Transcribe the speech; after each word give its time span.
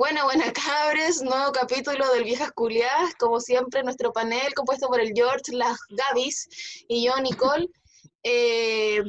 Buena, 0.00 0.24
buena 0.24 0.50
cabres, 0.54 1.20
nuevo 1.20 1.52
capítulo 1.52 2.10
del 2.14 2.24
Viejas 2.24 2.52
Culiadas, 2.52 3.14
como 3.16 3.38
siempre 3.38 3.82
nuestro 3.82 4.14
panel 4.14 4.54
compuesto 4.54 4.88
por 4.88 4.98
el 4.98 5.12
George, 5.14 5.52
las 5.52 5.76
Gavis 5.90 6.48
y 6.88 7.04
yo, 7.04 7.14
Nicole. 7.20 7.68
Eh, 8.22 9.02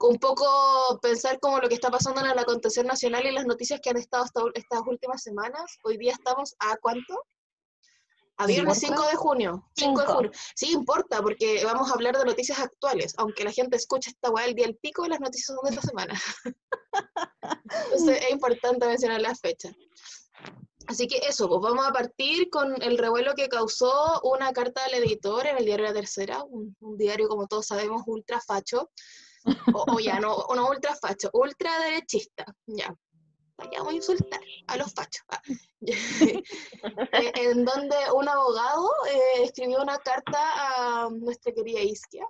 un 0.00 0.18
poco 0.18 0.44
pensar 1.00 1.40
como 1.40 1.58
lo 1.58 1.68
que 1.68 1.74
está 1.74 1.90
pasando 1.90 2.20
en 2.20 2.30
el 2.30 2.38
acontecer 2.38 2.84
nacional 2.84 3.26
y 3.26 3.32
las 3.32 3.46
noticias 3.46 3.80
que 3.80 3.90
han 3.90 3.96
estado 3.96 4.24
estas 4.54 4.80
últimas 4.86 5.22
semanas. 5.22 5.78
Hoy 5.82 5.98
día 5.98 6.12
estamos 6.12 6.54
a 6.60 6.76
cuánto? 6.76 7.24
A 8.38 8.46
viernes 8.46 8.78
5 8.78 9.06
de 9.08 9.16
junio. 9.16 9.68
5 9.76 10.00
de 10.00 10.06
junio. 10.06 10.30
Sí 10.54 10.72
importa, 10.72 11.22
porque 11.22 11.62
vamos 11.64 11.90
a 11.90 11.94
hablar 11.94 12.16
de 12.16 12.24
noticias 12.24 12.58
actuales, 12.58 13.14
aunque 13.18 13.44
la 13.44 13.52
gente 13.52 13.76
escuche 13.76 14.10
esta 14.10 14.30
weá 14.30 14.46
el 14.46 14.54
día 14.54 14.66
del 14.66 14.76
pico, 14.76 15.06
las 15.06 15.20
noticias 15.20 15.54
son 15.54 15.58
de 15.64 15.70
esta 15.70 15.86
semana. 15.86 16.20
Entonces 17.84 18.22
es 18.22 18.30
importante 18.30 18.86
mencionar 18.86 19.20
la 19.20 19.34
fecha. 19.34 19.70
Así 20.86 21.06
que 21.06 21.18
eso, 21.18 21.48
pues 21.48 21.60
vamos 21.60 21.86
a 21.86 21.92
partir 21.92 22.50
con 22.50 22.82
el 22.82 22.98
revuelo 22.98 23.34
que 23.34 23.48
causó 23.48 24.20
una 24.24 24.52
carta 24.52 24.84
al 24.84 24.94
editor 24.94 25.46
en 25.46 25.58
el 25.58 25.64
diario 25.64 25.86
La 25.86 25.92
Tercera, 25.92 26.42
un, 26.42 26.76
diario 26.96 27.28
como 27.28 27.46
todos 27.46 27.66
sabemos 27.66 28.02
ultra 28.06 28.40
facho, 28.40 28.90
o, 29.72 30.00
ya 30.00 30.20
no, 30.20 30.46
no 30.54 30.68
ultra 30.68 30.94
facho, 30.96 31.30
ultra 31.32 31.78
derechista, 31.80 32.44
ya. 32.66 32.94
Vamos 33.70 33.92
a 33.92 33.96
insultar 33.96 34.40
a 34.66 34.76
los 34.76 34.92
fachos. 34.92 35.24
Ah, 35.28 35.42
eh, 35.80 37.32
en 37.34 37.64
donde 37.64 37.96
un 38.14 38.28
abogado 38.28 38.88
eh, 39.10 39.42
escribió 39.42 39.82
una 39.82 39.98
carta 39.98 40.38
a 41.04 41.10
nuestra 41.10 41.52
querida 41.52 41.80
Isquia, 41.80 42.26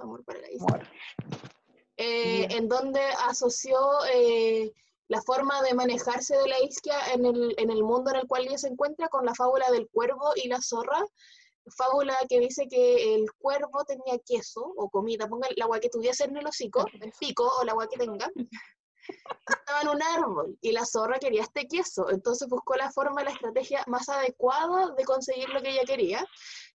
amor 0.00 0.24
para 0.24 0.40
la 0.40 0.50
Isquia, 0.50 0.90
eh, 1.96 2.46
en 2.50 2.68
donde 2.68 3.00
asoció 3.28 3.78
la 5.08 5.20
forma 5.22 5.60
de 5.62 5.74
manejarse 5.74 6.36
de 6.36 6.48
la 6.48 6.60
isquia 6.60 6.94
en 7.12 7.26
el, 7.26 7.54
en 7.58 7.68
el 7.70 7.82
mundo 7.82 8.10
en 8.10 8.20
el 8.20 8.28
cual 8.28 8.46
ella 8.46 8.58
se 8.58 8.68
encuentra 8.68 9.08
con 9.08 9.26
la 9.26 9.34
fábula 9.34 9.68
del 9.72 9.88
cuervo 9.88 10.30
y 10.36 10.46
la 10.46 10.62
zorra, 10.62 11.04
fábula 11.76 12.16
que 12.28 12.38
dice 12.38 12.68
que 12.68 13.16
el 13.16 13.26
cuervo 13.38 13.84
tenía 13.84 14.20
queso 14.24 14.60
o 14.76 14.88
comida, 14.88 15.28
ponga 15.28 15.48
el 15.48 15.60
agua 15.60 15.80
que 15.80 15.88
tuviese 15.88 16.24
en 16.24 16.36
el 16.36 16.46
hocico, 16.46 16.86
el 17.00 17.12
pico 17.18 17.44
o 17.44 17.62
el 17.62 17.70
agua 17.70 17.88
que 17.88 17.98
tenga, 17.98 18.30
estaba 19.48 19.82
en 19.82 19.88
un 19.88 20.02
árbol 20.02 20.58
y 20.60 20.72
la 20.72 20.84
zorra 20.84 21.18
quería 21.18 21.42
este 21.42 21.66
queso, 21.66 22.10
entonces 22.10 22.48
buscó 22.48 22.74
la 22.74 22.90
forma, 22.90 23.22
la 23.22 23.30
estrategia 23.30 23.84
más 23.86 24.08
adecuada 24.08 24.92
de 24.96 25.04
conseguir 25.04 25.48
lo 25.50 25.62
que 25.62 25.70
ella 25.70 25.84
quería, 25.84 26.26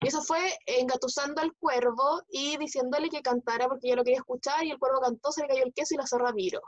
y 0.01 0.07
eso 0.07 0.21
fue 0.21 0.39
engatusando 0.65 1.41
al 1.41 1.53
cuervo 1.53 2.21
y 2.29 2.57
diciéndole 2.57 3.09
que 3.09 3.21
cantara 3.21 3.67
porque 3.67 3.87
ella 3.87 3.97
lo 3.97 4.03
quería 4.03 4.19
escuchar, 4.19 4.63
y 4.63 4.71
el 4.71 4.79
cuervo 4.79 5.01
cantó, 5.01 5.31
se 5.31 5.41
le 5.41 5.47
cayó 5.47 5.63
el 5.63 5.73
queso 5.73 5.95
y 5.95 5.97
la 5.97 6.07
zorra 6.07 6.31
miró. 6.33 6.61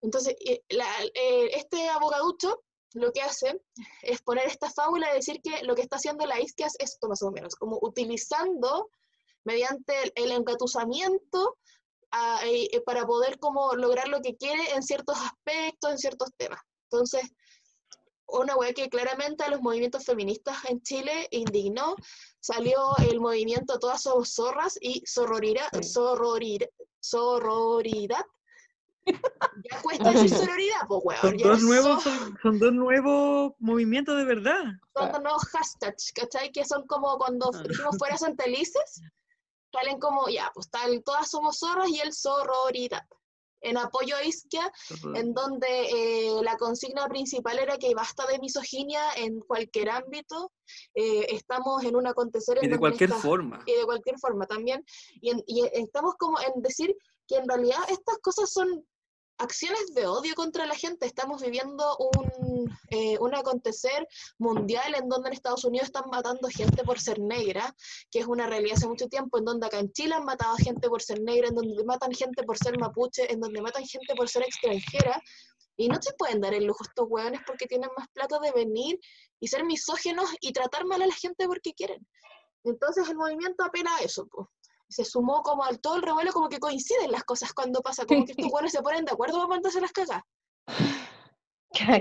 Entonces, 0.00 0.36
eh, 0.44 0.62
este 1.54 1.88
abogaducho 1.88 2.62
lo 2.94 3.12
que 3.12 3.20
hace 3.20 3.60
es 4.02 4.22
poner 4.22 4.46
esta 4.46 4.70
fábula 4.70 5.10
y 5.10 5.16
decir 5.16 5.40
que 5.42 5.62
lo 5.64 5.74
que 5.74 5.82
está 5.82 5.96
haciendo 5.96 6.26
la 6.26 6.40
isquia 6.40 6.66
es 6.66 6.76
esto 6.78 7.08
más 7.08 7.22
o 7.22 7.30
menos, 7.30 7.54
como 7.54 7.78
utilizando 7.82 8.90
mediante 9.44 9.94
el, 10.14 10.32
engatusamiento 10.32 11.56
eh, 12.44 12.68
eh, 12.72 12.80
para 12.80 13.06
poder 13.06 13.38
como 13.38 13.74
lograr 13.74 14.08
lo 14.08 14.20
que 14.20 14.36
quiere 14.36 14.74
en 14.74 14.82
ciertos 14.82 15.16
aspectos, 15.18 15.90
en 15.90 15.98
ciertos 15.98 16.30
temas. 16.36 16.60
Entonces, 16.90 17.22
una 18.26 18.56
web 18.56 18.74
que 18.74 18.88
claramente 18.88 19.44
a 19.44 19.50
los 19.50 19.60
movimientos 19.60 20.04
feministas 20.04 20.56
en 20.68 20.82
Chile 20.82 21.28
indignó, 21.30 21.96
salió 22.40 22.96
el 22.98 23.20
movimiento 23.20 23.78
Todas 23.78 24.02
somos 24.02 24.34
zorras 24.34 24.78
y 24.80 25.02
sororidad, 25.06 25.68
sororidad, 25.82 26.68
sororidad 27.00 28.24
ya 29.70 29.82
cuesta 29.82 30.12
decir 30.12 30.30
sororidad, 30.30 30.80
pues, 30.86 31.00
weón. 31.04 31.20
Son 31.20 31.36
dos, 31.38 31.62
nuevos, 31.62 32.02
son, 32.42 32.58
dos 32.58 32.72
nuevos 32.72 33.52
movimientos 33.58 34.16
de 34.16 34.24
verdad. 34.24 34.64
Son 34.94 35.12
dos 35.12 35.22
nuevos 35.22 35.42
hashtags, 35.44 36.12
¿cachai? 36.12 36.52
Que 36.52 36.64
son 36.64 36.86
como 36.86 37.16
cuando 37.18 37.50
ah. 37.52 37.62
dijimos 37.66 37.96
fuera 37.98 38.16
Santelices, 38.16 39.02
salen 39.72 39.98
como, 39.98 40.28
ya, 40.28 40.50
pues 40.54 40.70
tal, 40.70 41.02
todas 41.02 41.30
somos 41.30 41.58
zorras 41.58 41.88
y 41.88 42.00
el 42.00 42.12
sororidad. 42.12 43.06
En 43.60 43.76
apoyo 43.76 44.14
a 44.14 44.22
Isquia, 44.22 44.70
en 45.14 45.34
donde 45.34 45.66
eh, 45.66 46.42
la 46.42 46.56
consigna 46.56 47.08
principal 47.08 47.58
era 47.58 47.76
que 47.76 47.92
basta 47.92 48.24
de 48.26 48.38
misoginia 48.38 49.02
en 49.16 49.40
cualquier 49.40 49.90
ámbito, 49.90 50.52
eh, 50.94 51.26
estamos 51.30 51.82
en 51.82 51.96
un 51.96 52.06
acontecer... 52.06 52.58
En 52.58 52.66
y 52.66 52.68
de 52.68 52.78
cualquier 52.78 53.10
forma. 53.10 53.60
Y 53.66 53.72
de 53.72 53.84
cualquier 53.84 54.16
forma 54.20 54.46
también. 54.46 54.84
Y, 55.20 55.32
y 55.46 55.68
estamos 55.72 56.14
como 56.14 56.38
en 56.40 56.62
decir 56.62 56.96
que 57.26 57.36
en 57.36 57.48
realidad 57.48 57.80
estas 57.88 58.18
cosas 58.18 58.48
son 58.48 58.86
acciones 59.38 59.94
de 59.94 60.06
odio 60.06 60.34
contra 60.34 60.66
la 60.66 60.74
gente. 60.74 61.06
Estamos 61.06 61.42
viviendo 61.42 61.96
un, 61.98 62.70
eh, 62.90 63.16
un, 63.18 63.34
acontecer 63.34 64.06
mundial 64.38 64.94
en 64.94 65.08
donde 65.08 65.28
en 65.28 65.34
Estados 65.34 65.64
Unidos 65.64 65.86
están 65.86 66.10
matando 66.10 66.48
gente 66.48 66.82
por 66.84 67.00
ser 67.00 67.20
negra, 67.20 67.74
que 68.10 68.18
es 68.20 68.26
una 68.26 68.46
realidad 68.46 68.76
hace 68.76 68.88
mucho 68.88 69.08
tiempo, 69.08 69.38
en 69.38 69.44
donde 69.44 69.66
acá 69.66 69.78
en 69.78 69.92
Chile 69.92 70.14
han 70.14 70.24
matado 70.24 70.56
gente 70.56 70.88
por 70.88 71.02
ser 71.02 71.20
negra, 71.20 71.48
en 71.48 71.54
donde 71.54 71.84
matan 71.84 72.12
gente 72.12 72.42
por 72.42 72.58
ser 72.58 72.78
mapuche, 72.78 73.32
en 73.32 73.40
donde 73.40 73.62
matan 73.62 73.86
gente 73.86 74.14
por 74.14 74.28
ser 74.28 74.42
extranjera. 74.42 75.22
Y 75.76 75.88
no 75.88 76.02
se 76.02 76.12
pueden 76.14 76.40
dar 76.40 76.54
el 76.54 76.64
lujo 76.64 76.82
estos 76.82 77.06
hueones 77.08 77.40
porque 77.46 77.66
tienen 77.66 77.90
más 77.96 78.08
plata 78.08 78.40
de 78.40 78.50
venir 78.50 78.98
y 79.38 79.46
ser 79.46 79.64
misógenos 79.64 80.28
y 80.40 80.52
tratar 80.52 80.84
mal 80.84 81.00
a 81.02 81.06
la 81.06 81.14
gente 81.14 81.46
porque 81.46 81.72
quieren. 81.72 82.04
Entonces 82.64 83.08
el 83.08 83.16
movimiento 83.16 83.64
apela 83.64 83.94
a 83.96 84.00
eso, 84.00 84.26
pues 84.26 84.48
se 84.88 85.04
sumó 85.04 85.42
como 85.42 85.64
al 85.64 85.80
todo 85.80 85.96
el 85.96 86.02
revuelo, 86.02 86.32
como 86.32 86.48
que 86.48 86.58
coinciden 86.58 87.12
las 87.12 87.24
cosas 87.24 87.52
cuando 87.52 87.80
pasa, 87.80 88.06
como 88.06 88.24
que 88.24 88.32
estos 88.32 88.50
buenos 88.50 88.72
se 88.72 88.82
ponen 88.82 89.04
de 89.04 89.12
acuerdo 89.12 89.36
para 89.36 89.48
mandarse 89.48 89.80
las 89.80 89.92
cagas. 89.92 90.22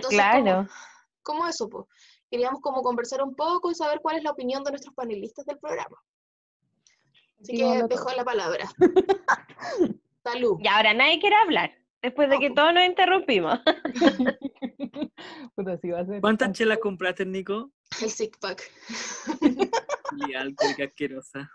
claro. 0.09 0.67
¿cómo, 1.21 1.47
eso? 1.47 1.69
Pues? 1.69 1.85
Queríamos 2.29 2.61
como 2.61 2.81
conversar 2.81 3.21
un 3.21 3.35
poco 3.35 3.71
y 3.71 3.75
saber 3.75 3.99
cuál 4.01 4.17
es 4.17 4.23
la 4.23 4.31
opinión 4.31 4.63
de 4.63 4.71
nuestros 4.71 4.93
panelistas 4.95 5.45
del 5.45 5.59
programa. 5.59 5.97
Así 7.41 7.57
que 7.57 7.83
dejo 7.87 8.09
la 8.15 8.23
palabra. 8.25 8.69
Salud. 10.23 10.57
Y 10.59 10.67
ahora 10.67 10.93
nadie 10.93 11.19
quiere 11.19 11.35
hablar, 11.35 11.71
después 12.01 12.29
de 12.29 12.39
que 12.39 12.49
todos 12.49 12.73
nos 12.73 12.85
interrumpimos. 12.85 13.59
¿Cuántas 16.21 16.51
chelas 16.51 16.79
compraste, 16.79 17.25
Nico? 17.25 17.71
El 18.01 18.09
six 18.09 18.37
pack. 18.39 18.69
y 20.27 20.33
alcohol, 20.33 20.73
qué 20.75 20.83
asquerosa. 20.83 21.49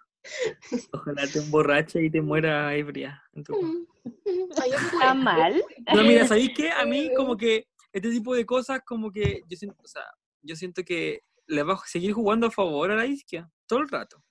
Ojalá 0.93 1.27
te 1.27 1.38
emborrache 1.38 2.03
y 2.05 2.10
te 2.10 2.21
muera 2.21 2.75
ebria. 2.75 3.22
¿Está 3.34 5.15
mal? 5.15 5.62
No, 5.94 6.03
mira, 6.03 6.27
¿sabéis 6.27 6.53
qué? 6.55 6.71
A 6.71 6.84
mí 6.84 7.10
como 7.16 7.37
que 7.37 7.69
este 7.93 8.10
tipo 8.10 8.34
de 8.34 8.47
cosas 8.47 8.81
como 8.84 9.10
que 9.10 9.43
yo 9.49 9.56
siento, 9.56 9.77
o 9.83 9.88
sea, 9.88 10.05
yo 10.43 10.56
siento 10.56 10.83
que 10.84 11.22
le 11.47 11.62
va 11.62 11.75
a 11.75 11.87
seguir 11.87 12.12
jugando 12.12 12.47
a 12.47 12.50
favor 12.50 12.91
a 12.91 12.97
la 12.97 13.06
isquia 13.06 13.50
todo 13.66 13.81
el 13.81 13.88
rato. 13.88 14.22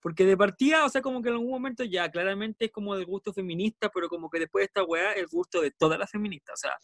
Porque 0.00 0.24
de 0.24 0.36
partida, 0.36 0.84
o 0.84 0.88
sea, 0.88 1.02
como 1.02 1.20
que 1.20 1.28
en 1.28 1.34
algún 1.34 1.50
momento 1.50 1.82
ya 1.82 2.08
claramente 2.08 2.66
es 2.66 2.70
como 2.70 2.96
de 2.96 3.04
gusto 3.04 3.32
feminista, 3.32 3.90
pero 3.92 4.08
como 4.08 4.30
que 4.30 4.38
después 4.38 4.62
de 4.62 4.66
esta 4.66 4.84
weá 4.84 5.12
el 5.12 5.26
gusto 5.26 5.60
de 5.60 5.72
todas 5.72 5.98
las 5.98 6.10
feministas. 6.10 6.54
O 6.54 6.56
sea, 6.56 6.76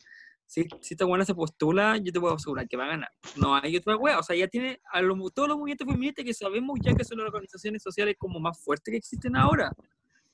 si, 0.46 0.66
si 0.80 0.94
esta 0.94 1.04
buena 1.04 1.24
se 1.24 1.34
postula, 1.34 1.96
yo 1.96 2.12
te 2.12 2.20
puedo 2.20 2.34
asegurar 2.34 2.68
que 2.68 2.76
va 2.76 2.84
a 2.84 2.88
ganar. 2.88 3.10
No 3.36 3.54
hay 3.54 3.76
otra 3.76 3.96
wea. 3.96 4.18
O 4.18 4.22
sea, 4.22 4.36
ya 4.36 4.48
tiene 4.48 4.80
a 4.92 5.00
todos 5.34 5.48
los 5.48 5.58
movimientos 5.58 5.86
feministas 5.86 6.24
que 6.24 6.34
sabemos 6.34 6.78
ya 6.82 6.94
que 6.94 7.04
son 7.04 7.18
las 7.18 7.28
organizaciones 7.28 7.82
sociales 7.82 8.16
como 8.18 8.38
más 8.40 8.62
fuertes 8.62 8.92
que 8.92 8.98
existen 8.98 9.36
ahora. 9.36 9.72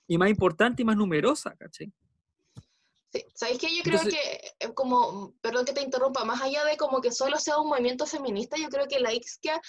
Y 0.06 0.18
más 0.18 0.28
importantes 0.28 0.82
y 0.82 0.84
más 0.84 0.96
numerosas, 0.96 1.54
¿cachai? 1.56 1.92
Sí, 3.12 3.24
¿sabéis 3.34 3.58
que 3.58 3.76
yo 3.76 3.82
creo 3.82 4.00
que, 4.02 4.54
eh, 4.60 4.74
como, 4.74 5.34
perdón 5.40 5.64
que 5.64 5.72
te 5.72 5.82
interrumpa, 5.82 6.24
más 6.24 6.40
allá 6.42 6.64
de 6.64 6.76
como 6.76 7.00
que 7.00 7.10
solo 7.10 7.38
sea 7.38 7.58
un 7.58 7.68
movimiento 7.68 8.06
feminista, 8.06 8.56
yo 8.56 8.68
creo 8.68 8.86
que 8.86 9.00
la 9.00 9.12
Ixquia 9.12 9.60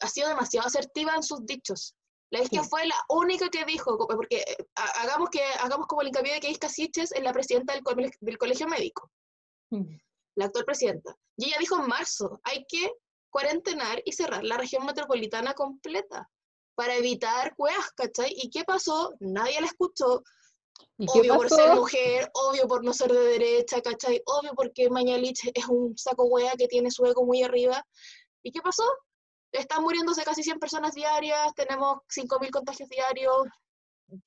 ha 0.00 0.08
sido 0.08 0.28
demasiado 0.28 0.66
asertiva 0.66 1.14
en 1.14 1.22
sus 1.22 1.46
dichos. 1.46 1.94
La 2.30 2.40
Ixquia 2.40 2.64
fue 2.64 2.86
la 2.86 2.96
única 3.08 3.48
que 3.48 3.64
dijo, 3.64 3.96
porque 3.98 4.38
eh, 4.38 4.56
hagamos, 4.74 5.30
que, 5.30 5.42
hagamos 5.60 5.86
como 5.86 6.02
el 6.02 6.08
hincapié 6.08 6.34
de 6.34 6.40
que 6.40 6.50
Isca 6.50 6.68
Siches 6.68 7.12
es 7.12 7.22
la 7.22 7.32
presidenta 7.32 7.72
del, 7.74 7.82
del 8.20 8.38
colegio 8.38 8.66
médico 8.66 9.10
la 10.34 10.46
actual 10.46 10.64
presidenta. 10.64 11.16
Y 11.36 11.46
ella 11.46 11.56
dijo 11.58 11.78
en 11.78 11.86
marzo, 11.86 12.40
hay 12.44 12.64
que 12.68 12.92
cuarentenar 13.30 14.02
y 14.04 14.12
cerrar 14.12 14.44
la 14.44 14.56
región 14.56 14.84
metropolitana 14.84 15.54
completa 15.54 16.28
para 16.74 16.96
evitar 16.96 17.54
cuevas, 17.56 17.90
¿cachai? 17.92 18.32
¿Y 18.36 18.50
qué 18.50 18.64
pasó? 18.64 19.14
Nadie 19.20 19.60
la 19.60 19.66
escuchó. 19.66 20.22
Obvio 20.98 21.34
por 21.34 21.48
ser 21.48 21.74
mujer, 21.74 22.30
obvio 22.34 22.66
por 22.68 22.84
no 22.84 22.92
ser 22.92 23.12
de 23.12 23.20
derecha, 23.20 23.80
¿cachai? 23.80 24.22
Obvio 24.26 24.52
porque 24.54 24.88
Mañalich 24.90 25.50
es 25.54 25.66
un 25.66 25.96
saco 25.96 26.24
hueá 26.24 26.54
que 26.56 26.68
tiene 26.68 26.90
su 26.90 27.04
ego 27.04 27.24
muy 27.24 27.42
arriba. 27.42 27.84
¿Y 28.42 28.52
qué 28.52 28.60
pasó? 28.60 28.84
Están 29.52 29.82
muriéndose 29.82 30.22
casi 30.24 30.42
100 30.42 30.58
personas 30.58 30.94
diarias, 30.94 31.54
tenemos 31.54 31.98
5.000 32.08 32.50
contagios 32.50 32.88
diarios, 32.88 33.46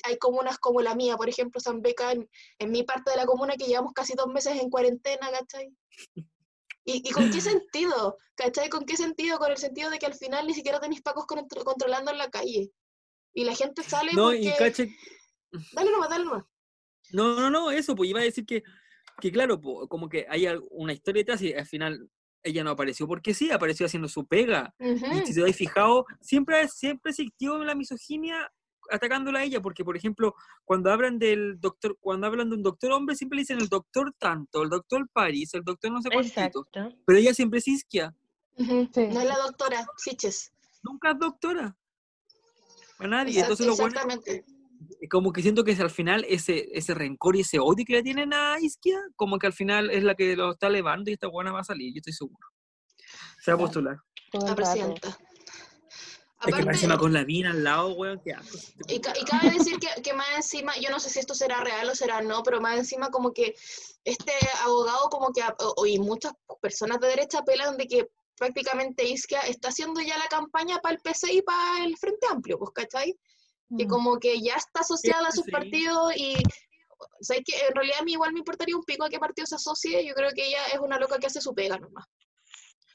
hay 0.04 0.18
comunas 0.18 0.58
como 0.58 0.82
la 0.82 0.96
mía, 0.96 1.18
por 1.18 1.30
ejemplo, 1.30 1.60
San 1.60 1.82
Beca, 1.82 2.12
en, 2.12 2.72
mi 2.72 2.84
parte 2.84 3.12
de 3.12 3.18
la 3.18 3.26
comuna 3.26 3.56
que 3.56 3.66
llevamos 3.66 3.94
casi 3.94 4.14
dos 4.16 4.28
meses 4.28 4.60
en 4.62 4.70
cuarentena, 4.70 5.30
¿cachai? 5.32 5.74
¿Y, 6.86 7.10
con 7.12 7.32
qué 7.32 7.42
sentido? 7.42 8.18
¿Cachai? 8.36 8.70
¿Con 8.70 8.86
qué 8.86 8.96
sentido? 8.98 9.38
Con 9.40 9.52
el 9.52 9.58
sentido 9.58 9.90
de 9.90 10.00
que 10.00 10.06
al 10.06 10.14
final 10.14 10.46
ni 10.46 10.54
siquiera 10.54 10.80
tenéis 10.80 11.02
pacos 11.02 11.26
controlando 11.26 12.12
en 12.12 12.18
la 12.18 12.30
calle. 12.30 12.72
Y 13.34 13.44
la 13.44 13.56
gente 13.56 13.84
sale 13.84 14.14
no, 14.14 14.34
y 14.34 14.52
caché... 14.54 14.96
Dale 15.74 15.92
nomás, 15.92 16.10
dale 16.10 16.26
nomás. 16.26 16.44
No, 17.12 17.40
no, 17.40 17.50
no, 17.50 17.72
eso, 17.72 17.96
pues 17.96 18.10
iba 18.10 18.20
a 18.20 18.24
decir 18.24 18.46
que, 18.46 18.64
que 19.22 19.32
claro, 19.32 19.62
como 19.62 20.10
que 20.10 20.26
hay 20.30 20.48
una 20.72 20.94
historia 20.94 21.22
detrás 21.22 21.42
y 21.42 21.54
al 21.54 21.66
final 21.66 22.10
ella 22.44 22.64
no 22.64 22.72
apareció 22.72 23.08
porque 23.08 23.34
sí, 23.34 23.52
apareció 23.52 23.86
haciendo 23.86 24.08
su 24.08 24.26
pega. 24.26 24.74
Ujú. 24.80 25.06
Y 25.18 25.26
si 25.26 25.34
te 25.34 25.42
habéis 25.42 25.58
fijado, 25.58 26.06
siempre, 26.22 26.68
siempre 26.68 27.12
existió 27.12 27.58
la 27.64 27.76
misoginia 27.76 28.52
atacándola 28.92 29.40
a 29.40 29.44
ella, 29.44 29.62
porque 29.62 29.84
por 29.84 29.96
ejemplo, 29.98 30.36
cuando 30.64 30.92
hablan 30.92 31.18
del 31.20 31.60
doctor, 31.60 31.98
cuando 32.00 32.28
hablan 32.28 32.50
de 32.50 32.56
un 32.56 32.64
doctor 32.64 32.92
hombre, 32.92 33.16
siempre 33.16 33.38
le 33.38 33.42
dicen 33.42 33.60
el 33.60 33.68
doctor 33.70 34.14
tanto, 34.18 34.64
el 34.64 34.70
doctor 34.70 35.08
París, 35.12 35.54
el 35.54 35.64
doctor 35.64 35.92
no 35.92 36.02
sé 36.02 36.10
cuántito, 36.10 36.40
Exacto. 36.68 36.68
pero 37.06 37.20
ella 37.20 37.34
siempre 37.34 37.60
es 37.60 37.68
isquia, 37.68 38.14
Ujú. 38.58 38.90
Sí. 38.94 39.08
No 39.08 39.20
es 39.22 39.28
la 39.28 39.38
doctora 39.38 39.86
Siches. 39.98 40.52
nunca 40.84 41.12
es 41.12 41.20
doctora. 41.20 41.76
A 43.00 43.08
nadie. 43.08 43.34
Exact- 43.34 43.42
Entonces 43.44 43.66
lo 43.68 43.76
bueno 43.76 44.00
como 45.10 45.32
que 45.34 45.42
siento 45.42 45.64
que 45.64 45.72
es 45.72 45.80
al 45.80 45.90
final 45.90 46.26
ese, 46.30 46.70
ese 46.72 46.94
rencor 46.94 47.36
y 47.36 47.42
ese 47.42 47.60
odio 47.60 47.84
que 47.86 47.94
le 47.94 48.04
tienen 48.04 48.34
a 48.34 48.58
Isquia, 48.60 49.00
como 49.16 49.38
que 49.40 49.48
al 49.48 49.54
final 49.54 49.90
es 49.90 50.04
la 50.04 50.16
que 50.16 50.36
lo 50.36 50.52
está 50.52 50.68
elevando 50.68 51.10
y 51.10 51.14
esta 51.14 51.28
buena 51.28 51.52
va 51.52 51.60
a 51.62 51.64
salir, 51.64 51.94
yo 51.94 51.98
estoy 52.00 52.14
seguro. 52.14 52.48
Se 53.42 53.52
va 53.52 53.56
a 53.56 53.60
postular. 53.60 53.98
La 54.34 54.56
rato. 54.56 54.98
Presidenta. 56.46 56.50
Es 56.50 56.56
que 56.56 56.62
Aparte- 56.62 56.66
más 56.66 56.76
encima 56.76 56.98
con 56.98 57.14
la 57.14 57.26
mina 57.26 57.52
al 57.52 57.64
lado, 57.64 57.94
weón, 57.94 58.22
qué 58.24 58.34
asco. 58.34 58.58
Y, 58.88 59.00
ca- 59.00 59.14
y 59.20 59.26
cabe 59.26 59.50
decir 59.52 59.78
que, 59.80 60.02
que 60.02 60.14
más 60.14 60.28
encima, 60.36 60.76
yo 60.78 60.90
no 60.90 61.00
sé 61.00 61.10
si 61.10 61.20
esto 61.20 61.34
será 61.36 61.62
real 61.62 61.90
o 61.90 61.96
será 61.96 62.22
no, 62.22 62.44
pero 62.44 62.62
más 62.62 62.78
encima 62.78 63.10
como 63.10 63.34
que 63.34 63.56
este 64.04 64.32
abogado 64.64 65.10
como 65.10 65.32
que, 65.34 65.42
o- 65.60 65.86
y 65.86 66.00
muchas 66.00 66.34
personas 66.62 67.00
de 67.00 67.08
derecha 67.08 67.40
apelan 67.40 67.78
de 67.78 67.88
que 67.88 68.08
prácticamente 68.38 69.04
Isquia 69.08 69.40
está 69.42 69.70
haciendo 69.70 70.02
ya 70.02 70.18
la 70.18 70.28
campaña 70.28 70.80
para 70.80 70.96
el 70.96 71.02
PC 71.02 71.34
y 71.34 71.42
para 71.42 71.84
el 71.86 71.98
Frente 71.98 72.28
Amplio, 72.30 72.58
pues, 72.60 72.72
¿cachai? 72.72 73.18
Que 73.78 73.86
Mm. 73.86 73.90
como 73.90 74.20
que 74.20 74.40
ya 74.42 74.56
está 74.56 74.82
asociada 74.82 75.28
a 75.30 75.32
sus 75.32 75.46
sí. 75.46 75.52
partidos 75.52 76.16
y... 76.16 76.36
O 76.98 77.24
sea, 77.24 77.38
que 77.46 77.54
en 77.68 77.76
realidad 77.76 78.00
a 78.00 78.04
mí 78.04 78.14
igual 78.14 78.32
me 78.34 78.40
importaría 78.40 78.76
un 78.76 78.84
pico 78.84 79.04
a 79.04 79.10
qué 79.10 79.20
partido 79.20 79.46
se 79.46 79.56
asocie, 79.56 80.06
yo 80.06 80.14
creo 80.14 80.32
que 80.34 80.48
ella 80.48 80.66
es 80.74 80.80
una 80.80 80.98
loca 80.98 81.18
que 81.20 81.28
hace 81.28 81.42
su 81.42 81.54
pega 81.54 81.78
nomás. 81.78 82.06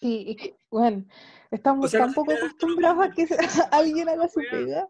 Y, 0.00 0.32
y, 0.32 0.54
bueno, 0.70 1.04
estamos 1.50 1.90
sea, 1.90 2.00
no 2.00 2.06
tan 2.06 2.14
poco 2.14 2.32
acostumbrados 2.32 3.04
a 3.06 3.10
que 3.10 3.26
alguien 3.72 4.08
haga 4.08 4.28
su 4.28 4.40
pega. 4.50 4.88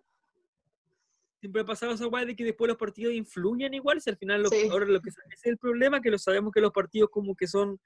Siempre 1.40 1.62
ha 1.62 1.64
pasado 1.64 1.92
esa 1.92 2.06
weá 2.06 2.24
de 2.26 2.36
que 2.36 2.44
después 2.44 2.68
los 2.68 2.76
partidos 2.76 3.14
influyen 3.14 3.72
igual, 3.72 4.00
si 4.00 4.10
al 4.10 4.16
final 4.18 4.42
lo, 4.42 4.50
Sí. 4.50 4.68
ahora 4.70 4.84
lo 4.84 5.00
que 5.00 5.08
ese 5.08 5.20
es 5.32 5.46
el 5.46 5.56
problema, 5.56 6.00
que 6.02 6.10
lo 6.10 6.18
sabemos 6.18 6.52
que 6.52 6.60
los 6.60 6.70
partidos 6.72 7.08
como 7.10 7.34
que 7.34 7.46
son 7.46 7.80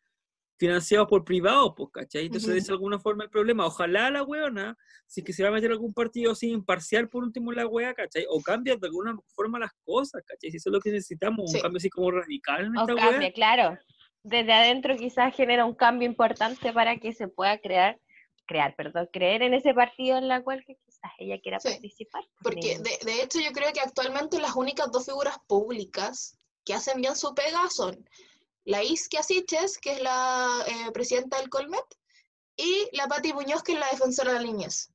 financiados 0.57 1.09
por 1.09 1.25
privados, 1.25 1.73
pues, 1.77 1.91
¿cachai? 1.93 2.27
Entonces 2.27 2.57
es 2.57 2.67
de 2.67 2.73
alguna 2.73 2.99
forma 2.99 3.25
el 3.25 3.31
problema. 3.31 3.67
Ojalá 3.67 4.09
la 4.11 4.23
weona, 4.23 4.77
si 5.07 5.21
es 5.21 5.27
que 5.27 5.33
se 5.33 5.43
va 5.43 5.49
a 5.49 5.53
meter 5.53 5.71
algún 5.71 5.93
partido 5.93 6.33
así 6.33 6.49
imparcial 6.51 7.09
por 7.09 7.23
último 7.25 7.53
la 7.53 7.67
wea, 7.67 7.93
¿cachai? 7.95 8.25
O 8.29 8.41
cambia 8.41 8.77
de 8.77 8.87
alguna 8.87 9.17
forma 9.35 9.59
las 9.59 9.73
cosas, 9.85 10.23
¿cachai? 10.25 10.51
Si 10.51 10.57
eso 10.59 10.71
es 10.71 10.73
lo 10.73 10.81
que 10.81 10.91
necesitamos, 10.93 11.51
Sí. 11.51 11.57
un 11.57 11.63
cambio 11.63 11.79
así 11.79 11.91
como 11.91 12.11
radical 12.13 12.67
en 12.67 12.77
O 12.77 12.81
esta 12.83 12.95
cambia, 12.95 13.19
wea. 13.19 13.33
claro. 13.33 13.79
Desde 14.23 14.53
adentro 14.53 14.97
quizás 14.97 15.35
genera 15.35 15.65
un 15.65 15.75
cambio 15.75 16.09
importante 16.09 16.73
para 16.73 16.97
que 16.99 17.13
se 17.13 17.27
pueda 17.29 17.59
crear, 17.59 17.99
crear, 18.47 18.75
perdón, 18.77 19.09
creer 19.13 19.43
en 19.43 19.55
ese 19.55 19.75
partido 19.75 20.19
en 20.19 20.29
la 20.29 20.43
cual 20.43 20.65
que 20.65 20.77
quizás 20.77 21.13
ella 21.19 21.41
quiera 21.41 21.61
Sí, 21.61 21.71
participar. 21.71 22.23
pues, 22.43 22.55
Porque 22.55 22.79
de, 22.79 22.99
de 23.05 23.23
hecho 23.23 23.41
yo 23.41 23.53
creo 23.53 23.73
que 23.73 23.81
actualmente 23.81 24.41
las 24.41 24.55
únicas 24.57 24.91
dos 24.93 25.05
figuras 25.07 25.37
públicas 25.47 26.37
que 26.65 26.75
hacen 26.75 27.01
bien 27.01 27.17
su 27.17 27.35
pega 27.35 27.69
son 27.71 28.09
la 28.65 28.83
Isquia 28.83 29.23
Siches, 29.23 29.79
que 29.79 29.93
es 29.93 30.03
la 30.03 30.65
eh, 30.67 30.91
presidenta 30.93 31.39
del 31.39 31.51
Colmet, 31.51 31.85
y 32.57 32.89
la 32.93 33.07
Pati 33.09 33.33
Muñoz, 33.33 33.63
que 33.63 33.73
es 33.73 33.79
la 33.79 33.91
defensora 33.91 34.33
de 34.33 34.39
la 34.41 34.45
niñez. 34.47 34.91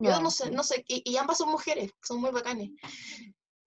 Yo 0.00 0.20
no 0.20 0.30
sé, 0.30 0.50
no 0.50 0.62
sé, 0.62 0.84
y, 0.86 1.02
y 1.04 1.16
ambas 1.16 1.38
son 1.38 1.50
mujeres, 1.50 1.90
son 2.02 2.20
muy 2.20 2.30
bacanes. 2.30 2.70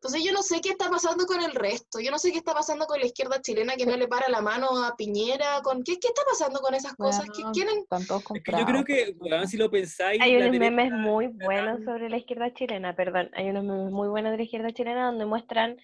Entonces 0.02 0.24
yo 0.24 0.34
no 0.34 0.42
sé 0.42 0.62
qué 0.62 0.70
está 0.70 0.90
pasando 0.90 1.28
con 1.28 1.44
el 1.44 1.52
resto, 1.52 2.00
yo 2.00 2.10
no 2.10 2.18
sé 2.18 2.32
qué 2.32 2.40
está 2.40 2.56
pasando 2.56 2.88
con 2.88 3.00
la 3.00 3.06
izquierda 3.06 3.40
chilena 3.40 3.76
que 3.76 3.86
no 3.86 3.96
le 3.96 4.08
para 4.08 4.30
la 4.30 4.42
mano 4.42 4.84
a 4.84 4.96
Piñera, 4.96 5.62
con 5.62 5.84
¿qué, 5.84 6.00
qué 6.00 6.08
está 6.08 6.24
pasando 6.28 6.60
con 6.60 6.74
esas 6.74 6.96
cosas? 6.96 7.30
¿Qué 7.30 7.44
Weón, 7.44 7.54
quieren? 7.54 7.86
Es 8.34 8.44
que 8.44 8.52
yo 8.52 8.66
creo 8.66 8.84
que, 8.84 9.16
weón, 9.20 9.48
si 9.48 9.58
lo 9.58 9.70
pensáis, 9.70 10.20
Hay 10.20 10.38
unos 10.38 10.54
derecha 10.54 10.72
memes 10.72 10.92
muy 10.92 11.28
buenos 11.28 11.84
sobre 11.84 12.10
la 12.10 12.18
izquierda 12.18 12.52
chilena, 12.52 12.96
perdón, 12.96 13.30
hay 13.36 13.52
unos 13.52 13.64
memes 13.64 13.92
muy 13.92 14.08
buenos 14.08 14.32
de 14.32 14.38
la 14.38 14.44
izquierda 14.44 14.72
chilena 14.72 15.06
donde 15.06 15.28
muestran, 15.28 15.78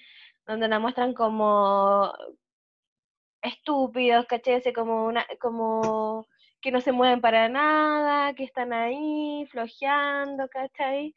donde 0.48 0.68
la 0.68 0.80
muestran 0.80 1.14
como 1.14 2.12
estúpidos, 3.44 4.26
¿cachai? 4.26 4.56
Así 4.56 4.74
como 4.74 5.06
una, 5.06 5.28
como 5.40 6.26
que 6.60 6.72
no 6.72 6.82
se 6.82 6.92
mueven 6.92 7.22
para 7.22 7.50
nada, 7.50 8.34
que 8.34 8.46
están 8.46 8.74
ahí 8.74 9.46
flojeando, 9.52 10.48
¿cachai? 10.50 11.14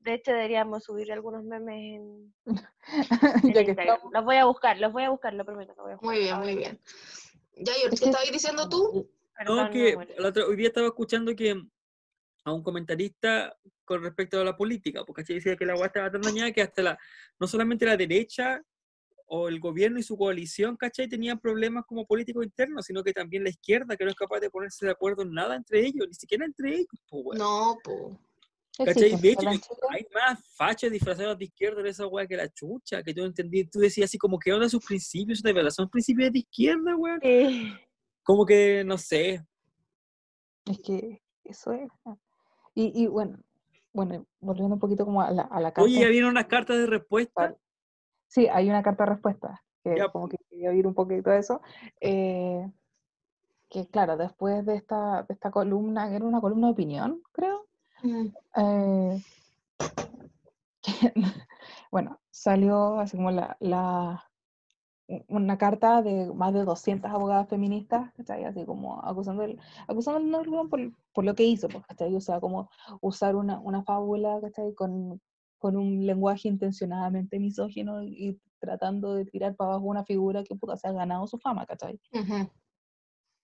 De 0.00 0.14
hecho 0.14 0.32
deberíamos 0.32 0.84
subir 0.84 1.12
algunos 1.12 1.44
memes 1.44 1.74
en, 1.76 2.34
en 3.44 3.52
ya 3.52 3.64
que 3.64 3.70
Instagram. 3.70 3.96
estamos- 3.96 4.12
Los 4.12 4.24
voy 4.24 4.36
a 4.36 4.44
buscar, 4.46 4.78
los 4.78 4.92
voy 4.92 5.02
a 5.04 5.10
buscar, 5.10 5.34
lo 5.34 5.44
prometo. 5.44 5.74
Los 5.76 5.84
voy 5.84 5.92
a 5.92 5.96
buscar. 5.96 6.06
Muy 6.10 6.18
bien, 6.18 6.38
muy 6.38 6.56
bien. 6.56 6.80
Ya, 7.56 7.72
George, 7.74 7.94
Es 7.94 8.00
¿qué 8.00 8.04
que- 8.04 8.10
estabas 8.10 8.32
diciendo 8.32 8.68
tú? 8.68 9.10
Perdón, 9.36 9.56
No, 9.56 9.70
que 9.70 9.96
hoy 10.42 10.56
día 10.56 10.68
estaba 10.68 10.86
escuchando 10.88 11.34
que 11.34 11.54
a 12.44 12.52
un 12.52 12.62
comentarista 12.62 13.54
con 13.84 14.02
respecto 14.02 14.40
a 14.40 14.44
la 14.44 14.56
política, 14.56 15.04
porque 15.04 15.22
¿cachai? 15.22 15.36
decía 15.36 15.56
que 15.56 15.66
la 15.66 15.72
agua 15.74 15.86
estaba 15.86 16.10
tan 16.10 16.20
dañada 16.22 16.52
que 16.52 16.62
hasta 16.62 16.82
la, 16.82 16.98
no 17.38 17.46
solamente 17.46 17.84
la 17.86 17.96
derecha 17.96 18.62
o 19.26 19.48
el 19.48 19.60
gobierno 19.60 19.98
y 19.98 20.02
su 20.02 20.16
coalición, 20.16 20.76
¿cachai? 20.76 21.08
Tenían 21.08 21.38
problemas 21.38 21.84
como 21.86 22.06
políticos 22.06 22.44
internos, 22.44 22.86
sino 22.86 23.02
que 23.02 23.12
también 23.12 23.44
la 23.44 23.50
izquierda, 23.50 23.96
que 23.96 24.04
no 24.04 24.10
es 24.10 24.16
capaz 24.16 24.40
de 24.40 24.50
ponerse 24.50 24.86
de 24.86 24.92
acuerdo 24.92 25.22
en 25.22 25.32
nada 25.32 25.54
entre 25.54 25.80
ellos, 25.86 26.06
ni 26.08 26.14
siquiera 26.14 26.44
entre 26.44 26.74
ellos, 26.74 27.00
pues. 27.08 27.38
No, 27.38 27.78
po. 27.84 28.18
¿Cachai? 28.84 29.16
De 29.20 29.30
hecho, 29.32 29.48
hay 29.90 30.06
más 30.14 30.40
fachos 30.56 30.90
disfrazados 30.90 31.38
de 31.38 31.44
izquierda 31.44 31.80
en 31.80 31.86
esa 31.88 32.06
weá 32.06 32.26
que 32.26 32.36
la 32.36 32.48
chucha, 32.48 33.02
que 33.02 33.12
tú 33.14 33.24
entendí, 33.24 33.64
tú 33.64 33.78
decías 33.78 34.10
así 34.10 34.18
como 34.18 34.38
que 34.38 34.52
onda 34.52 34.68
sus 34.68 34.84
principios, 34.84 35.42
de 35.42 35.52
verdad, 35.52 35.70
son 35.70 35.88
principios 35.88 36.32
de 36.32 36.38
izquierda. 36.40 36.92
Sí. 37.22 37.72
Como 38.22 38.44
que, 38.46 38.84
no 38.84 38.96
sé, 38.98 39.44
Es 40.66 40.80
que 40.82 41.22
eso 41.44 41.72
es. 41.72 41.88
ah. 42.04 42.16
Y, 42.74 43.02
y 43.02 43.06
bueno, 43.06 43.38
bueno, 43.92 44.24
volviendo 44.40 44.74
un 44.74 44.80
poquito 44.80 45.04
como 45.04 45.20
a 45.22 45.30
la, 45.32 45.42
a 45.42 45.60
la 45.60 45.72
carta. 45.72 45.82
Oye, 45.82 46.00
ya 46.00 46.08
vieron 46.08 46.30
unas 46.30 46.46
cartas 46.46 46.76
de 46.78 46.86
respuesta. 46.86 47.56
Sí, 48.28 48.46
hay 48.46 48.68
una 48.70 48.82
carta 48.82 49.04
de 49.04 49.10
respuesta, 49.10 49.62
que 49.82 49.96
Ya, 49.96 50.08
como 50.08 50.28
que 50.28 50.36
quería 50.48 50.70
oír 50.70 50.86
un 50.86 50.94
poquito 50.94 51.30
de 51.30 51.38
eso. 51.38 51.60
eh, 52.00 52.70
que 53.68 53.86
claro, 53.88 54.16
después 54.16 54.64
de 54.66 54.74
esta, 54.74 55.22
de 55.28 55.34
esta 55.34 55.50
columna, 55.50 56.08
que 56.08 56.16
era 56.16 56.24
una 56.24 56.40
columna 56.40 56.68
de 56.68 56.72
opinión, 56.72 57.22
creo. 57.32 57.59
Mm. 58.02 58.26
eh, 58.56 59.22
bueno, 61.90 62.18
salió 62.30 62.98
así 63.00 63.16
como 63.16 63.30
la, 63.30 63.56
la- 63.60 64.24
una 65.28 65.58
carta 65.58 66.02
de 66.02 66.32
más 66.32 66.52
de 66.54 66.64
200 66.64 67.10
abogadas 67.10 67.48
feministas, 67.48 68.12
¿cachai? 68.14 68.44
Así 68.44 68.64
como 68.64 69.04
acusando, 69.04 69.42
el, 69.42 69.58
acusando 69.88 70.20
Norberg 70.20 70.68
por, 70.70 70.80
por 71.12 71.24
lo 71.24 71.34
que 71.34 71.42
hizo, 71.42 71.68
pues, 71.68 71.84
¿cachai? 71.86 72.14
O 72.14 72.20
sea, 72.20 72.38
como 72.40 72.70
usar 73.00 73.34
una, 73.34 73.58
una 73.58 73.82
fábula, 73.82 74.40
¿cachai? 74.40 74.72
Con, 74.74 75.20
con 75.58 75.76
un 75.76 76.06
lenguaje 76.06 76.48
intencionadamente 76.48 77.40
misógino 77.40 78.02
y, 78.04 78.40
tratando 78.60 79.14
de 79.14 79.24
tirar 79.24 79.56
para 79.56 79.70
abajo 79.70 79.86
una 79.86 80.04
figura 80.04 80.44
que 80.44 80.54
puta, 80.54 80.76
se 80.76 80.86
ha 80.86 80.92
ganado 80.92 81.26
su 81.26 81.38
fama, 81.38 81.64
¿cachai? 81.66 81.98
Ujú. 82.12 82.48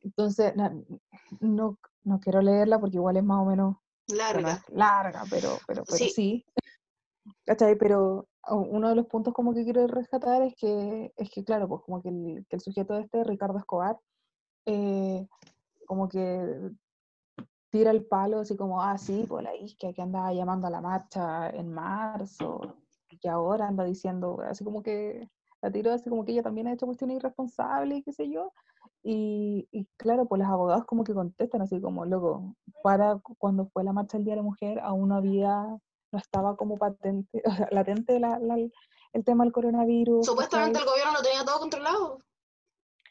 Entonces, 0.02 0.54
na- 0.54 0.76
no, 1.40 1.78
no 2.04 2.20
quiero 2.20 2.42
leerla 2.42 2.78
porque 2.78 2.98
igual 2.98 3.16
es 3.16 3.25
más 3.25 3.40
o 3.40 3.46
menos 3.46 3.76
Larga. 4.08 4.62
larga, 4.68 5.25
pero, 5.30 5.58
pero, 5.66 5.82
pero 5.84 5.96
Sí. 5.96 6.10
sí. 6.10 6.46
¿Cachai? 7.44 7.76
Pero 7.76 8.28
uno 8.48 8.88
de 8.88 8.94
los 8.94 9.06
puntos 9.06 9.34
como 9.34 9.52
que 9.52 9.64
quiero 9.64 9.86
rescatar 9.88 10.42
es 10.42 10.54
que, 10.54 11.12
es 11.16 11.30
que 11.30 11.44
claro, 11.44 11.66
pues 11.68 11.82
como 11.82 12.00
que 12.00 12.10
el, 12.10 12.46
que 12.48 12.56
el 12.56 12.62
sujeto 12.62 12.96
este, 12.98 13.25
Ricardo 13.25 13.58
Escobar, 13.58 13.98
eh, 14.66 15.26
como 15.86 16.08
que 16.08 16.70
tira 17.70 17.90
el 17.90 18.06
palo 18.06 18.40
así 18.40 18.56
como, 18.56 18.80
ah, 18.80 18.96
sí, 18.96 19.25
pues 19.28 19.42
la 19.42 19.54
isquia 19.56 19.92
que 19.92 20.02
andaba 20.02 20.32
llamando 20.32 20.68
a 20.68 20.70
la 20.70 20.80
marcha 20.80 21.50
en 21.50 21.72
marzo, 21.72 22.60
y 23.10 23.18
que 23.18 23.28
ahora 23.28 23.66
anda 23.66 23.84
diciendo, 23.84 24.40
así 24.48 24.62
como 24.64 24.82
que 24.82 25.28
la 25.62 25.70
tiró 25.70 25.92
así 25.92 26.08
como 26.08 26.25
que 26.25 26.32
ella 26.32 26.42
también 26.42 26.68
ha 26.68 26.72
hecho 26.72 26.86
cuestiones 26.86 27.16
irresponsables, 27.16 27.98
y 27.98 28.02
qué 28.02 28.12
sé 28.12 28.30
yo. 28.30 28.52
Y, 29.08 29.68
y 29.70 29.86
claro, 29.96 30.26
pues 30.26 30.40
los 30.40 30.48
abogados 30.48 30.84
como 30.84 31.04
que 31.04 31.14
contestan 31.14 31.62
así 31.62 31.80
como, 31.80 32.04
loco, 32.04 32.56
para 32.82 33.16
cu- 33.18 33.36
cuando 33.38 33.66
fue 33.66 33.84
la 33.84 33.92
marcha 33.92 34.16
del 34.16 34.25
Día 34.25 34.32
de 34.32 34.38
la 34.38 34.42
Mujer, 34.42 34.80
aún 34.80 35.10
no 35.10 35.14
había, 35.14 35.52
no 36.10 36.18
estaba 36.18 36.56
como 36.56 36.76
patente, 36.76 37.40
o 37.46 37.50
sea, 37.54 37.68
latente 37.70 38.18
la- 38.18 38.40
la- 38.40 38.56
el 39.12 39.25
tema 39.25 39.44
del 39.44 39.52
coronavirus. 39.52 40.26
Supuestamente 40.26 40.80
el 40.80 40.84
gobierno 40.84 41.12
lo 41.12 41.22
tenía 41.22 41.44
todo 41.44 41.60
controlado. 41.60 42.18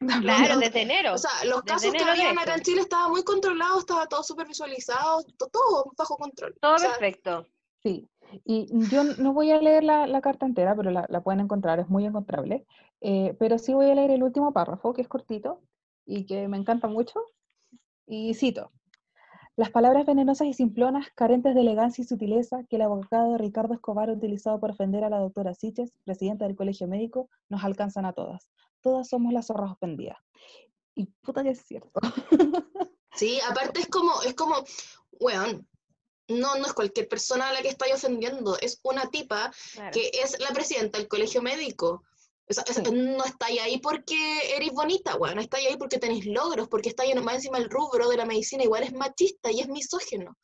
Claro, 0.22 0.60
desde 0.60 0.82
enero. 0.82 1.14
O 1.14 1.18
sea, 1.18 1.32
los 1.46 1.62
casos 1.64 1.94
que 1.94 2.04
habían 2.04 2.38
acá 2.38 2.56
en 2.56 2.60
esto. 2.60 2.72
Chile 2.72 2.82
estaban 2.82 3.12
muy 3.12 3.24
controlados, 3.24 3.80
estaba 3.80 4.06
todo 4.08 4.22
súper 4.24 4.46
visualizado, 4.48 5.24
to- 5.38 5.48
todo 5.48 5.94
bajo 5.98 6.18
control. 6.18 6.54
Todo 6.60 6.76
O 6.76 6.78
sea, 6.78 6.90
perfecto. 6.90 7.46
Sí, 7.82 8.10
y 8.44 8.68
yo 8.90 9.06
no 9.06 9.32
voy 9.32 9.52
a 9.52 9.62
leer 9.62 9.86
la, 9.86 10.08
la 10.08 10.20
carta 10.20 10.46
entera, 10.46 10.76
pero 10.76 10.92
la, 10.92 11.06
la 11.08 11.22
pueden 11.22 11.40
encontrar, 11.40 11.80
es 11.80 11.88
muy 11.88 12.06
encontrable. 12.06 12.66
Eh, 13.00 13.34
pero 13.40 13.58
sí 13.58 13.74
voy 13.74 13.90
a 13.90 13.96
leer 13.96 14.12
el 14.12 14.24
último 14.24 14.52
párrafo, 14.52 14.92
que 14.92 15.02
es 15.02 15.08
cortito 15.08 15.62
y 16.06 16.26
que 16.26 16.48
me 16.48 16.58
encanta 16.58 16.88
mucho. 16.88 17.24
Y 18.08 18.34
cito: 18.36 18.72
Las 19.56 19.72
palabras 19.72 20.06
venenosas 20.06 20.48
y 20.48 20.54
simplonas, 20.54 21.08
carentes 21.16 21.56
de 21.56 21.62
elegancia 21.62 22.02
y 22.04 22.06
sutileza, 22.06 22.64
que 22.70 22.76
el 22.76 22.84
abogado 22.84 23.38
Ricardo 23.38 23.74
Escobar 23.74 24.10
ha 24.10 24.14
utilizado 24.14 24.60
para 24.60 24.74
ofender 24.74 25.04
a 25.04 25.10
la 25.10 25.20
doctora 25.20 25.54
Siches, 25.54 25.94
presidenta 26.04 26.46
del 26.46 26.56
Colegio 26.56 26.88
Médico, 26.88 27.30
nos 27.50 27.64
alcanzan 27.64 28.06
a 28.06 28.14
todas. 28.14 28.50
Todas 28.82 29.08
somos 29.10 29.34
las 29.34 29.48
zorras 29.48 29.72
ofendidas. 29.72 30.18
Y 30.94 31.08
puta 31.22 31.44
que 31.44 31.50
es 31.52 31.62
cierto. 31.66 32.00
Sí, 33.16 33.40
aparte 33.50 33.80
es 33.80 33.88
como, 33.88 34.12
es 34.24 34.34
como, 34.34 34.56
weón, 35.22 35.66
no, 36.28 36.56
no 36.58 36.66
es 36.66 36.74
cualquier 36.74 37.08
persona 37.08 37.48
a 37.48 37.54
la 37.54 37.62
que 37.62 37.70
estáis 37.70 37.94
ofendiendo, 37.94 38.58
es 38.60 38.82
una 38.84 39.10
tipa 39.10 39.54
Claro. 39.74 39.92
que 39.94 40.12
es 40.22 40.38
la 40.42 40.50
presidenta 40.50 41.00
del 41.00 41.08
colegio 41.08 41.42
médico. 41.42 42.04
O 42.48 42.54
sea, 42.54 42.64
Sí. 42.66 42.82
no 42.92 43.24
estáis 43.26 43.60
ahí 43.62 43.80
porque 43.80 44.16
eres 44.56 44.72
bonita, 44.72 45.16
weón, 45.18 45.40
estáis 45.40 45.68
ahí 45.68 45.78
porque 45.78 45.98
tenéis 45.98 46.26
logros, 46.28 46.68
porque 46.68 46.90
estáis 46.90 47.16
más 47.22 47.36
encima 47.36 47.58
el 47.58 47.70
rubro 47.70 48.08
de 48.10 48.18
la 48.18 48.26
medicina, 48.26 48.64
igual 48.64 48.84
es 48.84 48.94
machista 48.94 49.52
y 49.52 49.62
es 49.62 49.68
misógino. 49.68 50.38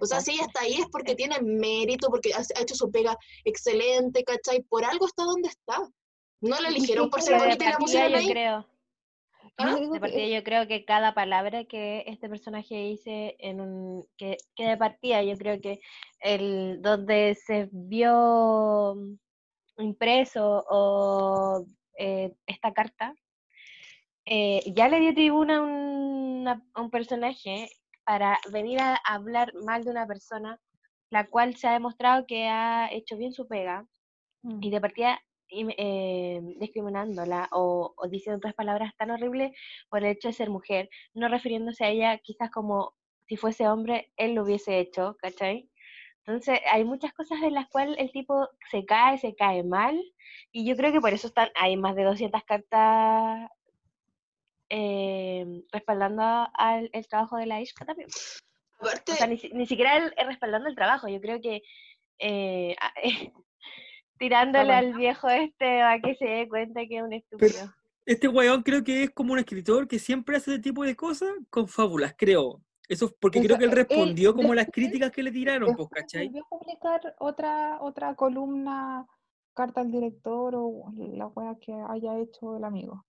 O 0.00 0.04
sea, 0.06 0.20
si 0.20 0.32
ella 0.32 0.42
está 0.44 0.60
ahí 0.60 0.74
es 0.74 0.86
porque 0.92 1.14
tiene 1.14 1.40
mérito, 1.40 2.08
porque 2.10 2.32
ha 2.34 2.42
hecho 2.60 2.74
su 2.74 2.90
pega 2.90 3.16
excelente, 3.44 4.22
¿cachai? 4.24 4.60
Por 4.62 4.84
algo 4.84 5.06
está 5.06 5.24
donde 5.24 5.48
está. 5.48 5.78
No 6.42 6.60
la 6.60 6.68
eligieron 6.68 7.08
por 7.08 7.22
ser 7.22 7.38
bonita 7.38 7.64
y 7.64 7.68
la 7.68 7.78
pusieron 7.78 8.12
yo 8.12 8.18
ahí. 8.18 8.28
creo, 8.28 8.66
¿Ah? 9.56 9.76
De 9.90 10.00
partida 10.00 10.26
yo 10.26 10.44
creo 10.44 10.66
que 10.68 10.84
cada 10.84 11.14
palabra 11.14 11.64
que 11.64 12.04
este 12.06 12.28
personaje 12.28 12.74
dice 12.74 13.36
en 13.38 13.62
un 13.62 14.06
que, 14.18 14.36
que 14.54 14.64
de 14.68 14.76
partida 14.76 15.22
yo 15.22 15.34
creo 15.38 15.58
que 15.62 15.80
el 16.20 16.82
donde 16.82 17.34
se 17.34 17.70
vio 17.72 18.96
impreso 19.78 20.64
o 20.68 21.64
eh, 21.98 22.34
esta 22.46 22.72
carta 22.72 23.14
eh, 24.24 24.62
ya 24.74 24.88
le 24.88 25.00
dio 25.00 25.14
tribuna 25.14 25.58
a, 25.58 25.62
una- 25.62 26.62
a 26.74 26.80
un 26.82 26.90
personaje 26.90 27.68
para 28.04 28.38
venir 28.52 28.80
a 28.80 28.94
hablar 29.04 29.52
mal 29.64 29.84
de 29.84 29.90
una 29.90 30.06
persona 30.06 30.60
la 31.10 31.26
cual 31.28 31.54
se 31.56 31.68
ha 31.68 31.72
demostrado 31.72 32.26
que 32.26 32.48
ha 32.48 32.88
hecho 32.92 33.16
bien 33.16 33.32
su 33.32 33.46
pega 33.46 33.86
Mm. 34.42 34.62
y 34.62 34.70
de 34.70 34.80
partida 34.80 35.18
eh, 35.48 36.40
discriminándola 36.60 37.48
o, 37.52 37.94
o 37.96 38.08
diciendo 38.08 38.36
otras 38.38 38.54
palabras 38.54 38.92
tan 38.96 39.10
horribles 39.10 39.50
por 39.88 40.04
el 40.04 40.10
hecho 40.12 40.28
de 40.28 40.34
ser 40.34 40.50
mujer, 40.50 40.88
no 41.14 41.28
refiriéndose 41.28 41.84
a 41.84 41.88
ella 41.88 42.18
quizás 42.18 42.50
como 42.50 42.94
si 43.26 43.36
fuese 43.36 43.66
hombre, 43.66 44.12
él 44.16 44.34
lo 44.34 44.44
hubiese 44.44 44.78
hecho, 44.78 45.16
¿cachai? 45.20 45.68
Entonces 46.26 46.58
hay 46.72 46.84
muchas 46.84 47.12
cosas 47.12 47.40
en 47.42 47.54
las 47.54 47.68
cuales 47.68 47.96
el 47.98 48.10
tipo 48.10 48.48
se 48.70 48.84
cae, 48.84 49.16
se 49.18 49.36
cae 49.36 49.62
mal, 49.62 49.96
y 50.50 50.66
yo 50.66 50.76
creo 50.76 50.90
que 50.92 51.00
por 51.00 51.12
eso 51.12 51.28
están, 51.28 51.48
hay 51.54 51.76
más 51.76 51.94
de 51.94 52.02
200 52.02 52.42
cartas 52.44 53.48
eh, 54.68 55.62
respaldando 55.72 56.22
al 56.54 56.90
el 56.92 57.06
trabajo 57.08 57.36
de 57.36 57.46
la 57.46 57.60
Ishka 57.60 57.84
también. 57.84 58.08
Aparte, 58.80 59.12
O 59.12 59.14
sea, 59.14 59.26
ni, 59.28 59.38
si- 59.38 59.50
ni 59.50 59.66
siquiera 59.66 59.96
el, 59.96 60.12
el 60.16 60.26
respaldando 60.26 60.68
el 60.68 60.74
trabajo, 60.74 61.08
yo 61.08 61.20
creo 61.20 61.40
que 61.40 61.62
eh, 62.18 62.74
tirándole 64.18 64.72
al 64.72 64.94
viejo 64.94 65.28
este 65.28 65.82
a 65.82 66.00
que 66.00 66.14
se 66.16 66.24
dé 66.24 66.48
cuenta 66.48 66.80
que 66.88 66.96
es 66.96 67.02
un 67.02 67.12
estúpido. 67.12 67.72
Este 68.04 68.28
weón 68.28 68.62
creo 68.62 68.82
que 68.84 69.04
es 69.04 69.10
como 69.10 69.32
un 69.32 69.38
escritor 69.38 69.86
que 69.88 69.98
siempre 69.98 70.36
hace 70.36 70.52
ese 70.54 70.60
tipo 70.62 70.84
de 70.84 70.94
cosas 70.96 71.30
con 71.50 71.68
fábulas, 71.68 72.14
creo. 72.16 72.60
Eso 72.88 73.06
es 73.06 73.14
porque 73.20 73.40
creo 73.40 73.58
que 73.58 73.64
él 73.64 73.70
él 73.70 73.76
respondió 73.76 74.34
como 74.34 74.54
las 74.54 74.68
críticas 74.70 75.10
que 75.10 75.22
le 75.22 75.32
tiraron, 75.32 75.74
pues, 75.74 75.88
¿cachai? 75.88 76.26
volvió 76.26 76.44
a 76.44 76.48
publicar 76.48 77.16
otra, 77.18 77.78
otra 77.80 78.14
columna, 78.14 79.06
carta 79.54 79.80
al 79.80 79.90
director 79.90 80.54
o 80.54 80.92
la 80.96 81.26
wea 81.28 81.56
que 81.60 81.72
haya 81.88 82.18
hecho 82.18 82.56
el 82.56 82.64
amigo. 82.64 83.04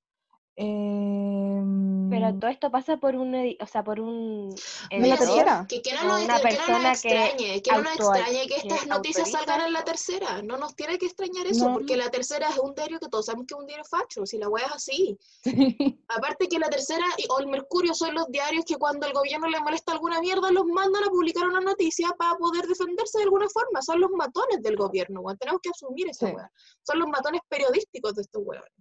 Pero 0.58 2.28
Em, 2.30 2.40
todo 2.40 2.50
esto 2.50 2.72
pasa 2.72 2.98
por 2.98 3.16
un, 3.16 3.36
o 3.60 3.68
sea, 3.68 3.84
por 3.84 4.00
un 4.00 4.50
No, 4.50 5.08
la 5.08 5.18
tercera. 5.18 5.66
Que, 5.70 5.84
que 5.84 5.94
no 5.94 6.16
una 6.24 6.38
que 6.38 6.42
persona 6.42 6.94
que 6.96 7.10
extrañe, 7.10 7.62
que 7.62 7.72
no 7.72 7.82
nos 7.84 7.94
extrañe 7.96 8.42
que 8.42 8.48
que 8.48 8.56
estas 8.56 8.88
noticias 8.88 9.28
autoriza 9.28 9.38
salgan 9.38 9.68
en 9.68 9.74
la 9.74 9.84
tercera. 9.84 10.42
No 10.42 10.58
nos 10.58 10.76
tiene 10.76 10.98
que 10.98 11.06
extrañar 11.06 11.46
eso, 11.46 11.68
No, 11.68 11.74
porque 11.76 11.96
la 11.96 12.10
tercera 12.10 12.50
es 12.50 12.58
un 12.58 12.74
diario 12.74 13.00
que 13.00 13.08
todos 13.08 13.28
sabemos 13.28 13.46
que 13.48 13.54
es 13.54 13.60
un 13.60 13.68
diario 13.68 13.86
facho, 13.86 14.26
si 14.26 14.40
la 14.40 14.50
wea 14.50 14.66
es 14.66 14.72
así. 14.74 15.18
sí. 15.44 16.02
Aparte 16.08 16.48
que 16.48 16.58
la 16.58 16.70
tercera 16.70 17.06
y- 17.18 17.26
o 17.30 17.40
el 17.40 17.48
Mercurio 17.48 17.94
son 17.94 18.16
los 18.16 18.28
diarios 18.32 18.66
que 18.66 18.78
cuando 18.78 19.06
el 19.06 19.14
gobierno 19.14 19.48
le 19.48 19.60
molesta 19.60 19.92
alguna 19.92 20.20
mierda 20.22 20.52
los 20.52 20.66
mandan 20.66 21.04
a 21.04 21.08
publicar 21.10 21.48
una 21.48 21.60
noticia 21.62 22.08
para 22.18 22.36
poder 22.36 22.66
defenderse 22.66 23.20
de 23.20 23.26
alguna 23.26 23.48
forma. 23.50 23.82
Son 23.84 24.00
los 24.00 24.10
matones 24.12 24.64
del 24.64 24.76
gobierno, 24.76 25.22
weón. 25.22 25.38
Tenemos 25.38 25.62
que 25.62 25.70
asumir 25.70 26.10
esa 26.10 26.28
Sí. 26.30 26.34
wea. 26.36 26.52
Son 26.82 26.98
los 26.98 27.08
matones 27.10 27.42
periodísticos 27.48 28.16
de 28.16 28.24
estos 28.24 28.42
weones. 28.44 28.72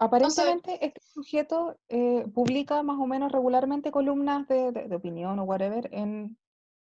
Aparentemente 0.00 0.84
este 0.84 1.00
sujeto 1.00 1.76
eh, 1.88 2.26
publica 2.34 2.82
más 2.82 2.98
o 2.98 3.06
menos 3.06 3.30
regularmente 3.32 3.90
columnas 3.92 4.46
de, 4.48 4.72
de- 4.72 4.88
de 4.88 4.96
opinión 4.96 5.38
o 5.38 5.44
whatever 5.44 5.88
en, 5.92 6.36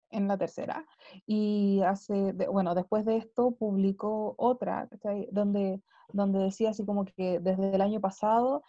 en 0.09 0.27
la 0.27 0.37
tercera. 0.37 0.85
Y 1.27 1.81
hace, 1.85 2.33
de- 2.33 2.47
bueno, 2.47 2.73
después 2.75 3.05
de 3.05 3.17
esto 3.17 3.51
publicó 3.51 4.33
otra, 4.37 4.87
¿cachai? 4.87 5.27
Donde, 5.31 5.81
donde 6.11 6.39
decía 6.39 6.71
así 6.71 6.83
como 6.85 7.05
que 7.05 7.39
desde 7.39 7.75
el 7.75 7.81
año 7.81 7.99
pasado 8.01 8.63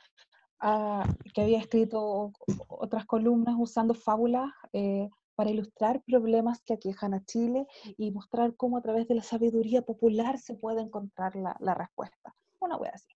ah, 0.60 1.04
que 1.34 1.42
había 1.42 1.58
escrito 1.58 2.32
otras 2.68 3.06
columnas 3.06 3.54
usando 3.58 3.94
fábulas 3.94 4.50
eh, 4.72 5.08
para 5.36 5.50
ilustrar 5.50 6.02
problemas 6.06 6.62
que 6.62 6.74
aquejan 6.74 7.12
a 7.14 7.24
Chile 7.24 7.66
y 7.96 8.12
mostrar 8.12 8.54
cómo 8.56 8.76
a 8.76 8.82
través 8.82 9.08
de 9.08 9.14
la 9.16 9.22
sabiduría 9.22 9.82
popular 9.82 10.38
se 10.38 10.54
puede 10.54 10.80
encontrar 10.82 11.34
la, 11.34 11.56
la 11.60 11.74
respuesta. 11.74 12.34
Una 12.60 12.76
wea 12.76 12.92
así. 12.94 13.12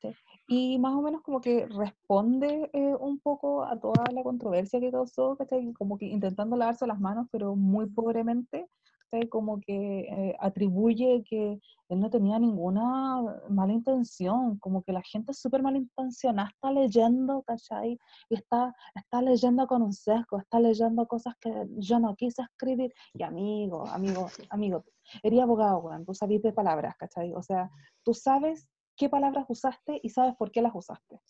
¿sí? 0.00 0.14
Y 0.50 0.78
más 0.78 0.94
o 0.94 1.02
menos 1.02 1.20
como 1.20 1.42
que 1.42 1.66
responde 1.66 2.70
eh, 2.72 2.94
un 2.98 3.20
poco 3.20 3.64
a 3.64 3.78
toda 3.78 4.04
la 4.10 4.22
controversia 4.22 4.80
que 4.80 4.90
causó, 4.90 5.36
¿cachai? 5.36 5.74
Como 5.74 5.98
que 5.98 6.06
intentando 6.06 6.56
lavarse 6.56 6.86
las 6.86 6.98
manos, 6.98 7.26
pero 7.30 7.54
muy 7.54 7.84
pobremente, 7.86 8.66
¿cachai? 9.10 9.28
Como 9.28 9.60
que 9.60 10.00
eh, 10.00 10.36
atribuye 10.40 11.22
que 11.28 11.60
él 11.90 12.00
no 12.00 12.08
tenía 12.08 12.38
ninguna 12.38 13.22
mala 13.50 13.74
intención, 13.74 14.58
como 14.58 14.82
que 14.82 14.92
la 14.92 15.02
gente 15.02 15.34
súper 15.34 15.62
malintencionada 15.62 16.48
está 16.48 16.72
leyendo, 16.72 17.42
¿cachai? 17.42 17.98
Y 18.30 18.34
está, 18.34 18.74
está 18.94 19.20
leyendo 19.20 19.66
con 19.66 19.82
un 19.82 19.92
sesgo, 19.92 20.38
está 20.38 20.60
leyendo 20.60 21.06
cosas 21.06 21.34
que 21.42 21.52
yo 21.76 22.00
no 22.00 22.16
quise 22.16 22.40
escribir. 22.40 22.94
Y 23.12 23.22
amigo, 23.22 23.86
amigo, 23.88 24.30
amigo, 24.48 24.82
eres 25.22 25.42
abogado, 25.42 25.80
weón, 25.80 26.06
tú 26.06 26.14
sabes 26.14 26.40
de 26.40 26.54
palabras, 26.54 26.96
¿cachai? 26.96 27.34
O 27.34 27.42
sea, 27.42 27.70
tú 28.02 28.14
sabes 28.14 28.66
qué 28.98 29.08
palabras 29.08 29.46
usaste 29.48 30.00
y 30.02 30.10
sabes 30.10 30.34
por 30.36 30.50
qué 30.50 30.60
las 30.60 30.72
usaste. 30.74 31.20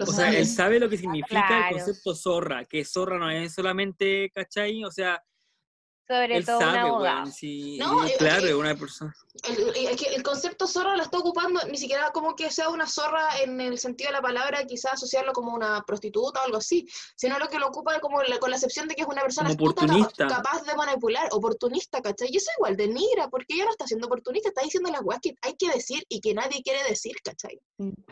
O 0.00 0.06
sea, 0.06 0.30
él 0.30 0.46
sabe 0.46 0.80
lo 0.80 0.88
que 0.88 0.96
significa 0.96 1.46
Claro. 1.46 1.76
el 1.76 1.82
concepto 1.84 2.14
zorra, 2.14 2.64
que 2.64 2.84
zorra 2.86 3.18
no 3.18 3.30
es 3.30 3.52
solamente, 3.52 4.30
¿cachai? 4.30 4.82
O 4.82 4.90
sea, 4.90 5.22
Sobre 6.06 6.36
él 6.36 6.44
todo 6.44 6.58
un 6.58 6.62
sabe, 6.64 6.78
abogado. 6.80 7.22
weón, 7.22 7.32
sí, 7.32 7.78
No, 7.78 8.00
claro, 8.18 8.44
eh, 8.44 8.50
es 8.50 8.54
una 8.54 8.74
persona. 8.74 9.14
El, 9.48 9.74
el- 9.74 9.98
el 10.14 10.22
concepto 10.22 10.66
zorra 10.66 10.96
lo 10.96 11.02
está 11.02 11.18
ocupando 11.18 11.60
ni 11.70 11.78
siquiera 11.78 12.10
como 12.12 12.36
que 12.36 12.50
sea 12.50 12.68
una 12.68 12.86
zorra 12.86 13.40
en 13.42 13.58
el 13.60 13.78
sentido 13.78 14.08
de 14.10 14.12
la 14.12 14.20
palabra, 14.22 14.64
quizás 14.66 14.92
asociarlo 14.92 15.32
como 15.32 15.54
una 15.54 15.82
prostituta 15.86 16.40
o 16.42 16.44
algo 16.44 16.58
así, 16.58 16.86
sino 17.16 17.38
lo 17.38 17.48
que 17.48 17.58
lo 17.58 17.68
ocupa 17.68 17.98
como 18.00 18.22
la- 18.22 18.38
con 18.38 18.50
la 18.50 18.56
excepción 18.56 18.86
de 18.86 18.94
que 18.94 19.00
es 19.02 19.08
una 19.08 19.22
persona 19.22 19.48
astuta, 19.48 19.84
oportunista. 19.84 20.26
capaz 20.26 20.62
de 20.64 20.74
manipular, 20.76 21.28
oportunista, 21.32 22.02
¿cachai? 22.02 22.28
Y 22.30 22.36
eso 22.36 22.50
igual 22.58 22.76
denigra, 22.76 23.28
porque 23.30 23.54
ella 23.54 23.64
no 23.64 23.70
está 23.70 23.86
siendo 23.86 24.06
oportunista, 24.06 24.50
está 24.50 24.62
diciendo 24.62 24.90
las 24.92 25.00
weas 25.02 25.20
que 25.22 25.34
hay 25.40 25.54
que 25.56 25.70
decir 25.70 26.04
y 26.10 26.20
que 26.20 26.34
nadie 26.34 26.62
quiere 26.62 26.84
decir, 26.86 27.14
¿cachai? 27.24 27.58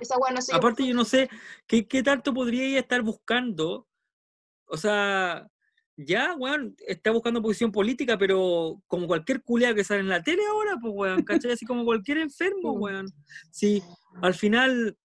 Esa 0.00 0.16
wea 0.16 0.32
no 0.32 0.40
sé. 0.40 0.54
Aparte, 0.54 0.86
yo 0.86 0.94
no 0.94 1.04
sé 1.04 1.28
qué, 1.66 1.86
qué 1.86 2.02
tanto 2.02 2.32
podría 2.32 2.64
ella 2.64 2.80
estar 2.80 3.02
buscando. 3.02 3.86
O 4.66 4.76
sea, 4.78 5.46
ya, 5.96 6.34
weón, 6.38 6.74
está 6.86 7.10
buscando 7.10 7.42
posición 7.42 7.70
política, 7.70 8.16
pero 8.16 8.82
como 8.86 9.06
cualquier 9.06 9.42
culia 9.42 9.74
que 9.74 9.84
sale 9.84 10.00
en 10.00 10.08
la 10.08 10.22
tele 10.22 10.42
ahora, 10.46 10.76
pues, 10.80 10.92
weón, 10.94 11.22
¿cachai? 11.22 11.52
Así 11.52 11.66
como 11.66 11.84
cualquier 11.84 12.18
enfermo, 12.18 12.72
weón. 12.72 13.06
Sí, 13.50 13.82
al 14.20 14.34
final, 14.34 14.96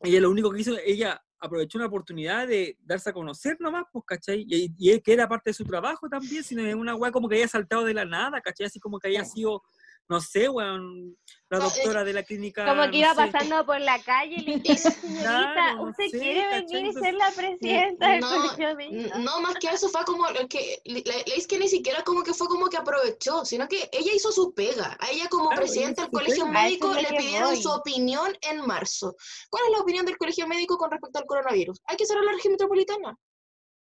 ella 0.00 0.20
lo 0.20 0.30
único 0.30 0.50
que 0.50 0.60
hizo, 0.60 0.76
ella 0.84 1.20
aprovechó 1.38 1.76
una 1.76 1.88
oportunidad 1.88 2.48
de 2.48 2.78
darse 2.80 3.10
a 3.10 3.12
conocer 3.12 3.56
nomás, 3.60 3.84
pues, 3.92 4.04
¿cachai? 4.06 4.46
Y, 4.48 4.74
y 4.78 4.90
es 4.90 5.02
que 5.02 5.12
era 5.12 5.28
parte 5.28 5.50
de 5.50 5.54
su 5.54 5.64
trabajo 5.64 6.08
también, 6.08 6.42
sino 6.42 6.64
es 6.64 6.74
una 6.74 6.94
weá 6.94 7.12
como 7.12 7.28
que 7.28 7.36
haya 7.36 7.48
saltado 7.48 7.84
de 7.84 7.94
la 7.94 8.06
nada, 8.06 8.40
¿cachai? 8.40 8.66
Así 8.66 8.80
como 8.80 8.98
que 8.98 9.08
haya 9.08 9.24
sido, 9.24 9.62
no 10.08 10.20
sé, 10.20 10.48
weón, 10.48 11.16
la 11.48 11.58
doctora 11.60 12.04
de 12.04 12.12
la 12.12 12.22
clínica. 12.22 12.66
Como 12.66 12.82
que 12.82 12.88
no 12.88 12.96
iba 12.96 13.14
sé. 13.14 13.30
pasando 13.30 13.64
por 13.64 13.80
la 13.80 13.98
calle 14.02 14.34
y 14.36 14.40
le 14.44 14.56
dice, 14.58 14.90
señorita, 14.90 15.52
Claro, 15.52 15.82
¿usted 15.84 16.10
quiere 16.10 16.42
¿cachai? 16.42 16.66
venir 16.66 16.86
y 16.86 16.92
ser 16.92 17.14
la 17.14 17.30
presidenta 17.30 18.08
del 18.10 18.20
no, 18.20 18.28
colegio 18.28 18.76
médico? 18.76 19.18
No, 19.18 19.40
más 19.40 19.54
que 19.54 19.68
eso 19.68 19.88
fue 19.88 20.04
como 20.04 20.24
que 20.48 20.82
la, 20.84 21.14
es 21.34 21.46
que 21.46 21.58
ni 21.58 21.68
siquiera 21.68 22.02
como 22.02 22.22
que 22.22 22.34
fue 22.34 22.48
como 22.48 22.68
que 22.68 22.76
aprovechó, 22.76 23.44
sino 23.44 23.66
que 23.66 23.88
ella 23.92 24.12
hizo 24.14 24.30
su 24.30 24.52
pega. 24.52 24.96
A 25.00 25.10
ella 25.10 25.28
como 25.28 25.48
Claro, 25.48 25.62
presidenta 25.62 26.02
del 26.02 26.10
colegio 26.10 26.46
pega. 26.46 26.62
Médico 26.62 26.92
le 26.94 27.08
pidieron 27.16 27.56
su 27.56 27.70
opinión 27.70 28.36
en 28.42 28.66
marzo. 28.66 29.16
¿Cuál 29.48 29.64
es 29.66 29.72
la 29.72 29.80
opinión 29.82 30.04
del 30.04 30.18
colegio 30.18 30.46
médico 30.46 30.76
con 30.76 30.90
respecto 30.90 31.18
al 31.18 31.26
coronavirus? 31.26 31.80
Hay 31.86 31.96
que 31.96 32.06
cerrar 32.06 32.24
la 32.24 32.32
región 32.32 32.52
metropolitana. 32.52 33.16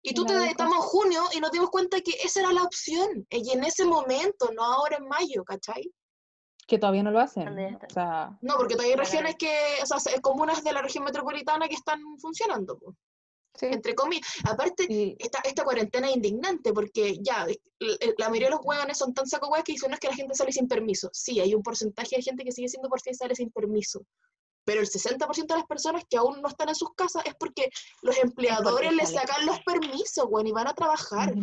Y 0.07 0.13
tú 0.13 0.23
te 0.23 0.35
estamos 0.45 0.75
en 0.75 0.81
junio 0.83 1.23
y 1.33 1.39
nos 1.39 1.51
dimos 1.51 1.71
cuenta 1.71 1.99
que 1.99 2.11
esa 2.23 2.41
era 2.41 2.53
la 2.53 2.61
opción. 2.61 3.25
Y 3.27 3.51
en 3.51 3.63
ese 3.63 3.85
momento, 3.85 4.51
no 4.53 4.63
ahora 4.63 4.97
en 4.97 5.07
mayo, 5.07 5.43
¿cachai? 5.43 5.91
Que 6.67 6.79
todavía 6.79 7.03
no 7.03 7.11
lo 7.11 7.19
hacen. 7.19 7.45
No, 8.41 8.57
porque 8.57 8.75
todavía 8.75 8.95
hay 8.95 8.99
regiones 8.99 9.35
que, 9.35 9.55
o 9.83 9.85
sea, 9.85 9.99
se- 9.99 10.19
comunas 10.21 10.63
de 10.63 10.73
la 10.73 10.81
región 10.81 11.03
metropolitana 11.03 11.67
que 11.67 11.75
están 11.75 11.99
funcionando, 12.19 12.77
pues, 12.79 12.95
sí. 13.53 13.67
entre 13.67 13.93
comillas. 13.93 14.27
Aparte, 14.49 14.87
esta, 15.19 15.39
esta 15.43 15.63
cuarentena 15.63 16.09
es 16.09 16.15
indignante 16.15 16.73
porque 16.73 17.17
ya, 17.21 17.45
la 18.17 18.29
mayoría 18.29 18.47
de 18.49 18.55
los 18.55 18.65
hueones 18.65 18.97
son 18.97 19.13
tan 19.13 19.27
saco 19.27 19.51
que 19.63 19.73
dicen 19.73 19.89
no 19.91 19.95
es 19.95 19.99
que 19.99 20.07
la 20.07 20.15
gente 20.15 20.33
sale 20.33 20.51
sin 20.51 20.67
permiso. 20.67 21.09
Sí, 21.13 21.39
hay 21.39 21.53
un 21.53 21.61
porcentaje 21.61 22.15
de 22.15 22.23
gente 22.23 22.43
que 22.43 22.51
sigue 22.51 22.67
siendo 22.67 22.89
por 22.89 22.99
fin 23.01 23.13
sale 23.13 23.35
sin 23.35 23.51
permiso. 23.51 24.01
Pero 24.65 24.81
el 24.81 24.87
60% 24.87 25.47
de 25.47 25.55
las 25.55 25.65
personas 25.67 26.03
que 26.09 26.17
aún 26.17 26.41
no 26.41 26.47
están 26.49 26.69
en 26.69 26.75
sus 26.75 26.93
casas 26.95 27.23
es 27.25 27.35
porque 27.35 27.69
los 28.01 28.17
empleadores 28.17 28.93
les 28.93 29.11
sacan 29.11 29.45
los 29.45 29.59
permisos, 29.61 30.25
weón, 30.27 30.47
y 30.47 30.51
van 30.51 30.67
a 30.67 30.73
trabajar. 30.73 31.33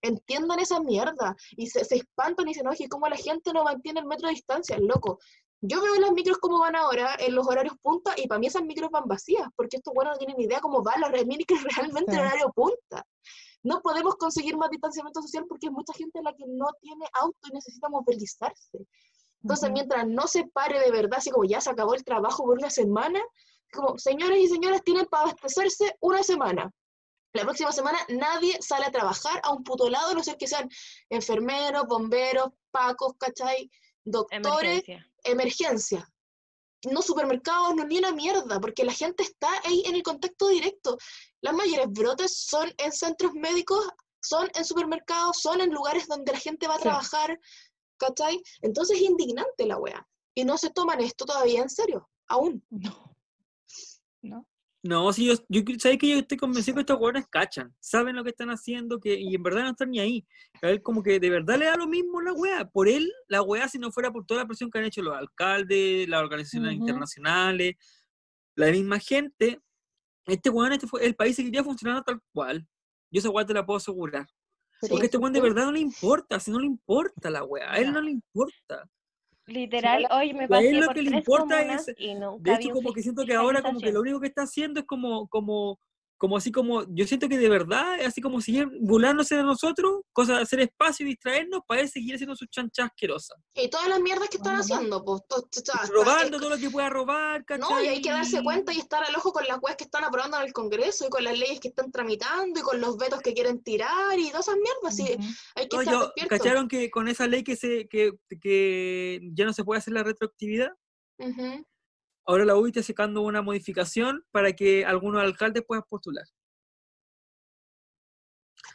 Entiendan 0.00 0.60
esa 0.60 0.80
mierda. 0.80 1.36
Y 1.56 1.66
se, 1.66 1.84
se 1.84 1.96
espantan 1.96 2.46
y 2.46 2.52
dicen, 2.52 2.68
oye, 2.68 2.88
¿cómo 2.88 3.08
la 3.08 3.16
gente 3.16 3.52
no 3.52 3.64
mantiene 3.64 4.00
el 4.00 4.06
metro 4.06 4.28
de 4.28 4.34
distancia? 4.34 4.78
Loco. 4.78 5.18
Yo 5.60 5.82
veo 5.82 5.96
las 5.96 6.12
micros 6.12 6.38
como 6.38 6.60
van 6.60 6.76
ahora 6.76 7.16
en 7.18 7.34
los 7.34 7.44
horarios 7.48 7.74
punta 7.82 8.14
y 8.16 8.28
para 8.28 8.38
mí 8.38 8.46
esas 8.46 8.62
micros 8.62 8.90
van 8.92 9.08
vacías, 9.08 9.48
porque 9.56 9.78
estos 9.78 9.92
buenos 9.92 10.14
no 10.14 10.18
tienen 10.18 10.36
ni 10.36 10.44
idea 10.44 10.60
cómo 10.60 10.82
van 10.84 11.00
las 11.00 11.10
micros 11.26 11.58
realmente 11.76 12.12
en 12.12 12.18
Sí. 12.18 12.20
horario 12.20 12.52
punta. 12.54 13.04
No 13.64 13.80
podemos 13.82 14.14
conseguir 14.14 14.56
más 14.56 14.70
distanciamiento 14.70 15.20
social 15.20 15.46
porque 15.48 15.66
hay 15.66 15.72
mucha 15.72 15.92
gente 15.92 16.22
la 16.22 16.32
que 16.32 16.44
no 16.46 16.66
tiene 16.80 17.06
auto 17.14 17.38
y 17.50 17.54
necesita 17.54 17.88
movilizarse. 17.88 18.86
Entonces, 19.42 19.70
mientras 19.70 20.06
no 20.06 20.26
se 20.26 20.44
pare 20.48 20.80
de 20.80 20.90
verdad, 20.90 21.18
así 21.18 21.30
como 21.30 21.44
ya 21.44 21.60
se 21.60 21.70
acabó 21.70 21.94
el 21.94 22.04
trabajo 22.04 22.44
por 22.44 22.58
una 22.58 22.70
semana, 22.70 23.20
como 23.72 23.98
señores 23.98 24.38
y 24.38 24.48
señoras 24.48 24.82
tienen 24.82 25.06
para 25.06 25.24
abastecerse 25.24 25.96
una 26.00 26.22
semana. 26.22 26.72
La 27.34 27.42
próxima 27.42 27.70
semana 27.72 27.98
nadie 28.08 28.58
sale 28.60 28.86
a 28.86 28.90
trabajar 28.90 29.40
a 29.44 29.52
un 29.52 29.62
puto 29.62 29.88
lado, 29.90 30.10
a 30.10 30.14
no 30.14 30.24
ser 30.24 30.36
que 30.38 30.46
sean 30.48 30.68
enfermeros, 31.10 31.84
bomberos, 31.86 32.48
pacos, 32.70 33.12
¿cachai? 33.18 33.70
Doctores, 34.04 34.82
Emergencia. 34.88 35.12
emergencia. 35.24 36.12
No 36.90 37.02
supermercados, 37.02 37.74
no 37.74 37.84
ni 37.84 37.98
una 37.98 38.12
mierda, 38.12 38.60
porque 38.60 38.84
la 38.84 38.92
gente 38.92 39.22
está 39.24 39.48
ahí 39.64 39.82
en 39.86 39.96
el 39.96 40.02
contacto 40.02 40.48
directo. 40.48 40.96
Las 41.42 41.52
mayores 41.54 41.88
brotes 41.90 42.36
son 42.46 42.72
en 42.78 42.92
centros 42.92 43.32
médicos, 43.34 43.86
son 44.22 44.48
en 44.54 44.64
supermercados, 44.64 45.40
son 45.40 45.60
en 45.60 45.70
lugares 45.70 46.06
donde 46.08 46.32
la 46.32 46.38
gente 46.38 46.66
va 46.66 46.74
a 46.74 46.78
Sí. 46.78 46.82
trabajar, 46.84 47.38
¿cachai? 47.98 48.42
Entonces 48.62 48.96
es 48.96 49.02
indignante 49.02 49.66
la 49.66 49.78
wea. 49.78 50.06
Y 50.34 50.44
no 50.44 50.56
se 50.56 50.70
toman 50.70 51.00
esto 51.00 51.24
todavía 51.24 51.62
en 51.62 51.68
serio, 51.68 52.08
aún. 52.28 52.64
No. 52.70 53.16
No. 54.22 54.46
No, 54.82 55.12
sí, 55.12 55.26
yo, 55.26 55.34
sabes 55.78 55.98
que 55.98 56.08
yo 56.08 56.18
estoy 56.18 56.38
convencido 56.38 56.76
que 56.76 56.82
estos 56.82 57.00
hueones 57.00 57.26
cachan, 57.28 57.74
saben 57.80 58.14
lo 58.14 58.22
que 58.22 58.30
están 58.30 58.48
haciendo 58.50 59.00
que, 59.00 59.18
y 59.18 59.34
en 59.34 59.42
verdad 59.42 59.64
no 59.64 59.70
están 59.70 59.90
ni 59.90 59.98
ahí. 59.98 60.26
A 60.62 60.70
él 60.70 60.82
como 60.82 61.02
que 61.02 61.18
de 61.18 61.30
verdad 61.30 61.58
le 61.58 61.64
da 61.64 61.76
lo 61.76 61.88
mismo 61.88 62.20
la 62.20 62.32
weá. 62.32 62.64
Por 62.64 62.88
él, 62.88 63.12
la 63.26 63.42
weá, 63.42 63.68
si 63.68 63.78
no 63.78 63.90
fuera 63.90 64.12
por 64.12 64.24
toda 64.24 64.42
la 64.42 64.46
presión 64.46 64.70
que 64.70 64.78
han 64.78 64.84
hecho 64.84 65.02
los 65.02 65.16
alcaldes, 65.16 66.08
las 66.08 66.22
organizaciones 66.22 66.74
internacionales, 66.74 67.74
la 68.54 68.70
misma 68.70 69.00
gente, 69.00 69.60
este 70.26 70.48
weón, 70.48 70.72
este 70.72 70.86
fue, 70.86 71.04
el 71.04 71.16
país 71.16 71.34
seguiría 71.34 71.64
funcionando 71.64 72.04
tal 72.04 72.20
cual. 72.32 72.66
Yo 73.10 73.18
esa 73.18 73.30
weá 73.30 73.44
te 73.44 73.54
la 73.54 73.66
puedo 73.66 73.78
asegurar. 73.78 74.28
Pero 74.80 74.92
Porque 74.92 75.06
este 75.06 75.18
weón 75.18 75.32
de 75.32 75.40
verdad 75.40 75.64
no 75.64 75.72
le 75.72 75.80
importa, 75.80 76.38
si 76.38 76.50
no 76.50 76.58
le 76.60 76.66
importa 76.66 77.30
la 77.30 77.42
weá, 77.44 77.72
a 77.72 77.78
él 77.78 77.92
no 77.92 78.00
le 78.00 78.10
importa. 78.12 78.88
Literal, 79.46 80.06
hoy 80.10 80.34
me 80.34 80.40
a 80.40 80.44
él 80.44 80.48
pasé 80.48 80.72
lo 80.74 80.86
por 80.86 80.94
que 80.94 81.02
le 81.02 81.10
tres 81.10 81.20
importa 81.20 81.56
comunas 81.58 81.88
es- 81.88 81.94
y 81.98 82.14
nunca 82.14 82.50
De 82.52 82.56
hecho, 82.56 82.70
como 82.70 82.92
que 82.92 83.02
siento 83.02 83.24
que 83.24 83.34
ahora 83.34 83.62
como 83.62 83.80
que 83.80 83.90
lo 83.92 84.00
único 84.02 84.20
que 84.20 84.26
está 84.28 84.42
haciendo 84.42 84.80
es 84.80 84.86
como, 84.86 85.26
como, 85.28 85.80
como 86.18 86.36
así 86.36 86.50
como, 86.52 86.84
yo 86.88 87.06
siento 87.06 87.28
que 87.28 87.38
de 87.38 87.48
verdad 87.48 87.98
es 88.00 88.08
así 88.08 88.20
como 88.20 88.40
seguir 88.40 88.68
burlándose 88.80 89.36
de 89.36 89.44
nosotros, 89.44 90.00
cosa 90.12 90.36
de 90.36 90.42
hacer 90.42 90.60
espacio 90.60 91.06
y 91.06 91.10
distraernos 91.10 91.60
para 91.66 91.80
él 91.80 91.88
seguir 91.88 92.16
haciendo 92.16 92.34
sus 92.36 92.48
chanchas 92.50 92.86
asquerosas. 92.86 93.38
Y 93.54 93.70
todas 93.70 93.88
las 93.88 94.00
mierdas 94.00 94.28
que 94.28 94.36
están 94.38 94.56
haciendo, 94.56 95.04
pues. 95.04 95.22
to- 95.28 95.42
to- 95.42 95.48
to- 95.48 95.58
está- 95.60 95.86
Robando 95.92 96.38
todo 96.38 96.50
lo 96.50 96.58
que 96.58 96.68
pueda 96.70 96.90
robar, 96.90 97.44
¿cachai? 97.44 97.70
No, 97.70 97.82
y 97.82 97.86
hay 97.88 98.02
que 98.02 98.10
darse 98.10 98.42
cuenta 98.42 98.72
y 98.72 98.78
estar 98.78 99.02
al 99.04 99.14
ojo 99.14 99.32
con 99.32 99.46
las 99.46 99.58
weas 99.62 99.76
que 99.76 99.84
están 99.84 100.04
aprobando 100.04 100.36
en 100.38 100.46
el 100.46 100.52
Congreso 100.52 101.06
y 101.06 101.08
con 101.08 101.22
las 101.24 101.38
leyes 101.38 101.60
que 101.60 101.68
están 101.68 101.90
tramitando 101.92 102.58
y 102.58 102.62
con 102.62 102.80
los 102.80 102.96
vetos 102.98 103.20
que 103.20 103.32
quieren 103.32 103.62
tirar 103.62 104.18
y 104.18 104.28
todas 104.30 104.48
esas 104.48 104.56
mierdas. 104.56 104.98
Ujú. 105.00 105.34
hay 105.54 105.68
que 105.68 105.76
No, 105.76 105.82
estar 105.82 105.94
yo-. 106.16 106.28
¿Cacharon 106.28 106.66
que 106.68 106.90
con 106.90 107.06
esa 107.08 107.26
ley 107.28 107.44
que, 107.44 107.54
se, 107.56 107.86
que, 107.88 108.12
que 108.40 109.20
ya 109.34 109.44
no 109.44 109.52
se 109.52 109.62
puede 109.64 109.78
hacer 109.78 109.94
la 109.94 110.02
retroactividad? 110.02 110.72
Ujú. 111.18 111.64
Ahora 112.28 112.44
la 112.44 112.56
UIT 112.56 112.76
está 112.76 112.86
sacando 112.92 113.22
una 113.22 113.40
modificación 113.40 114.22
para 114.30 114.52
que 114.52 114.84
algunos 114.84 115.22
alcaldes 115.22 115.64
puedan 115.66 115.82
postular. 115.88 116.26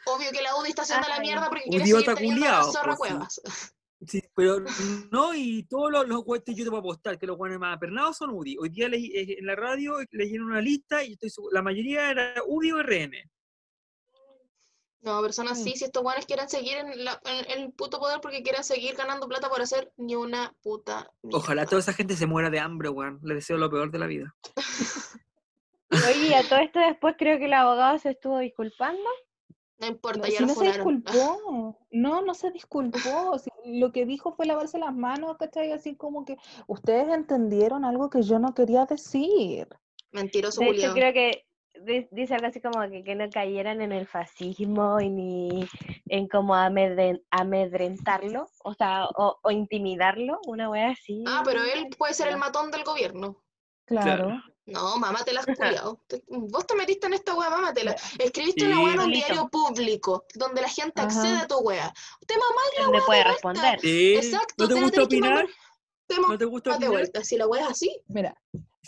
Obvio 0.06 0.30
que 0.32 0.42
la 0.42 0.56
UDI 0.56 0.70
está 0.70 0.82
haciendo 0.82 1.08
la 1.08 1.14
Ay. 1.14 1.20
mierda 1.20 1.48
porque 1.48 1.64
quiere 1.70 1.84
Idiota 1.84 2.16
seguir 2.16 2.34
teniendo 2.34 2.46
a 2.48 2.64
zorra 2.64 2.96
pues, 2.96 3.10
sí. 3.10 3.14
cuevas. 3.16 3.74
Sí, 4.06 4.22
pero 4.34 4.56
no, 5.12 5.34
y 5.34 5.62
todos 5.62 5.90
los, 5.92 6.08
los 6.08 6.24
güeyes 6.24 6.44
yo 6.56 6.64
te 6.64 6.70
puedo 6.70 6.80
apostar 6.80 7.16
que 7.16 7.26
los 7.28 7.36
guanes 7.36 7.58
más 7.60 7.76
apernados 7.76 8.16
son 8.18 8.30
UDI. 8.30 8.56
Hoy 8.58 8.68
día 8.70 8.88
leí, 8.88 9.06
eh, 9.16 9.36
en 9.38 9.46
la 9.46 9.54
radio 9.54 9.98
leyeron 10.10 10.48
una 10.48 10.60
lista 10.60 11.02
y 11.04 11.12
estoy 11.12 11.30
seguro- 11.30 11.54
la 11.54 11.62
mayoría 11.62 12.10
era 12.10 12.34
UDI 12.44 12.72
o 12.72 12.82
RN. 12.82 13.12
No, 15.04 15.20
personas 15.20 15.60
Mm. 15.60 15.62
sí, 15.64 15.72
si 15.76 15.84
estos 15.84 16.02
guanes 16.02 16.24
quieren 16.26 16.48
seguir 16.48 16.78
en, 16.78 17.04
la- 17.04 17.20
en 17.26 17.60
el 17.62 17.72
puto 17.72 17.98
poder 17.98 18.20
porque 18.22 18.42
quieren 18.42 18.64
seguir 18.64 18.94
ganando 18.96 19.28
plata 19.28 19.50
por 19.50 19.60
hacer 19.60 19.92
ni 19.98 20.16
una 20.16 20.54
puta 20.62 21.10
Ojalá 21.30 21.62
mierda. 21.62 21.70
toda 21.70 21.80
esa 21.80 21.92
gente 21.92 22.16
se 22.16 22.26
muera 22.26 22.48
de 22.50 22.58
hambre, 22.58 22.88
weón. 22.88 23.20
Le 23.22 23.34
deseo 23.34 23.58
lo 23.58 23.68
peor 23.70 23.90
de 23.90 23.98
la 23.98 24.06
vida. 24.06 24.34
Oye, 25.90 26.28
y 26.28 26.32
a 26.34 26.42
todo 26.48 26.58
esto 26.58 26.80
después 26.80 27.14
creo 27.18 27.38
que 27.38 27.44
el 27.44 27.52
abogado 27.52 27.98
se 27.98 28.10
estuvo 28.10 28.38
disculpando. 28.38 29.02
No 29.78 29.86
importa, 29.88 30.20
No, 30.20 30.26
ya 30.26 30.30
si 30.38 30.40
lo 30.42 30.46
no 30.48 30.54
se 30.54 30.64
disculpó, 30.66 31.78
no, 31.90 32.22
no 32.22 32.34
se 32.34 32.50
disculpó. 32.50 33.38
si 33.38 33.50
lo 33.66 33.92
que 33.92 34.06
dijo 34.06 34.32
fue 34.32 34.46
lavarse 34.46 34.78
las 34.78 34.94
manos, 34.94 35.36
¿cachai? 35.36 35.72
Así 35.72 35.96
como 35.96 36.24
que 36.24 36.36
ustedes 36.66 37.08
entendieron 37.12 37.84
algo 37.84 38.08
que 38.08 38.22
yo 38.22 38.38
no 38.38 38.54
quería 38.54 38.86
decir. 38.86 39.68
Mentiroso 40.12 40.60
De 40.60 40.70
hecho, 40.70 40.92
creo 40.94 41.12
que 41.12 41.44
dice 42.10 42.34
algo 42.34 42.46
así 42.46 42.60
como 42.60 42.80
que, 42.88 43.02
que 43.04 43.14
no 43.14 43.28
cayeran 43.30 43.80
en 43.80 43.92
el 43.92 44.06
fascismo 44.06 45.00
y 45.00 45.10
ni 45.10 45.68
en 46.08 46.28
como 46.28 46.54
amedren- 46.54 47.22
amedrentarlo, 47.30 48.48
o 48.62 48.74
sea, 48.74 49.06
o, 49.06 49.38
o 49.42 49.50
intimidarlo, 49.50 50.38
una 50.46 50.70
wea 50.70 50.90
así. 50.90 51.24
Ah, 51.26 51.42
pero 51.44 51.62
él 51.62 51.88
puede 51.96 52.14
ser 52.14 52.28
el 52.28 52.36
matón 52.36 52.70
del 52.70 52.84
gobierno. 52.84 53.42
Claro. 53.86 54.42
No, 54.66 54.94
culiao. 55.58 56.00
Te- 56.06 56.22
Vos 56.28 56.66
te 56.66 56.74
metiste 56.74 57.06
en 57.06 57.14
esta 57.14 57.34
wea, 57.34 57.50
mámatela. 57.50 57.94
Ya. 57.94 58.24
Escribiste 58.24 58.66
una 58.66 58.80
wea 58.80 58.94
en 58.94 59.00
un 59.00 59.10
diario 59.10 59.48
público, 59.48 60.24
donde 60.34 60.62
la 60.62 60.68
gente 60.68 61.00
Ajá. 61.02 61.08
accede 61.08 61.38
a 61.38 61.46
tu 61.46 61.58
wea. 61.58 61.92
Te 62.26 62.34
mamás 62.34 62.64
la 62.78 62.88
wea 62.88 63.02
puede 63.06 63.18
de 63.18 63.24
responder. 63.30 63.80
Sí, 63.80 64.14
Exacto, 64.16 64.54
¿No 64.58 64.68
te 64.68 64.74
te 64.74 64.80
la 64.80 64.86
gusta 64.86 65.02
opinar? 65.02 65.46
Te 66.06 66.16
¿No 66.20 66.38
te 66.38 66.44
gusta 66.46 66.70
de 66.70 66.76
opinar? 66.76 66.92
vuelta. 66.92 67.24
Si 67.24 67.36
la 67.36 67.46
wea 67.46 67.62
es 67.64 67.68
así, 67.70 68.00
Mira, 68.08 68.34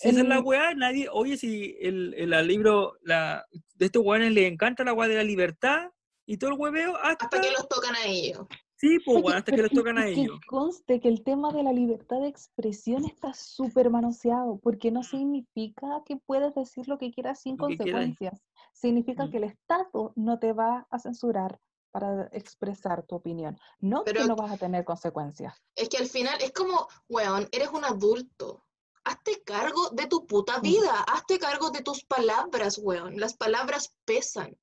Esa 0.03 0.21
es 0.21 0.27
la 0.27 0.37
El- 0.39 0.45
weá, 0.45 0.75
nadie, 0.75 1.09
oye, 1.11 1.37
si 1.37 1.77
el, 1.81 2.15
el, 2.15 2.33
al 2.35 2.47
libro 2.47 2.95
la, 3.03 3.45
de 3.75 3.87
estos 3.87 4.05
weones 4.05 4.33
les 4.33 4.51
encanta 4.51 4.85
la 4.85 4.93
weá 4.93 5.09
de 5.09 5.17
la 5.17 5.23
libertad 5.25 5.91
y 6.27 6.37
todo 6.39 6.51
el 6.51 6.59
hueveo, 6.59 6.97
hasta, 6.97 7.27
hasta 7.27 7.41
que 7.41 7.51
los 7.53 7.69
tocan 7.69 7.95
a 7.95 8.05
ellos. 8.07 8.47
sí, 8.77 8.99
pues, 9.05 9.23
weón, 9.23 9.37
hasta 9.39 9.53
que 9.53 9.63
les 9.63 9.71
tocan 9.73 9.97
a 9.99 10.11
y 10.11 10.15
que 10.15 10.21
ellos. 10.23 10.39
conste 10.47 11.01
que 11.01 11.09
el 11.09 11.23
tema 11.23 11.53
de 11.53 11.63
la 11.63 11.73
libertad 11.73 12.21
de 12.21 12.29
expresión 12.29 13.05
está 13.05 13.33
súper 13.33 13.91
manoseado, 13.91 14.59
porque 14.63 14.91
Mm. 14.91 14.95
no 14.95 15.03
significa 15.03 16.03
que 16.05 16.17
puedes 16.17 16.55
decir 16.55 16.89
lo 16.89 16.99
que 16.99 17.11
quieras 17.13 17.41
sin 17.41 17.57
Lo 17.57 17.65
consecuencias. 17.67 18.41
Significa 18.75 19.27
Mm. 19.27 19.31
que 19.31 19.37
el 19.39 19.45
Estado 19.45 20.13
no 20.17 20.39
te 20.39 20.53
va 20.53 20.87
a 20.91 20.99
censurar 20.99 21.59
para 21.93 22.29
expresar 22.33 23.07
tu 23.07 23.15
opinión, 23.15 23.57
no 23.81 24.03
Pero- 24.05 24.21
que 24.21 24.29
no 24.29 24.37
vas 24.37 24.53
a 24.53 24.59
tener 24.59 24.85
consecuencias. 24.85 25.55
Es 25.75 25.89
que 25.89 25.97
al 25.97 26.07
final 26.07 26.37
es 26.43 26.53
como, 26.53 26.87
weón, 27.09 27.49
eres 27.53 27.69
un 27.71 27.85
adulto. 27.87 28.66
Hazte 29.09 29.43
cargo 29.45 29.89
de 29.93 30.07
tu 30.07 30.27
puta 30.27 30.59
Mm. 30.59 30.63
vida. 30.63 31.05
Hazte 31.09 31.39
cargo 31.39 31.71
de 31.71 31.83
tus 31.83 32.05
palabras, 32.05 32.79
weón. 32.83 33.19
Las 33.19 33.37
palabras 33.37 33.93
pesan. 34.05 34.57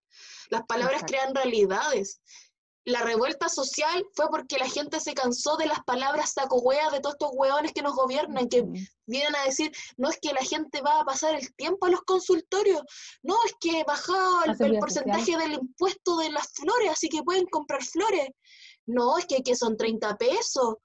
Las 0.49 0.63
palabras 0.65 1.01
Exacto. 1.01 1.11
crean 1.13 1.35
realidades. 1.35 2.21
La 2.85 3.01
revuelta 3.01 3.47
social 3.47 4.05
fue 4.13 4.27
porque 4.29 4.57
la 4.57 4.67
gente 4.67 4.99
se 4.99 5.13
cansó 5.13 5.55
de 5.55 5.67
las 5.67 5.81
palabras 5.85 6.33
saco 6.33 6.57
wea 6.59 6.89
de 6.89 6.99
todos 6.99 7.15
estos 7.15 7.31
weones 7.33 7.71
que 7.71 7.81
nos 7.81 7.95
gobiernan, 7.95 8.49
que 8.49 8.61
Ujú. 8.61 8.73
vienen 9.07 9.33
a 9.37 9.43
decir, 9.45 9.71
no 9.95 10.09
es 10.09 10.19
que 10.21 10.33
la 10.33 10.41
gente 10.43 10.81
va 10.81 10.99
a 10.99 11.05
pasar 11.05 11.33
el 11.35 11.55
tiempo 11.55 11.85
a 11.85 11.89
los 11.89 12.01
consultorios, 12.01 12.81
no 13.21 13.35
es 13.45 13.53
que 13.61 13.85
bajado 13.85 14.43
el, 14.43 14.57
el 14.73 14.79
porcentaje 14.79 15.37
del 15.37 15.53
impuesto 15.53 16.17
de 16.17 16.29
las 16.31 16.51
flores, 16.51 16.91
así 16.91 17.07
que 17.07 17.23
pueden 17.23 17.45
comprar 17.45 17.81
flores. 17.85 18.27
No, 18.85 19.17
es 19.17 19.25
que, 19.27 19.41
que 19.43 19.55
son 19.55 19.77
30 19.77 20.17
pesos. 20.17 20.75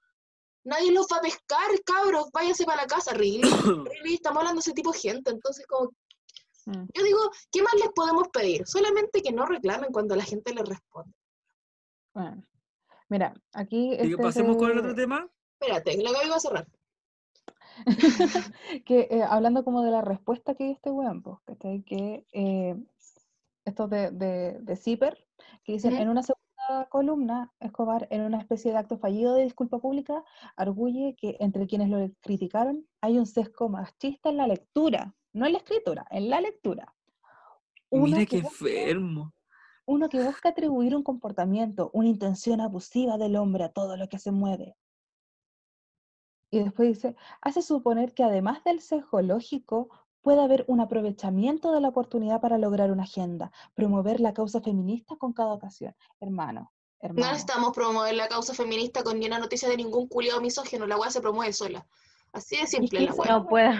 Nadie 0.69 0.91
los 0.91 1.07
va 1.11 1.17
a 1.17 1.21
pescar, 1.21 1.69
cabros, 1.85 2.29
váyanse 2.31 2.63
para 2.63 2.83
la 2.83 2.87
casa, 2.87 3.13
really, 3.13 3.41
really, 3.91 4.13
estamos 4.15 4.37
hablando 4.39 4.59
de 4.59 4.61
ese 4.61 4.73
tipo 4.73 4.91
de 4.91 4.99
gente, 4.99 5.31
entonces 5.31 5.65
como, 5.67 5.91
Mm. 6.69 6.85
yo 6.93 7.03
digo, 7.03 7.19
¿qué 7.51 7.61
más 7.63 7.73
les 7.75 7.89
podemos 7.89 8.27
pedir? 8.29 8.67
Solamente 8.67 9.21
que 9.21 9.31
no 9.31 9.45
reclamen 9.45 9.91
cuando 9.91 10.15
la 10.15 10.23
gente 10.23 10.53
les 10.53 10.67
responde. 10.67 11.13
Bueno, 12.13 12.43
mira, 13.09 13.33
aquí 13.53 13.95
que 13.97 14.03
este 14.03 14.17
pasemos 14.17 14.57
con 14.57 14.71
el 14.71 14.79
otro 14.79 14.93
tema. 14.93 15.27
Espérate, 15.59 15.97
la 15.97 16.11
Gaby 16.11 16.29
va 16.29 16.35
a 16.35 16.39
cerrar. 16.39 16.67
que 18.85 19.07
eh, 19.09 19.23
hablando 19.23 19.63
como 19.63 19.83
de 19.83 19.91
la 19.91 20.01
respuesta 20.01 20.53
que 20.53 20.65
dio 20.65 20.73
este 20.73 20.91
weón, 20.91 21.21
pues. 21.21 21.37
Que 21.59 22.25
eh, 22.33 22.75
estos 23.65 23.89
de, 23.89 24.11
de, 24.11 24.59
de 24.61 24.75
Zipper, 24.75 25.25
que 25.63 25.73
dicen, 25.73 25.95
en 25.95 26.09
una 26.09 26.23
segunda 26.23 26.38
columna, 26.89 27.51
Escobar, 27.59 28.07
en 28.11 28.21
una 28.21 28.39
especie 28.39 28.71
de 28.71 28.77
acto 28.77 28.97
fallido 28.97 29.33
de 29.35 29.43
disculpa 29.43 29.79
pública, 29.79 30.23
arguye 30.55 31.15
que 31.15 31.37
entre 31.39 31.67
quienes 31.67 31.89
lo 31.89 32.09
criticaron 32.21 32.87
hay 33.01 33.17
un 33.17 33.25
sesgo 33.25 33.69
machista 33.69 34.29
en 34.29 34.37
la 34.37 34.47
lectura, 34.47 35.15
no 35.33 35.45
en 35.45 35.53
la 35.53 35.59
escritura, 35.59 36.05
en 36.09 36.29
la 36.29 36.41
lectura. 36.41 36.95
Uno 37.89 38.17
Mira 38.17 38.25
qué 38.25 38.37
enfermo. 38.37 39.33
uno 39.85 40.09
que 40.09 40.21
busca 40.23 40.49
atribuir 40.49 40.95
un 40.95 41.03
comportamiento, 41.03 41.89
una 41.93 42.07
intención 42.07 42.61
abusiva 42.61 43.17
del 43.17 43.35
hombre 43.35 43.63
a 43.63 43.71
todo 43.71 43.97
lo 43.97 44.07
que 44.07 44.19
se 44.19 44.31
mueve. 44.31 44.75
Y 46.51 46.59
después 46.59 46.89
dice, 46.89 47.15
hace 47.41 47.61
suponer 47.61 48.13
que 48.13 48.23
además 48.23 48.63
del 48.63 48.81
sesgo 48.81 49.21
lógico, 49.21 49.89
puede 50.21 50.41
haber 50.41 50.65
un 50.67 50.81
aprovechamiento 50.81 51.71
de 51.71 51.81
la 51.81 51.89
oportunidad 51.89 52.41
para 52.41 52.57
lograr 52.57 52.91
una 52.91 53.03
agenda, 53.03 53.51
promover 53.73 54.19
la 54.19 54.33
causa 54.33 54.61
feminista 54.61 55.15
con 55.15 55.33
cada 55.33 55.53
ocasión. 55.53 55.95
Hermano, 56.19 56.71
No 57.01 57.07
hermano. 57.07 57.27
necesitamos 57.31 57.71
promover 57.73 58.13
la 58.15 58.27
causa 58.27 58.53
feminista 58.53 59.03
con 59.03 59.19
ni 59.19 59.27
una 59.27 59.39
noticia 59.39 59.69
de 59.69 59.77
ningún 59.77 60.07
culiado 60.07 60.41
misógino, 60.41 60.85
la 60.87 60.97
weá 60.97 61.09
se 61.11 61.21
promueve 61.21 61.53
sola. 61.53 61.85
Así 62.33 62.57
de 62.57 62.67
simple 62.67 62.99
que 62.99 63.05
la 63.05 63.13
weá. 63.13 63.31
No 63.31 63.47
puedo. 63.47 63.71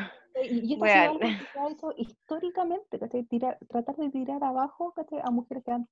Y, 0.41 0.59
y 0.69 0.73
esto 0.73 0.83
Weón. 0.85 0.97
algo 0.97 1.19
que 1.19 1.47
se 1.51 1.59
ha 1.59 1.69
hecho 1.69 1.93
históricamente, 1.97 2.99
¿cachai? 2.99 3.23
Tirar- 3.23 3.57
tratar 3.67 3.95
de 3.97 4.09
tirar 4.09 4.41
abajo 4.43 4.93
¿cachai? 4.95 5.19
a 5.23 5.29
mujeres 5.31 5.63
que 5.65 5.71
han, 5.71 5.89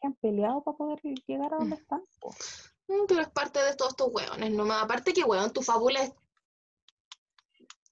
que 0.00 0.06
han 0.06 0.12
peleado 0.14 0.62
para 0.62 0.76
poder 0.76 1.00
llegar 1.26 1.54
a 1.54 1.56
donde 1.56 1.76
están. 1.76 2.02
po. 2.20 2.34
Mm, 2.88 3.06
Pero 3.08 3.20
es 3.22 3.30
parte 3.30 3.60
de 3.62 3.74
todos 3.74 3.92
estos 3.92 4.08
hueones, 4.12 4.50
nomás. 4.50 4.82
Aparte 4.82 5.14
que, 5.14 5.24
weón, 5.24 5.50
tu 5.52 5.62
fábula 5.62 6.02
es 6.02 6.12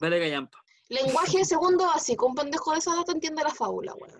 Vale, 0.01 0.19
Gallampa. 0.19 0.59
Lenguaje 0.91 1.39
de 1.39 1.45
segundo 1.45 1.87
básico. 1.87 2.27
Un 2.27 2.35
pendejo 2.35 2.73
de 2.73 2.79
esa 2.79 2.93
edad 2.93 3.09
entiende 3.09 3.43
la 3.43 3.51
fábula, 3.55 3.95
weón. 3.95 4.15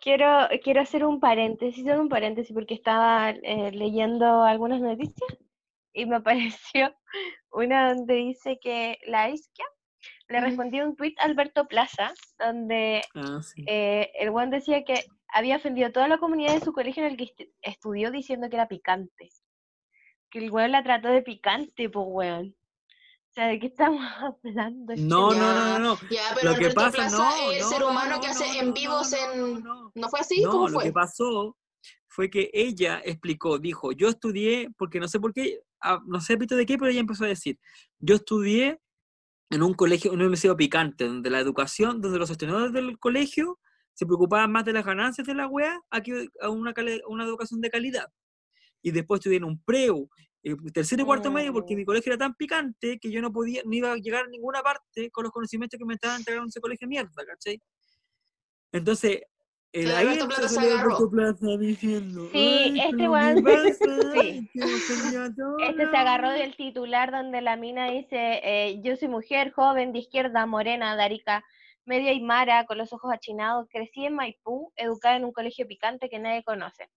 Quiero, 0.00 0.48
quiero 0.62 0.80
hacer 0.82 1.04
un 1.04 1.18
paréntesis, 1.20 1.84
un 1.86 2.08
paréntesis 2.08 2.52
porque 2.54 2.74
estaba 2.74 3.30
eh, 3.30 3.70
leyendo 3.72 4.42
algunas 4.42 4.80
noticias 4.80 5.30
y 5.92 6.06
me 6.06 6.16
apareció 6.22 6.94
una 7.50 7.94
donde 7.94 8.14
dice 8.14 8.58
que 8.60 8.98
la 9.06 9.30
Isquia 9.30 9.64
le 10.28 10.40
respondió 10.40 10.84
un 10.84 10.94
tuit 10.94 11.18
a 11.18 11.24
Alberto 11.24 11.66
Plaza 11.66 12.12
donde 12.38 13.02
Ah, 13.14 13.40
sí. 13.42 13.64
eh, 13.66 14.10
el 14.20 14.30
Juan 14.30 14.50
decía 14.50 14.84
que 14.84 15.04
había 15.32 15.56
ofendido 15.56 15.88
a 15.88 15.92
toda 15.92 16.06
la 16.08 16.18
comunidad 16.18 16.54
de 16.54 16.60
su 16.60 16.72
colegio 16.72 17.04
en 17.04 17.10
el 17.12 17.16
que 17.16 17.24
estu- 17.24 17.52
estudió 17.62 18.10
diciendo 18.10 18.48
que 18.48 18.56
era 18.56 18.68
picante. 18.68 19.30
Que 20.30 20.38
el 20.40 20.50
weón 20.50 20.72
la 20.72 20.82
trató 20.82 21.08
de 21.08 21.22
picante, 21.22 21.88
pues 21.90 22.06
weón. 22.08 22.54
¿De 23.46 23.58
qué 23.60 23.66
estamos 23.66 24.00
hablando? 24.44 24.94
No, 24.96 25.30
no, 25.32 25.54
no, 25.54 25.64
no, 25.64 25.78
no. 25.78 25.98
Ya, 26.10 26.22
pero 26.34 26.52
Lo 26.52 26.58
que 26.58 26.70
pasa, 26.70 26.90
Plaza 26.92 27.16
no, 27.16 27.52
el 27.52 27.60
no, 27.60 27.68
ser 27.68 27.80
no, 27.80 27.90
humano 27.90 28.16
no, 28.16 28.20
que 28.20 28.26
no, 28.26 28.32
hace 28.32 28.46
no, 28.46 28.60
en 28.60 28.66
no, 28.68 28.74
vivos 28.74 29.10
no, 29.12 29.32
en... 29.32 29.40
no, 29.40 29.60
no. 29.60 29.92
¿No 29.94 30.08
fue 30.08 30.20
así? 30.20 30.42
No, 30.42 30.50
¿Cómo 30.50 30.68
lo 30.68 30.74
fue? 30.74 30.84
que 30.84 30.92
pasó 30.92 31.56
fue 32.18 32.30
que 32.30 32.50
ella 32.52 33.00
explicó, 33.04 33.58
dijo, 33.60 33.92
yo 33.92 34.08
estudié, 34.08 34.68
porque 34.76 34.98
no 34.98 35.06
sé 35.06 35.20
por 35.20 35.32
qué, 35.32 35.60
ah, 35.80 36.00
no 36.04 36.20
sé 36.20 36.36
pito 36.36 36.56
de 36.56 36.66
qué, 36.66 36.76
pero 36.76 36.90
ella 36.90 36.98
empezó 36.98 37.24
a 37.24 37.28
decir, 37.28 37.60
yo 38.00 38.16
estudié 38.16 38.80
en 39.50 39.62
un 39.62 39.72
colegio, 39.74 40.10
en 40.10 40.16
una 40.16 40.24
universidad 40.24 40.56
picante, 40.56 41.06
donde 41.06 41.30
la 41.30 41.38
educación, 41.38 42.00
donde 42.00 42.18
los 42.18 42.28
sostenedores 42.28 42.72
del 42.72 42.98
colegio 42.98 43.60
se 43.94 44.04
preocupaban 44.04 44.50
más 44.50 44.64
de 44.64 44.72
las 44.72 44.84
ganancias 44.84 45.26
de 45.26 45.34
la 45.34 45.46
wea 45.46 45.80
a 45.90 46.00
que 46.00 46.28
a 46.40 46.48
una, 46.48 46.74
una 47.06 47.24
educación 47.24 47.60
de 47.60 47.70
calidad. 47.70 48.06
Y 48.82 48.90
después 48.90 49.18
estudié 49.18 49.38
en 49.38 49.44
un 49.44 49.62
preu, 49.62 50.08
eh, 50.52 50.56
tercero 50.72 51.02
y 51.02 51.04
cuarto 51.06 51.30
medio, 51.30 51.52
porque 51.52 51.74
mi 51.76 51.82
Mm. 51.82 51.86
colegio 51.86 52.12
era 52.12 52.18
tan 52.18 52.34
picante 52.34 52.98
que 52.98 53.10
yo 53.10 53.20
no 53.20 53.32
podía, 53.32 53.62
no 53.64 53.72
iba 53.74 53.92
a 53.92 53.96
llegar 53.96 54.24
a 54.24 54.28
ninguna 54.28 54.62
parte 54.62 55.10
con 55.10 55.24
los 55.24 55.32
conocimientos 55.32 55.78
que 55.78 55.84
me 55.84 55.94
estaban 55.94 56.18
entregando 56.18 56.44
en 56.44 56.48
ese 56.48 56.60
colegio 56.60 56.86
de 56.86 56.88
mierda, 56.90 57.24
¿cachai? 57.26 57.60
Entonces, 58.72 59.22
el, 59.72 59.90
ahí 59.90 60.06
Alberto 60.06 60.26
Plaza 60.28 60.44
a 60.44 60.48
se 60.48 60.54
salir 60.54 60.72
agarró. 60.72 60.96
Alberto 60.96 61.10
Plaza 61.10 61.56
diciendo, 61.58 62.28
Sí, 62.32 62.38
"Ay, 62.38 62.80
este 62.80 62.96
Este 65.60 65.90
se 65.90 65.96
agarró 65.96 66.30
del 66.30 66.56
titular 66.56 67.10
donde 67.10 67.40
la 67.40 67.56
mina 67.56 67.90
dice, 67.90 68.40
eh, 68.42 68.80
yo 68.82 68.96
soy 68.96 69.08
mujer, 69.08 69.52
joven, 69.52 69.92
de 69.92 70.00
izquierda, 70.00 70.46
morena, 70.46 70.96
de 70.96 71.02
Arica, 71.02 71.44
media 71.84 72.10
aymara, 72.10 72.64
con 72.66 72.78
los 72.78 72.92
ojos 72.92 73.12
achinados, 73.12 73.66
crecí 73.70 74.04
en 74.04 74.14
Maipú, 74.14 74.72
educada 74.76 75.16
en 75.16 75.24
un 75.24 75.32
colegio 75.32 75.66
picante 75.66 76.08
que 76.08 76.18
nadie 76.18 76.42
conoce. 76.44 76.88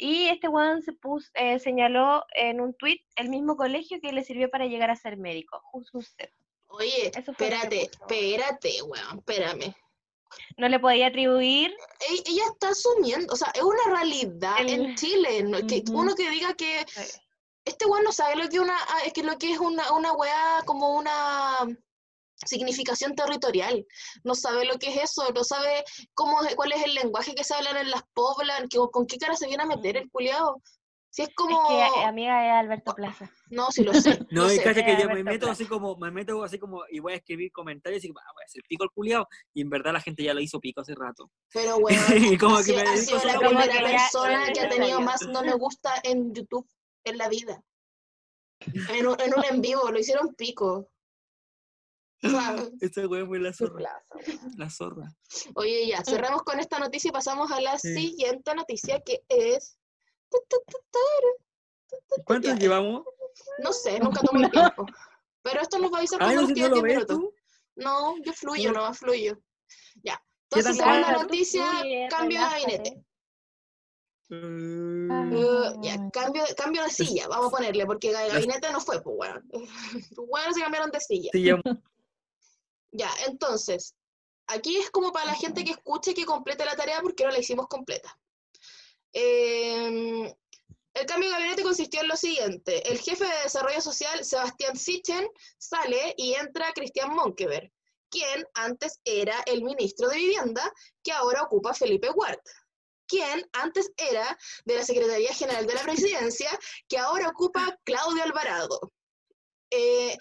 Y 0.00 0.28
este 0.28 0.48
weón 0.48 0.80
se 0.82 0.92
puso, 0.92 1.28
eh, 1.34 1.58
señaló 1.58 2.24
en 2.36 2.60
un 2.60 2.72
tuit 2.74 3.02
el 3.16 3.28
mismo 3.28 3.56
colegio 3.56 3.98
que 4.00 4.12
le 4.12 4.22
sirvió 4.24 4.48
para 4.48 4.66
llegar 4.66 4.90
a 4.90 4.96
ser 4.96 5.16
médico. 5.16 5.60
Usted. 5.92 6.30
Oye, 6.68 7.10
Eso 7.16 7.32
espérate, 7.32 7.82
espérate, 7.90 8.82
weón, 8.82 9.18
espérame. 9.18 9.74
No 10.58 10.68
le 10.68 10.78
podía 10.78 11.06
atribuir 11.06 11.74
Ella 12.26 12.42
está 12.52 12.68
asumiendo, 12.68 13.32
o 13.32 13.36
sea, 13.36 13.50
es 13.54 13.62
una 13.62 13.82
realidad 13.96 14.54
El- 14.60 14.68
en 14.68 14.94
Chile, 14.94 15.42
¿no? 15.42 15.58
que 15.66 15.82
Ujú. 15.88 15.98
uno 16.00 16.14
que 16.14 16.28
diga 16.30 16.52
que 16.54 16.84
este 17.64 17.86
weón 17.86 18.04
no 18.04 18.12
sabe 18.12 18.36
lo 18.36 18.48
que 18.48 18.60
una 18.60 18.76
ah, 18.78 19.00
es 19.06 19.12
que 19.12 19.22
lo 19.22 19.36
que 19.38 19.52
es 19.52 19.58
una, 19.58 19.90
una 19.92 20.12
weá 20.12 20.62
como 20.66 20.94
una 20.96 21.66
significación 22.46 23.14
territorial. 23.14 23.84
No 24.24 24.34
sabe 24.34 24.64
lo 24.64 24.78
que 24.78 24.88
es 24.88 25.02
eso, 25.04 25.30
no 25.34 25.44
sabe 25.44 25.84
cómo 26.14 26.38
cuál 26.56 26.72
es 26.72 26.84
el 26.84 26.94
lenguaje 26.94 27.34
que 27.34 27.44
se 27.44 27.54
hablan 27.54 27.76
en 27.76 27.90
las 27.90 28.02
poblas, 28.14 28.62
que, 28.70 28.78
con 28.92 29.06
qué 29.06 29.18
cara 29.18 29.34
se 29.34 29.46
viene 29.46 29.62
a 29.62 29.66
meter 29.66 29.96
el 29.96 30.10
culiao. 30.10 30.60
Si 31.10 31.22
es 31.22 31.30
como 31.34 31.62
es 31.62 31.68
que 31.68 32.00
eh, 32.00 32.04
amiga 32.04 32.46
es 32.46 32.64
Alberto 32.64 32.94
Plaza. 32.94 33.30
no, 33.50 33.70
si 33.70 33.82
lo 33.82 33.94
sé. 33.94 34.18
No, 34.30 34.44
lo 34.44 34.52
y 34.52 34.58
sé. 34.58 34.74
que 34.74 34.96
yo 35.00 35.08
me 35.08 35.24
meto 35.24 35.46
Plaza. 35.46 35.52
así 35.52 35.66
como, 35.66 35.96
me 35.96 36.10
meto 36.10 36.44
así 36.44 36.58
como, 36.58 36.82
y 36.90 37.00
voy 37.00 37.14
a 37.14 37.16
escribir 37.16 37.50
comentarios 37.50 38.04
y 38.04 38.08
ah, 38.08 38.32
voy 38.34 38.42
a 38.42 38.46
hacer 38.46 38.62
pico 38.68 38.84
al 38.84 38.90
culiao, 38.90 39.26
y 39.54 39.62
en 39.62 39.70
verdad 39.70 39.92
la 39.94 40.00
gente 40.00 40.22
ya 40.22 40.34
lo 40.34 40.40
hizo 40.40 40.60
pico 40.60 40.82
hace 40.82 40.94
rato. 40.94 41.30
Pero 41.52 41.76
weón, 41.78 41.98
Y 42.32 42.36
como 42.36 42.56
ha 42.56 42.58
que 42.58 42.64
sido, 42.64 42.84
me 42.84 42.90
ha 42.90 42.96
sido 42.96 43.24
la 43.24 43.38
primera 43.38 43.72
que 43.72 43.80
persona 43.80 44.52
que 44.52 44.60
ha 44.60 44.68
tenido 44.68 45.00
más 45.00 45.26
no 45.26 45.42
me 45.42 45.54
gusta 45.54 45.94
en 46.02 46.32
YouTube 46.34 46.68
en 47.04 47.18
la 47.18 47.28
vida. 47.28 47.62
En 48.90 49.06
un, 49.06 49.20
en 49.20 49.34
un 49.34 49.44
en 49.44 49.60
vivo, 49.60 49.90
lo 49.90 49.98
hicieron 49.98 50.34
pico. 50.34 50.90
Sea, 52.20 52.56
Esta 52.80 53.06
weá 53.06 53.24
fue 53.26 53.38
la 53.38 53.52
zorra, 53.52 53.76
plaza, 53.76 54.40
la 54.56 54.70
zorra. 54.70 55.14
Oye, 55.54 55.86
ya, 55.86 56.02
cerramos 56.04 56.42
con 56.42 56.58
esta 56.58 56.78
noticia 56.80 57.08
y 57.10 57.12
pasamos 57.12 57.50
a 57.52 57.60
la 57.60 57.78
Sí. 57.78 57.94
siguiente 57.94 58.54
noticia 58.54 59.00
que 59.00 59.22
es. 59.28 59.78
¿Cuántos 62.24 62.52
Ya, 62.52 62.58
llevamos? 62.58 63.04
No 63.62 63.72
sé, 63.72 63.98
nunca 64.00 64.20
tomo 64.20 64.44
el 64.44 64.50
tiempo. 64.50 64.84
Pero 65.42 65.60
esto 65.62 65.78
nos 65.78 65.92
va 65.92 65.96
a 65.96 65.98
avisar 66.00 66.18
Ay, 66.22 66.34
cuando 66.34 66.42
no 66.42 66.48
nos 66.48 66.48
sé, 66.48 66.54
quede 66.54 66.68
¿no 66.68 66.76
lo 66.76 66.82
10 66.82 66.98
ves 66.98 67.08
minutos. 67.08 67.34
No, 67.76 68.14
yo 68.24 68.32
fluyo, 68.32 68.72
No. 68.72 68.86
no 68.88 68.94
fluyo. 68.94 69.38
Ya. 70.02 70.20
¿Qué 70.50 70.58
Entonces, 70.60 70.76
segunda 70.76 71.12
noticia, 71.12 71.64
cambio 72.10 72.40
de 72.40 72.44
gabinete. 72.46 73.04
Mm, 74.30 75.32
Eh, 75.32 75.72
ya, 75.82 76.10
cambio, 76.10 76.44
de- 76.44 76.54
cambio 76.54 76.82
de 76.82 76.90
silla, 76.90 77.28
vamos 77.28 77.46
a 77.46 77.56
ponerle, 77.56 77.86
porque 77.86 78.12
ga- 78.12 78.28
gabinete 78.30 78.70
no 78.72 78.80
fue, 78.80 79.00
pues, 79.02 79.16
weón. 79.18 79.48
Bueno, 80.28 80.52
se 80.52 80.60
cambiaron 80.60 80.90
de 80.90 81.00
silla. 81.00 81.30
sí, 81.32 81.44
ya- 82.92 83.14
entonces, 83.26 83.94
aquí 84.46 84.76
es 84.78 84.90
como 84.90 85.12
para 85.12 85.26
la 85.26 85.34
gente 85.34 85.64
que 85.64 85.72
escuche 85.72 86.14
que 86.14 86.24
complete 86.24 86.64
la 86.64 86.76
tarea 86.76 87.00
porque 87.02 87.24
no 87.24 87.30
la 87.30 87.38
hicimos 87.38 87.68
completa. 87.68 88.18
Em, 89.12 90.24
el 90.94 91.06
cambio 91.06 91.28
de 91.28 91.34
gabinete 91.36 91.62
consistió 91.62 92.00
en 92.00 92.08
lo 92.08 92.16
siguiente. 92.16 92.90
El 92.90 92.98
jefe 92.98 93.24
de 93.24 93.42
desarrollo 93.44 93.80
social, 93.80 94.24
Sebastián 94.24 94.76
Sichen, 94.76 95.28
sale 95.58 96.14
y 96.16 96.34
entra 96.34 96.72
Cristian 96.72 97.14
Monkever, 97.14 97.72
quien 98.10 98.46
antes 98.54 99.00
era 99.04 99.40
el 99.46 99.62
ministro 99.62 100.08
de 100.08 100.16
Vivienda, 100.16 100.72
que 101.02 101.12
ahora 101.12 101.42
ocupa 101.42 101.74
Felipe 101.74 102.10
Huart, 102.10 102.40
quien 103.06 103.48
antes 103.52 103.90
era 103.96 104.36
de 104.64 104.76
la 104.76 104.84
Secretaría 104.84 105.32
General 105.32 105.66
de 105.66 105.74
la 105.74 105.82
Presidencia, 105.82 106.50
que 106.88 106.98
ahora 106.98 107.28
ocupa 107.28 107.78
Claudio 107.84 108.22
Alvarado. 108.22 108.92
Eh, 109.70 110.16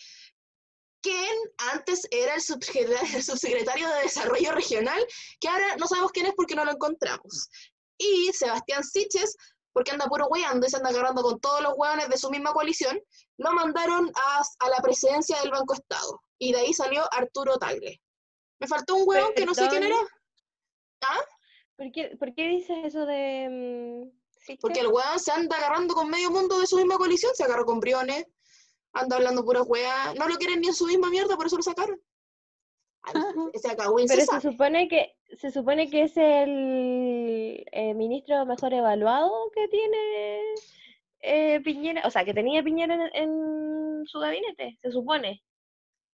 antes 1.73 2.07
era 2.11 2.35
el 2.35 2.41
subsecretario, 2.41 3.15
el 3.15 3.23
subsecretario 3.23 3.87
de 3.89 4.01
Desarrollo 4.01 4.51
Regional, 4.53 5.05
que 5.39 5.47
ahora 5.47 5.75
no 5.77 5.87
sabemos 5.87 6.11
quién 6.11 6.25
es 6.27 6.33
porque 6.35 6.55
no 6.55 6.65
lo 6.65 6.71
encontramos. 6.71 7.49
Y 7.97 8.31
Sebastián 8.33 8.83
Siches, 8.83 9.35
porque 9.73 9.91
anda 9.91 10.07
puro 10.07 10.27
hueando 10.27 10.65
y 10.65 10.69
se 10.69 10.77
anda 10.77 10.89
agarrando 10.89 11.21
con 11.21 11.39
todos 11.39 11.61
los 11.61 11.73
hueones 11.75 12.09
de 12.09 12.17
su 12.17 12.29
misma 12.29 12.53
coalición, 12.53 12.99
lo 13.37 13.51
mandaron 13.53 14.11
a, 14.15 14.41
a 14.59 14.69
la 14.69 14.81
presidencia 14.81 15.39
del 15.41 15.51
Banco 15.51 15.73
Estado. 15.73 16.21
Y 16.39 16.51
de 16.51 16.59
ahí 16.59 16.73
salió 16.73 17.03
Arturo 17.11 17.57
Tagle. 17.57 18.01
Me 18.59 18.67
faltó 18.67 18.95
un 18.95 19.07
hueón 19.07 19.33
que 19.35 19.45
no 19.45 19.53
sé 19.53 19.67
quién 19.67 19.83
era, 19.83 19.95
Perdón. 20.99 21.25
¿Por 21.75 21.91
qué, 21.91 22.17
por 22.17 22.33
qué 22.33 22.47
dices 22.47 22.77
eso 22.83 23.05
de... 23.05 24.09
mm, 24.09 24.57
porque 24.61 24.79
el 24.79 24.87
hueón 24.87 25.19
se 25.19 25.31
anda 25.31 25.57
agarrando 25.57 25.93
con 25.93 26.09
medio 26.09 26.31
mundo 26.31 26.59
de 26.59 26.67
su 26.67 26.77
misma 26.77 26.97
coalición, 26.97 27.35
se 27.35 27.43
agarró 27.43 27.65
con 27.65 27.79
Briones, 27.79 28.25
anda 28.99 29.17
hablando 29.17 29.45
pura 29.45 29.63
hueá, 29.63 30.13
no 30.15 30.27
lo 30.27 30.35
quieren 30.35 30.61
ni 30.61 30.67
en 30.67 30.73
su 30.73 30.85
misma 30.85 31.09
mierda, 31.09 31.35
por 31.35 31.47
eso 31.47 31.57
lo 31.57 31.63
sacaron. 31.63 32.01
Ay, 33.03 33.13
Ese 33.53 33.75
cagüín 33.75 34.07
se 34.07 34.15
Pero 34.15 34.25
se 34.25 34.41
supone 34.41 34.87
que 34.87 35.15
se 35.35 35.51
supone 35.51 35.89
que 35.89 36.03
es 36.03 36.15
el 36.17 37.65
eh, 37.71 37.93
ministro 37.93 38.45
mejor 38.45 38.73
evaluado 38.73 39.51
que 39.53 39.67
tiene 39.67 40.41
eh, 41.19 41.59
Piñera, 41.61 42.01
o 42.05 42.11
sea, 42.11 42.23
que 42.23 42.33
tenía 42.33 42.63
Piñera 42.63 42.95
en, 42.95 43.09
en 43.13 44.05
su 44.05 44.19
gabinete, 44.19 44.77
se 44.81 44.91
supone. 44.91 45.43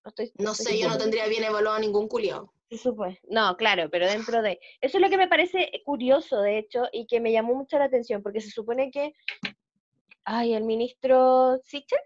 No, 0.04 0.10
estoy, 0.10 0.32
No 0.38 0.52
estoy 0.52 0.66
sé, 0.66 0.80
yo 0.80 0.90
no 0.90 0.98
tendría 0.98 1.28
bien 1.28 1.44
evaluado 1.44 1.78
a 1.78 1.80
ningún 1.80 2.08
culiao. 2.08 2.54
Se 2.70 2.78
supone. 2.78 3.20
No, 3.30 3.56
claro, 3.56 3.90
pero 3.90 4.08
dentro 4.08 4.42
de... 4.42 4.60
Eso 4.82 4.98
es 4.98 5.02
lo 5.02 5.10
que 5.10 5.18
me 5.18 5.28
parece 5.28 5.72
curioso, 5.86 6.42
de 6.42 6.58
hecho, 6.58 6.88
y 6.92 7.06
que 7.06 7.22
me 7.22 7.32
llamó 7.32 7.54
mucho 7.54 7.78
la 7.78 7.86
atención, 7.86 8.22
porque 8.22 8.42
se 8.42 8.50
supone 8.50 8.92
que... 8.92 9.14
Ay, 10.26 10.54
el 10.54 10.64
ministro 10.64 11.60
Sichel 11.64 12.00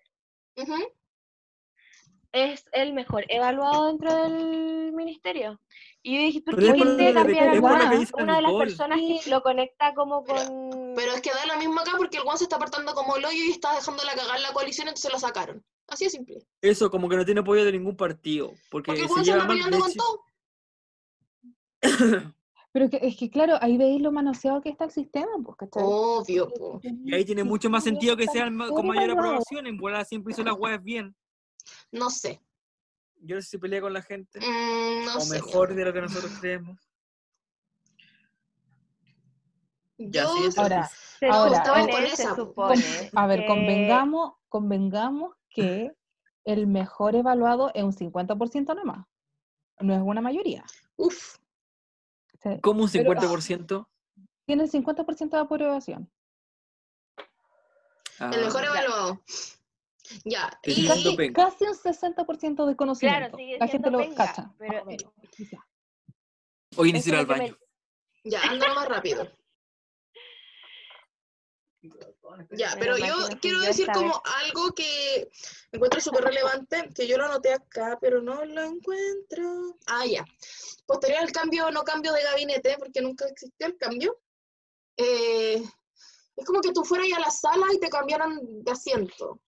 Es 2.34 2.65
el 2.74 2.93
mejor 2.93 3.26
evaluado 3.30 3.88
dentro 3.88 4.13
del 4.13 4.91
ministerio. 4.93 5.60
Y 6.04 6.15
yo 6.15 6.22
dije, 6.22 6.41
¿por 6.41 6.56
qué 6.60 6.74
que- 6.74 7.13
cambiar 7.13 7.54
es 7.56 7.62
por 7.62 7.72
lo 7.72 7.78
a 7.78 7.89
que 7.89 7.98
dice 7.98 8.13
una 8.17 8.36
de 8.36 8.41
las 8.41 8.54
personas 8.54 9.00
que 9.00 9.30
lo 9.30 9.41
conecta 9.41 9.93
como 9.93 10.24
Pero- 10.24 10.46
con... 10.46 10.93
Pero 10.96 11.13
es 11.13 11.22
que 11.22 11.32
da 11.32 11.46
lo 11.48 11.58
mismo 11.58 11.80
acá 11.80 11.91
porque 11.98 12.17
el 12.17 12.24
guan 12.24 12.38
se 12.38 12.43
está 12.46 12.58
apartando 12.58 12.93
como 12.93 13.15
el 13.17 13.26
hoyo 13.26 13.43
y 13.43 13.52
está 13.52 13.74
dejando 13.76 14.04
la 14.04 14.15
cagar 14.15 14.39
la 14.39 14.54
coalición, 14.54 14.88
entonces 14.88 15.12
lo 15.12 15.20
sacaron. 15.20 15.63
Así 15.88 16.04
de 16.06 16.10
simple. 16.12 16.46
Eso, 16.62 16.89
como 16.91 17.08
que 17.08 17.15
no 17.15 17.26
tiene 17.26 17.39
apoyo 17.41 17.63
de 17.63 17.72
ningún 17.72 17.96
partido. 17.96 18.54
Porque, 18.70 18.88
Porque 18.91 19.02
el 19.02 19.08
se 19.08 19.13
weón 19.13 19.26
se 19.26 19.32
lleva 19.32 19.43
anda 19.43 19.54
peleando 19.54 19.80
con 19.80 19.93
todo. 19.93 20.24
Pero 22.78 22.92
que, 22.92 23.00
es 23.02 23.18
que, 23.18 23.28
claro, 23.32 23.58
ahí 23.60 23.76
veis 23.76 24.00
lo 24.00 24.12
manoseado 24.12 24.62
que 24.62 24.70
está 24.70 24.86
el 24.86 24.92
sistema, 24.92 25.32
pues, 25.44 25.58
¿cachai? 25.58 25.82
Obvio, 25.84 26.48
po. 26.54 26.80
Y 26.84 27.12
ahí 27.12 27.26
tiene 27.26 27.44
mucho 27.44 27.72
más 27.72 27.84
sentido 27.84 28.16
que 28.16 28.28
sea 28.28 28.52
con 28.70 28.86
mayor 28.86 29.10
aprobación. 29.10 29.66
En 29.66 29.78
volada 29.78 30.06
siempre 30.06 30.32
hizo 30.32 30.44
las 30.44 30.54
weas 30.60 30.84
bien. 30.84 31.16
No 31.92 32.12
sé. 32.12 32.40
Yo 33.20 33.36
no 33.36 33.42
sé 33.42 33.48
si 33.50 33.58
pelea 33.58 33.82
con 33.82 33.94
la 33.94 34.04
gente. 34.04 34.40
Mm, 34.40 35.06
no 35.06 35.18
o 35.18 35.22
sé. 35.22 35.34
mejor 35.34 35.74
de 35.74 35.86
lo 35.86 35.92
que 35.92 36.02
nosotros 36.02 36.32
creemos. 36.40 36.78
Ya, 39.98 40.22
Yo, 40.26 40.34
siguiente 40.34 40.62
Ahora. 40.62 40.88
Se 41.20 41.26
Ahora, 41.30 41.66
supone, 41.66 41.92
con 41.92 42.02
se 42.02 42.13
esa, 42.13 42.36
supone 42.36 42.84
A 43.16 43.26
ver, 43.26 43.40
que- 43.40 43.46
convengamos, 43.48 44.34
convengamos 44.50 45.34
que 45.50 45.94
el 46.46 46.68
mejor 46.68 47.16
evaluado 47.16 47.72
es 47.74 47.84
un 47.84 47.92
50% 47.94 48.76
nomás. 48.76 49.04
No 49.80 49.96
es 49.96 50.02
una 50.04 50.22
mayoría. 50.22 50.63
uf, 50.96 51.38
¿cachai? 52.47 52.62
¿Cómo 52.62 52.83
un 52.83 52.91
Pero- 52.91 53.12
50%? 53.13 53.88
Tiene 54.45 54.63
el 54.63 54.71
50% 54.71 55.29
de 55.38 55.43
aprobación. 55.43 56.12
Ah, 58.19 58.31
el 58.33 58.45
mejor 58.45 58.63
evaluado. 58.65 59.21
Ya, 60.23 60.49
y 60.63 60.71
siendo 60.73 61.15
Casi, 61.33 61.65
un 61.65 61.75
60% 61.75 62.65
de 62.65 62.75
conocimiento. 62.77 63.38
sigue 63.38 63.57
La 63.60 63.67
gente 63.67 63.91
lo 63.91 63.97
penca, 63.99 64.25
cacha. 64.27 64.53
pero-. 64.57 64.86
Hoy 66.77 66.89
eso 66.89 66.93
necesito 66.93 67.10
ir 67.10 67.13
es 67.15 67.19
al 67.19 67.27
que 67.27 67.33
me- 67.33 67.39
baño. 67.39 67.57
ya, 68.23 68.41
ando 68.43 68.65
más 68.73 68.88
rápido. 68.88 69.29
Ya, 72.52 72.76
pero 72.80 72.98
mal 72.98 73.08
yo 73.10 73.16
quiero 73.42 73.60
decir 73.62 73.88
como 73.94 74.22
algo 74.44 74.72
que 74.74 75.30
encuentro 75.72 76.00
súper 76.02 76.24
relevante, 76.26 76.90
que 76.96 77.08
yo 77.08 77.18
lo 77.18 77.26
anoté 77.26 77.54
acá, 77.54 77.98
pero 78.02 78.22
no 78.22 78.44
lo 78.46 78.62
encuentro. 78.63 79.78
Ah, 79.88 80.06
ya. 80.06 80.26
Posterior 80.86 81.20
al 81.24 81.32
cambio, 81.32 81.70
no 81.72 81.84
cambio 81.84 82.13
de 82.13 82.24
gabinete, 82.24 82.76
porque 82.80 83.02
nunca 83.02 83.26
existió 83.28 83.68
el 83.68 83.78
cambio. 83.78 84.18
eh, 84.98 85.62
es 86.36 86.46
como 86.46 86.62
que 86.62 86.72
tú 86.72 86.84
fueras 86.84 87.08
a 87.16 87.20
la 87.20 87.32
sala 87.32 87.66
y 87.74 87.80
te 87.80 87.90
cambiaran 87.90 88.40
de 88.63 88.72
asiento. 88.72 89.40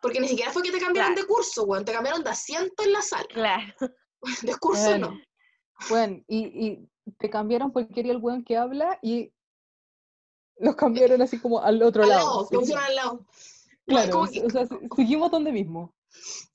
Porque 0.00 0.20
ni 0.20 0.28
siquiera 0.28 0.50
fue 0.52 0.62
que 0.62 0.70
te 0.72 0.78
cambiaran 0.80 1.12
Claro. 1.14 1.26
de 1.26 1.32
curso, 1.34 1.64
weón, 1.64 1.84
te 1.84 1.92
cambiaron 1.92 2.22
de 2.22 2.30
asiento 2.30 2.82
en 2.84 2.92
la 2.92 3.00
sala. 3.02 3.26
Claro. 3.32 3.74
De 4.42 4.56
curso 4.58 4.98
no. 4.98 5.08
Bueno, 5.08 5.24
Bueno, 5.88 6.24
y, 6.28 6.66
y 6.66 6.88
te 7.18 7.28
cambiaron 7.30 7.72
porque 7.72 7.92
quería 7.94 8.12
el 8.12 8.18
weón 8.18 8.44
que 8.44 8.56
habla 8.56 8.98
y 9.02 9.32
los 10.58 10.76
cambiaron 10.76 11.20
así 11.22 11.38
como 11.38 11.60
al 11.60 11.82
otro 11.82 12.02
Al 12.04 12.08
lado. 12.10 12.26
lado, 12.26 12.48
pusieron 12.48 12.84
al 12.84 12.94
lado. 12.96 13.26
Claro, 13.86 14.24
que- 14.32 14.40
o 14.44 14.50
sea, 14.50 14.66
se- 14.66 14.78
seguimos 14.96 15.30
donde 15.30 15.52
mismo. 15.52 15.94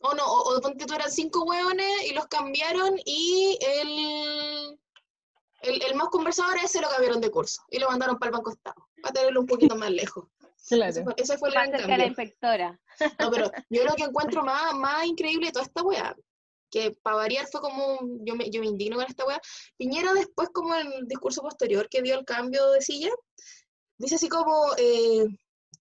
O 0.02 0.14
no, 0.14 0.24
o, 0.26 0.56
o 0.58 0.62
ponte 0.62 0.86
tú 0.86 0.94
eran 0.94 1.12
cinco 1.12 1.44
hueones 1.44 2.10
y 2.10 2.14
los 2.14 2.28
cambiaron 2.28 2.96
y 3.06 3.58
el, 3.62 4.80
el, 5.62 5.82
el 5.84 5.96
más 5.96 6.10
conversador 6.10 6.58
ese 6.64 6.80
lo 6.80 6.90
cambiaron 6.90 7.20
de 7.22 7.32
curso 7.32 7.64
y 7.70 7.80
lo 7.80 7.90
mandaron 7.90 8.18
para 8.18 8.30
el 8.30 8.34
banco 8.38 8.52
estado, 8.52 8.88
para 9.02 9.14
tenerlo 9.14 9.42
un 9.42 9.48
poquito 9.48 9.76
más 9.76 9.90
lejos. 9.92 10.26
Ese 10.60 10.76
Claro. 10.76 11.04
fue, 11.04 11.14
ese 11.18 11.38
fue 11.38 11.50
el 11.50 11.54
gran 11.56 11.72
la 11.72 12.06
inspectora. 12.06 12.80
No, 13.20 13.32
pero 13.32 13.50
yo 13.70 13.84
lo 13.84 13.94
que 13.96 14.04
encuentro 14.04 14.44
más, 14.44 14.74
más 14.76 15.06
increíble 15.06 15.48
de 15.48 15.52
toda 15.54 15.66
esta 15.66 15.82
weá, 15.84 16.16
que 16.70 16.92
para 17.02 17.16
variar 17.18 17.48
fue 17.48 17.62
como, 17.62 17.98
un- 18.00 18.26
yo 18.26 18.36
me, 18.36 18.50
yo 18.50 18.60
me 18.62 18.68
indigno 18.68 18.98
con 18.98 19.06
esta 19.06 19.26
weá, 19.26 19.40
Piñera 19.78 20.14
después 20.14 20.50
como 20.54 20.76
en 20.76 20.92
el 20.94 21.08
discurso 21.08 21.42
posterior 21.42 21.88
que 21.90 22.02
dio 22.02 22.16
el 22.20 22.26
cambio 22.26 22.70
de 22.72 22.82
silla, 22.82 23.10
dice 23.98 24.16
así 24.16 24.30
como 24.30 24.74
eh, 24.78 25.26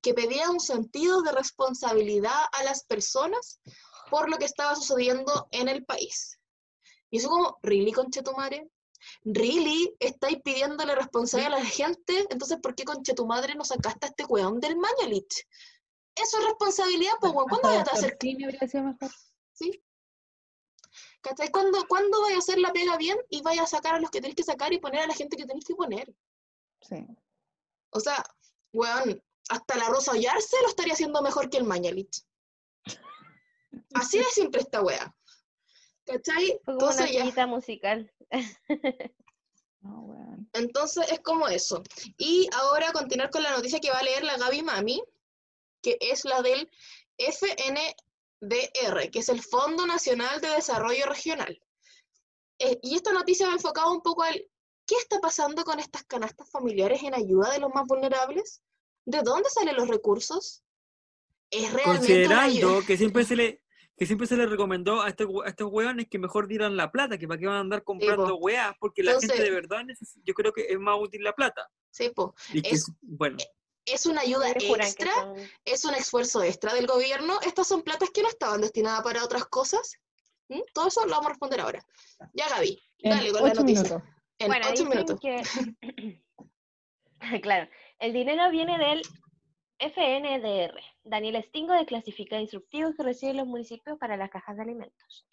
que 0.02 0.14
pedía 0.14 0.50
un 0.50 0.60
sentido 0.60 1.22
de 1.22 1.32
responsabilidad 1.32 2.44
a 2.52 2.64
las 2.64 2.84
personas 2.84 3.60
por 4.10 4.30
lo 4.30 4.36
que 4.38 4.44
estaba 4.44 4.74
sucediendo 4.74 5.48
en 5.50 5.68
el 5.68 5.84
país. 5.84 6.38
Y 7.10 7.18
eso 7.18 7.28
como, 7.28 7.58
¿really, 7.62 7.92
conchetumare? 7.92 8.70
¿Really 9.24 9.94
estáis 10.00 10.40
pidiéndole 10.42 10.94
responsabilidad 10.94 11.54
a 11.54 11.62
la 11.62 11.64
gente? 11.64 12.26
Entonces, 12.30 12.58
¿por 12.60 12.74
qué 12.74 12.84
conchetumadre 12.84 13.54
no 13.54 13.64
sacaste 13.64 14.06
a 14.06 14.08
este 14.08 14.24
weón 14.24 14.60
del 14.60 14.76
Mañalich? 14.76 15.46
Eso 16.14 16.38
es 16.38 16.44
responsabilidad, 16.44 17.12
pues, 17.20 17.32
weón. 17.32 17.48
¿Cuándo 17.48 17.68
vayas 17.68 17.88
a 17.88 17.92
hacer 17.92 18.16
Simi 18.20 18.44
habría 18.44 18.66
sido 18.66 18.84
mejor. 18.84 19.10
¿sí? 19.52 19.82
¿Cachai? 21.20 21.50
¿Cuándo, 21.50 21.84
¿Cuándo 21.88 22.20
vaya 22.22 22.36
a 22.36 22.38
hacer 22.38 22.58
la 22.58 22.72
pega 22.72 22.96
bien 22.96 23.18
y 23.30 23.42
vaya 23.42 23.62
a 23.62 23.66
sacar 23.66 23.96
a 23.96 24.00
los 24.00 24.10
que 24.10 24.20
tenéis 24.20 24.36
que 24.36 24.44
sacar 24.44 24.72
y 24.72 24.78
poner 24.78 25.02
a 25.02 25.06
la 25.06 25.14
gente 25.14 25.36
que 25.36 25.46
tenéis 25.46 25.64
que 25.64 25.74
poner? 25.74 26.14
Sí. 26.80 27.04
O 27.96 28.00
sea, 28.00 28.22
weón, 28.72 29.22
hasta 29.48 29.76
la 29.76 29.88
Rosa 29.88 30.12
Ollarse 30.12 30.56
lo 30.62 30.68
estaría 30.68 30.92
haciendo 30.92 31.22
mejor 31.22 31.48
que 31.48 31.56
el 31.56 31.64
Mañalich. 31.64 32.22
Así 33.94 34.18
de 34.18 34.24
simple 34.24 34.60
esta 34.60 34.82
wea. 34.82 35.16
¿Cachai? 36.04 36.60
Como 36.64 36.78
una 36.78 37.06
Entonces 37.06 37.34
ya. 37.34 37.46
musical. 37.46 38.12
Weón. 39.80 40.50
Entonces 40.52 41.10
es 41.10 41.20
como 41.20 41.48
eso. 41.48 41.82
Y 42.18 42.48
ahora 42.54 42.92
continuar 42.92 43.30
con 43.30 43.42
la 43.42 43.52
noticia 43.52 43.80
que 43.80 43.90
va 43.90 43.98
a 43.98 44.02
leer 44.02 44.24
la 44.24 44.36
Gaby 44.36 44.62
Mami, 44.62 45.02
que 45.82 45.96
es 46.00 46.24
la 46.24 46.42
del 46.42 46.68
FNDR, 47.18 49.10
que 49.10 49.20
es 49.20 49.28
el 49.28 49.42
Fondo 49.42 49.86
Nacional 49.86 50.40
de 50.40 50.48
Desarrollo 50.48 51.06
Regional. 51.06 51.60
Eh, 52.58 52.78
y 52.82 52.96
esta 52.96 53.12
noticia 53.12 53.46
va 53.46 53.54
enfocada 53.54 53.90
un 53.90 54.02
poco 54.02 54.22
al 54.22 54.44
¿qué 54.86 54.94
está 54.96 55.18
pasando 55.20 55.64
con 55.64 55.78
estas 55.80 56.04
canastas 56.04 56.48
familiares 56.50 57.02
en 57.02 57.14
ayuda 57.14 57.50
de 57.52 57.58
los 57.60 57.72
más 57.74 57.86
vulnerables? 57.86 58.62
¿De 59.04 59.22
dónde 59.22 59.48
salen 59.50 59.76
los 59.76 59.88
recursos? 59.88 60.62
¿Es 61.50 61.72
realmente? 61.72 61.98
Considerando 61.98 62.82
que 62.86 62.96
siempre 62.96 63.24
se 63.24 63.36
le 63.36 63.62
que 63.98 64.04
siempre 64.04 64.26
se 64.26 64.36
le 64.36 64.44
recomendó 64.44 65.00
a 65.00 65.08
estos, 65.08 65.26
a 65.42 65.48
estos 65.48 65.72
hueones 65.72 66.06
que 66.10 66.18
mejor 66.18 66.46
dieran 66.48 66.76
la 66.76 66.92
plata, 66.92 67.16
que 67.16 67.26
para 67.26 67.40
qué 67.40 67.46
van 67.46 67.56
a 67.56 67.60
andar 67.60 67.82
comprando 67.82 68.36
weas, 68.36 68.74
porque 68.78 69.02
la 69.02 69.12
gente 69.12 69.24
Entonces- 69.24 69.44
de 69.46 69.50
verdad 69.54 69.78
neces- 69.84 70.20
yo 70.22 70.34
creo 70.34 70.52
que 70.52 70.66
es 70.68 70.78
más 70.78 70.96
útil 71.00 71.24
la 71.24 71.32
plata. 71.34 71.66
Sí, 71.90 72.10
po. 72.10 72.34
Y 72.52 72.60
que, 72.60 72.74
Es- 72.74 72.92
bueno, 73.00 73.38
Es 73.86 74.04
una 74.04 74.20
ayuda 74.20 74.50
extra 74.50 75.10
son- 75.14 75.36
es 75.64 75.84
un 75.86 75.94
esfuerzo 75.94 76.42
extra 76.42 76.74
del 76.74 76.86
gobierno. 76.86 77.40
Estas 77.40 77.68
son 77.68 77.82
platas 77.82 78.10
que 78.10 78.20
no 78.20 78.28
estaban 78.28 78.60
destinadas 78.60 79.02
para 79.02 79.24
otras 79.24 79.46
cosas. 79.46 79.94
¿Mm? 80.48 80.60
Todo 80.74 80.88
eso 80.88 81.04
lo 81.06 81.12
vamos 81.12 81.26
a 81.26 81.30
responder 81.30 81.60
ahora. 81.60 81.82
Ya, 82.34 82.48
Gaby, 82.50 82.82
En 82.98 83.10
dale 83.12 83.32
con 83.32 83.44
la 83.48 83.54
noticia. 83.54 83.82
minutos. 83.82 84.02
En 84.38 84.48
Bueno, 84.48 84.66
ocho 84.66 84.84
dicen 84.84 84.88
minutos. 84.88 85.20
que... 85.20 85.42
claro, 87.42 87.68
el 87.98 88.12
dinero 88.12 88.50
viene 88.50 88.78
del 88.78 89.02
FNDR. 89.78 90.78
Daniel 91.04 91.42
Stingo 91.44 91.72
desclasifica 91.74 92.38
instructivos 92.40 92.94
que 92.96 93.02
reciben 93.02 93.36
los 93.38 93.46
municipios 93.46 93.98
para 93.98 94.16
las 94.16 94.30
cajas 94.30 94.56
de 94.56 94.62
alimentos. 94.62 95.26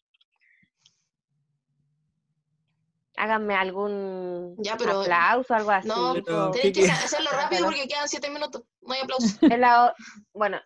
Háganme 3.16 3.54
algún 3.56 4.56
Ya, 4.60 4.76
pero- 4.76 5.02
aplauso 5.02 5.54
o 5.54 5.58
algo 5.58 5.72
así. 5.72 5.88
No, 5.88 6.14
Pero-. 6.14 6.52
Tenéis 6.52 6.74
que 6.78 6.84
¿Qué- 6.86 6.92
ha- 6.92 6.96
hacerlo 6.96 7.30
rápido 7.32 7.66
porque 7.66 7.88
quedan 7.88 8.10
siete 8.10 8.30
minutos. 8.30 8.64
No 8.82 8.94
hay 8.94 9.02
aplauso. 9.02 9.38
El 9.42 9.64
bueno, 10.34 10.60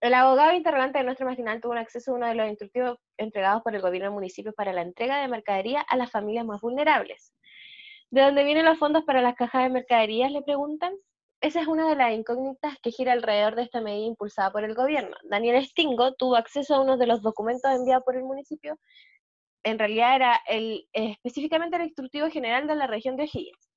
el 0.00 0.14
abogado 0.14 0.52
interrogante 0.52 0.98
de 0.98 1.04
nuestro 1.04 1.26
marginal 1.26 1.60
tuvo 1.60 1.72
un 1.72 1.78
acceso 1.78 2.12
a 2.12 2.14
uno 2.14 2.26
de 2.26 2.34
los 2.34 2.48
instructivos 2.48 2.98
entregados 3.16 3.62
por 3.62 3.74
el 3.74 3.80
gobierno 3.80 4.08
del 4.10 4.14
municipio 4.14 4.52
para 4.52 4.72
la 4.72 4.82
entrega 4.82 5.20
de 5.20 5.28
mercadería 5.28 5.80
a 5.80 5.96
las 5.96 6.10
familias 6.10 6.44
más 6.44 6.60
vulnerables. 6.60 7.32
¿De 8.16 8.22
dónde 8.22 8.44
vienen 8.44 8.64
los 8.64 8.78
fondos 8.78 9.04
para 9.04 9.20
las 9.20 9.34
cajas 9.34 9.64
de 9.64 9.68
mercaderías? 9.68 10.32
Le 10.32 10.40
preguntan. 10.40 10.94
Esa 11.42 11.60
es 11.60 11.66
una 11.66 11.86
de 11.86 11.96
las 11.96 12.14
incógnitas 12.14 12.78
que 12.82 12.90
gira 12.90 13.12
alrededor 13.12 13.56
de 13.56 13.64
esta 13.64 13.82
medida 13.82 14.06
impulsada 14.06 14.50
por 14.52 14.64
el 14.64 14.74
gobierno. 14.74 15.14
Daniel 15.24 15.62
Stingo 15.62 16.14
tuvo 16.14 16.36
acceso 16.36 16.74
a 16.74 16.80
uno 16.80 16.96
de 16.96 17.06
los 17.06 17.20
documentos 17.20 17.70
enviados 17.70 18.04
por 18.04 18.16
el 18.16 18.24
municipio. 18.24 18.78
En 19.64 19.78
realidad 19.78 20.16
era 20.16 20.40
el, 20.48 20.88
específicamente 20.94 21.76
el 21.76 21.82
instructivo 21.82 22.30
general 22.30 22.66
de 22.66 22.76
la 22.76 22.86
región 22.86 23.18
de 23.18 23.24
O'Higgins. 23.24 23.70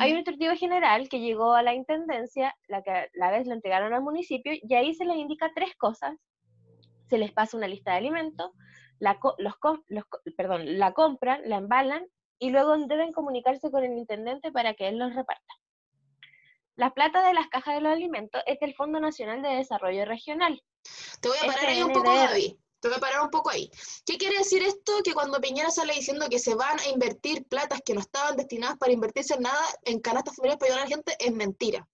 Hay 0.00 0.10
un 0.10 0.18
instructivo 0.18 0.56
general 0.56 1.08
que 1.08 1.20
llegó 1.20 1.54
a 1.54 1.62
la 1.62 1.72
intendencia, 1.72 2.52
la 2.66 2.82
que 2.82 3.06
la 3.12 3.30
vez 3.30 3.46
lo 3.46 3.54
entregaron 3.54 3.94
al 3.94 4.02
municipio, 4.02 4.52
y 4.60 4.74
ahí 4.74 4.94
se 4.94 5.04
les 5.04 5.16
indica 5.16 5.52
tres 5.54 5.76
cosas. 5.76 6.16
Se 7.08 7.18
les 7.18 7.30
pasa 7.30 7.56
una 7.56 7.68
lista 7.68 7.92
de 7.92 7.98
alimentos, 7.98 8.50
la, 8.98 9.20
los, 9.38 9.54
los 9.86 10.04
perdón, 10.36 10.76
la 10.76 10.92
compran, 10.92 11.40
la 11.44 11.58
embalan 11.58 12.04
y 12.40 12.50
luego 12.50 12.76
deben 12.78 13.12
comunicarse 13.12 13.70
con 13.70 13.84
el 13.84 13.96
intendente 13.96 14.50
para 14.50 14.74
que 14.74 14.88
él 14.88 14.98
los 14.98 15.14
reparta. 15.14 15.54
La 16.74 16.92
plata 16.94 17.24
de 17.24 17.34
las 17.34 17.46
cajas 17.48 17.74
de 17.74 17.82
los 17.82 17.92
alimentos 17.92 18.42
es 18.46 18.58
del 18.58 18.74
Fondo 18.74 18.98
Nacional 18.98 19.42
de 19.42 19.50
Desarrollo 19.50 20.06
Regional. 20.06 20.60
Te 21.20 21.28
voy 21.28 21.36
a 21.42 21.46
parar 21.46 21.66
ahí 21.66 21.82
un 21.82 21.92
poco. 21.92 22.10
Gaby. 22.10 22.58
Te 22.80 22.88
voy 22.88 22.96
a 22.96 23.00
parar 23.00 23.20
un 23.20 23.28
poco 23.28 23.50
ahí. 23.50 23.70
¿Qué 24.06 24.16
quiere 24.16 24.38
decir 24.38 24.62
esto? 24.62 25.02
Que 25.04 25.12
cuando 25.12 25.38
Piñera 25.38 25.70
sale 25.70 25.92
diciendo 25.92 26.26
que 26.30 26.38
se 26.38 26.54
van 26.54 26.80
a 26.80 26.88
invertir 26.88 27.44
platas 27.44 27.82
que 27.84 27.92
no 27.92 28.00
estaban 28.00 28.36
destinadas 28.36 28.78
para 28.78 28.92
invertirse 28.92 29.34
en 29.34 29.42
nada 29.42 29.62
en 29.84 30.00
canastas 30.00 30.34
familiares 30.34 30.58
para 30.58 30.72
ayudar 30.72 30.86
a 30.86 30.88
la 30.88 30.96
gente, 30.96 31.16
es 31.18 31.32
mentira. 31.34 31.86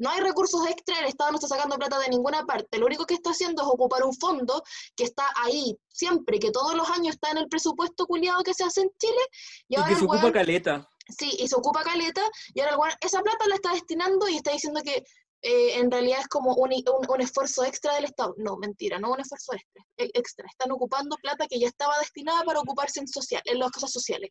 No 0.00 0.10
hay 0.10 0.20
recursos 0.20 0.66
extra, 0.66 0.98
el 0.98 1.06
Estado 1.06 1.30
no 1.30 1.36
está 1.36 1.46
sacando 1.48 1.76
plata 1.76 1.98
de 2.00 2.08
ninguna 2.08 2.44
parte. 2.44 2.78
Lo 2.78 2.86
único 2.86 3.04
que 3.06 3.14
está 3.14 3.30
haciendo 3.30 3.62
es 3.62 3.68
ocupar 3.68 4.02
un 4.02 4.14
fondo 4.14 4.62
que 4.96 5.04
está 5.04 5.24
ahí 5.36 5.76
siempre, 5.88 6.38
que 6.38 6.50
todos 6.50 6.74
los 6.74 6.88
años 6.90 7.14
está 7.14 7.30
en 7.30 7.38
el 7.38 7.48
presupuesto 7.48 8.06
culiado 8.06 8.42
que 8.42 8.54
se 8.54 8.64
hace 8.64 8.80
en 8.80 8.90
Chile. 8.98 9.22
Y 9.68 9.74
y 9.74 9.76
ahora 9.76 9.88
que 9.90 9.94
se 9.96 10.04
ocupa 10.04 10.22
weón- 10.22 10.32
caleta. 10.32 10.88
Sí, 11.08 11.36
y 11.38 11.46
se 11.48 11.56
ocupa 11.56 11.82
caleta, 11.82 12.22
y 12.54 12.60
ahora 12.60 12.72
el 12.72 12.78
weón 12.78 12.92
esa 13.00 13.20
plata 13.20 13.46
la 13.48 13.54
está 13.56 13.72
destinando 13.72 14.28
y 14.28 14.36
está 14.36 14.52
diciendo 14.52 14.80
que 14.82 15.04
eh, 15.42 15.78
en 15.78 15.90
realidad 15.90 16.20
es 16.20 16.28
como 16.28 16.54
un, 16.54 16.70
un- 16.72 17.10
un 17.10 17.20
esfuerzo 17.20 17.64
extra 17.64 17.94
del 17.94 18.04
Estado. 18.04 18.34
No, 18.38 18.56
mentira, 18.58 18.98
no 18.98 19.10
un 19.12 19.20
esfuerzo 19.20 19.52
extra. 19.54 19.84
e- 19.96 20.10
extra. 20.14 20.46
Están 20.48 20.70
ocupando 20.72 21.16
plata 21.16 21.46
que 21.48 21.58
ya 21.58 21.66
estaba 21.66 21.98
destinada 21.98 22.42
para 22.44 22.60
ocuparse 22.60 23.00
en, 23.00 23.08
social, 23.08 23.42
en 23.44 23.58
las 23.58 23.70
cosas 23.70 23.90
sociales. 23.92 24.30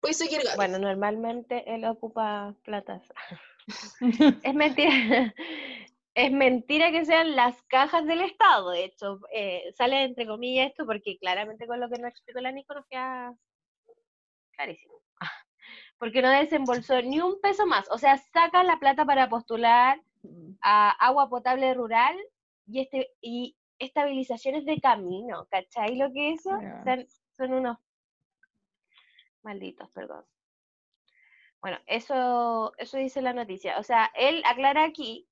Puedes 0.00 0.18
seguir, 0.18 0.42
Gaby. 0.42 0.56
Bueno, 0.56 0.78
normalmente 0.78 1.64
él 1.74 1.84
ocupa 1.86 2.54
platas. 2.64 3.02
es 4.42 4.54
mentira. 4.54 5.34
Es 6.16 6.30
mentira 6.30 6.92
que 6.92 7.04
sean 7.04 7.34
las 7.34 7.60
cajas 7.62 8.06
del 8.06 8.20
Estado, 8.20 8.70
de 8.70 8.84
hecho. 8.84 9.18
eh, 9.32 9.72
sale 9.76 10.04
entre 10.04 10.28
comillas 10.28 10.68
esto 10.68 10.86
porque 10.86 11.18
claramente 11.18 11.66
con 11.66 11.80
lo 11.80 11.90
que 11.90 11.98
nos 11.98 12.10
explicó 12.10 12.40
la 12.40 12.52
Nico 12.52 12.72
nos 12.72 12.86
queda 12.86 13.34
clarísimo. 14.52 14.94
Porque 15.98 16.22
no 16.22 16.30
desembolsó 16.30 17.02
ni 17.02 17.20
un 17.20 17.40
peso 17.40 17.66
más. 17.66 17.90
O 17.90 17.98
sea, 17.98 18.16
saca 18.18 18.62
la 18.62 18.78
plata 18.78 19.04
para 19.04 19.28
postular 19.28 20.00
a 20.62 20.90
agua 21.04 21.28
potable 21.28 21.74
rural 21.74 22.16
y 22.66 22.80
este 22.80 23.10
y 23.20 23.56
estabilizaciones 23.78 24.64
de 24.64 24.80
camino, 24.80 25.46
¿cachai? 25.50 25.96
Lo 25.96 26.12
que 26.12 26.32
eso 26.32 26.50
son, 26.84 27.06
son 27.36 27.54
unos 27.54 27.78
malditos, 29.42 29.90
perdón. 29.90 30.24
Bueno, 31.64 31.78
eso, 31.86 32.74
eso 32.76 32.98
dice 32.98 33.22
la 33.22 33.32
noticia. 33.32 33.78
O 33.78 33.82
sea, 33.82 34.12
él 34.14 34.42
aclara 34.44 34.84
aquí 34.84 35.26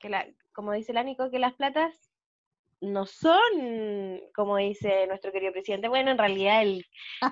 que 0.00 0.08
la, 0.08 0.26
como 0.52 0.72
dice 0.72 0.92
la 0.92 1.04
Nico, 1.04 1.30
que 1.30 1.38
las 1.38 1.54
platas 1.54 1.94
no 2.80 3.06
son, 3.06 3.38
como 4.34 4.56
dice 4.56 5.06
nuestro 5.06 5.30
querido 5.30 5.52
presidente. 5.52 5.86
Bueno, 5.86 6.10
en 6.10 6.18
realidad 6.18 6.62
él, 6.62 6.84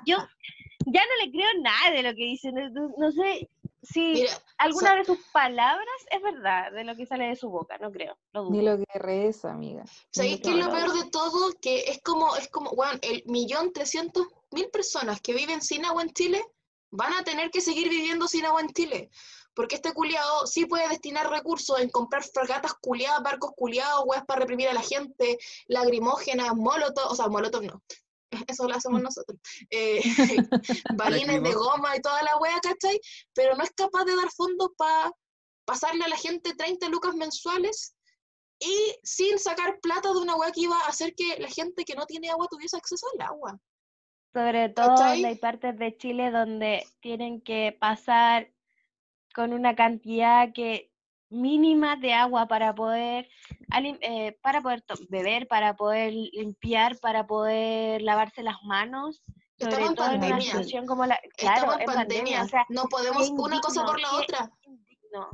yo 0.07 0.17
ya 0.87 1.01
no 1.05 1.25
le 1.25 1.33
creo 1.33 1.49
nada 1.61 1.91
de 1.91 2.05
lo 2.05 2.11
que 2.11 2.23
dice. 2.23 2.53
No, 2.53 2.69
no- 2.71 2.95
no 2.97 3.11
sé 3.11 3.51
si 3.83 4.13
Mira, 4.13 4.31
alguna 4.59 4.95
de 4.95 5.05
sus 5.05 5.19
palabras 5.33 6.07
es 6.13 6.23
verdad, 6.23 6.71
de 6.71 6.85
lo 6.85 6.95
que 6.95 7.05
sale 7.05 7.27
de 7.27 7.35
su 7.35 7.51
boca, 7.51 7.79
no 7.79 7.91
creo, 7.91 8.17
lo 8.33 8.49
Ni 8.49 8.63
lo 8.63 8.79
que 8.79 8.85
reza, 8.97 9.51
amiga. 9.51 9.83
¿sabéis 10.13 10.37
lo 10.37 10.43
qué 10.45 10.51
es 10.51 10.57
lo 10.57 10.67
no, 10.67 10.73
peor 10.73 10.87
no. 10.95 11.03
de 11.03 11.11
todo? 11.11 11.53
Que 11.61 11.81
es 11.91 12.01
como, 12.01 12.37
es 12.37 12.49
como, 12.49 12.71
bueno, 12.77 12.97
el 13.03 13.25
millón 13.27 13.73
trescientos 13.73 14.29
mil 14.53 14.69
personas 14.71 15.21
que 15.21 15.35
viven 15.35 15.61
sin 15.61 15.85
agua 15.85 16.03
en 16.03 16.13
Chile 16.13 16.41
van 16.93 17.13
a 17.15 17.25
tener 17.25 17.51
que 17.51 17.61
seguir 17.61 17.89
viviendo 17.89 18.29
sin 18.29 18.45
agua 18.45 18.61
en 18.61 18.73
Chile. 18.73 19.11
Porque 19.55 19.75
este 19.75 19.93
culiado 19.93 20.47
sí 20.47 20.67
puede 20.67 20.89
destinar 20.89 21.29
recursos 21.29 21.79
en 21.81 21.91
comprar 21.91 22.23
fragatas 22.23 22.75
culiadas, 22.81 23.23
barcos 23.23 23.51
culiados, 23.57 24.05
weas 24.07 24.25
para 24.25 24.41
reprimir 24.41 24.69
a 24.69 24.75
la 24.75 24.81
gente, 24.81 25.39
lagrimógenas, 25.67 26.55
molotov, 26.55 27.11
o 27.11 27.15
sea, 27.15 27.29
molotov 27.29 27.63
no. 27.63 27.83
Eso 28.49 28.69
lo 28.69 28.75
hacemos 28.75 29.03
nosotros. 29.03 29.39
Eh, 29.71 30.01
balines 30.97 31.43
de 31.43 31.53
goma 31.53 31.97
y 31.97 32.01
toda 32.01 32.23
la 32.23 32.37
wea, 32.39 32.59
¿cachai? 32.61 33.01
Pero 33.35 33.57
no 33.57 33.65
es 33.65 33.71
capaz 33.73 34.05
de 34.05 34.17
dar 34.17 34.31
fondos 34.31 34.71
para 34.77 35.11
pasarle 35.65 36.05
a 36.05 36.09
la 36.09 36.17
gente 36.17 36.55
30 36.55 36.89
lucas 36.89 37.15
mensuales 37.15 37.95
y 38.59 38.97
sin 39.03 39.39
sacar 39.39 39.81
plata 39.81 40.13
de 40.13 40.19
una 40.19 40.37
wea 40.37 40.53
que 40.53 40.63
iba 40.63 40.79
a 40.79 40.89
hacer 40.89 41.15
que 41.15 41.39
la 41.41 41.49
gente 41.49 41.85
que 41.85 41.95
no 41.95 42.07
tiene 42.07 42.31
agua 42.31 42.47
tuviese 42.51 42.77
acceso 42.77 43.07
al 43.15 43.27
agua. 43.27 43.59
Sobre 44.33 44.69
todo 44.71 44.89
¿Cachai? 44.89 45.13
donde 45.15 45.29
hay 45.29 45.37
partes 45.37 45.79
de 45.79 45.97
Chile 45.97 46.31
donde 46.31 46.87
tienen 47.01 47.41
que 47.41 47.77
pasar 47.79 48.51
con 49.35 49.53
una 49.53 49.75
cantidad 49.75 50.53
que 50.53 50.91
mínima 51.31 51.97
de 51.97 52.13
agua 52.13 52.47
para 52.47 52.75
poder 52.75 53.29
eh, 54.03 54.39
para 54.43 54.61
poder 54.61 54.85
beber, 55.09 55.49
para 55.49 55.77
poder 55.77 56.13
limpiar, 56.13 56.99
para 56.99 57.27
poder 57.27 58.03
lavarse 58.03 58.43
las 58.43 58.63
manos, 58.65 59.23
Estamos 59.59 59.75
sobre 59.75 59.87
en 59.87 59.95
todo 59.95 60.07
en 60.07 60.13
una 60.13 60.21
pandemia. 60.21 60.43
situación 60.43 60.87
como 60.87 61.07
la 61.07 61.19
claro, 61.37 61.73
Estamos 61.73 61.75
en 61.77 61.81
en 61.81 61.87
pandemia. 61.87 62.39
pandemia, 62.39 62.43
o 62.43 62.49
sea, 62.49 62.67
no 62.69 62.85
podemos 62.85 63.31
una 63.31 63.61
cosa 63.61 63.85
por 63.85 64.01
la 64.01 64.13
otra. 64.17 64.51
indigno. 64.63 65.31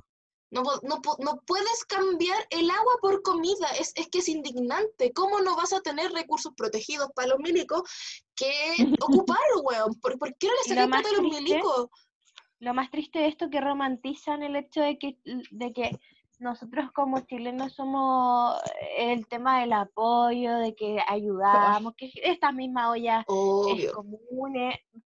No, 0.51 0.63
no, 0.83 1.01
no 1.19 1.43
puedes 1.47 1.85
cambiar 1.85 2.39
el 2.51 2.71
agua 2.71 2.93
por 3.03 3.23
comida, 3.23 3.69
es, 3.79 3.93
es 3.97 4.09
que 4.09 4.19
es 4.19 4.29
indignante. 4.29 5.13
¿Cómo 5.13 5.41
no 5.41 5.57
vas 5.57 5.73
a 5.73 5.81
tener 5.81 6.11
recursos 6.13 6.55
protegidos 6.57 7.11
para 7.15 7.29
los 7.29 7.39
milicos 7.39 7.83
que 8.35 8.51
ocuparlo, 9.03 9.61
weón? 9.63 9.95
¿Por, 10.01 10.19
por 10.19 10.35
qué 10.37 10.49
no 10.49 10.75
le 10.75 10.87
más 10.87 11.03
plata 11.03 11.17
a 11.17 11.23
los 11.23 11.33
milicos? 11.33 11.89
Lo 12.61 12.75
más 12.75 12.91
triste 12.91 13.21
de 13.21 13.29
esto 13.29 13.51
que 13.51 13.61
romantizan 13.61 14.43
el 14.43 14.57
hecho 14.57 14.81
de 14.81 14.99
que, 14.99 15.19
de 15.51 15.73
que 15.73 15.99
nosotros 16.39 16.93
como 16.93 17.21
chilenos 17.21 17.73
somos 17.75 18.61
el 18.97 19.27
tema 19.27 19.61
del 19.61 19.73
apoyo, 19.73 20.57
de 20.59 20.75
que 20.75 20.99
ayudamos, 21.07 21.95
que 21.97 22.11
estas 22.15 22.55
mismas 22.55 22.91
ollas 22.91 23.21
es 23.21 23.27
Obvio. 23.29 23.93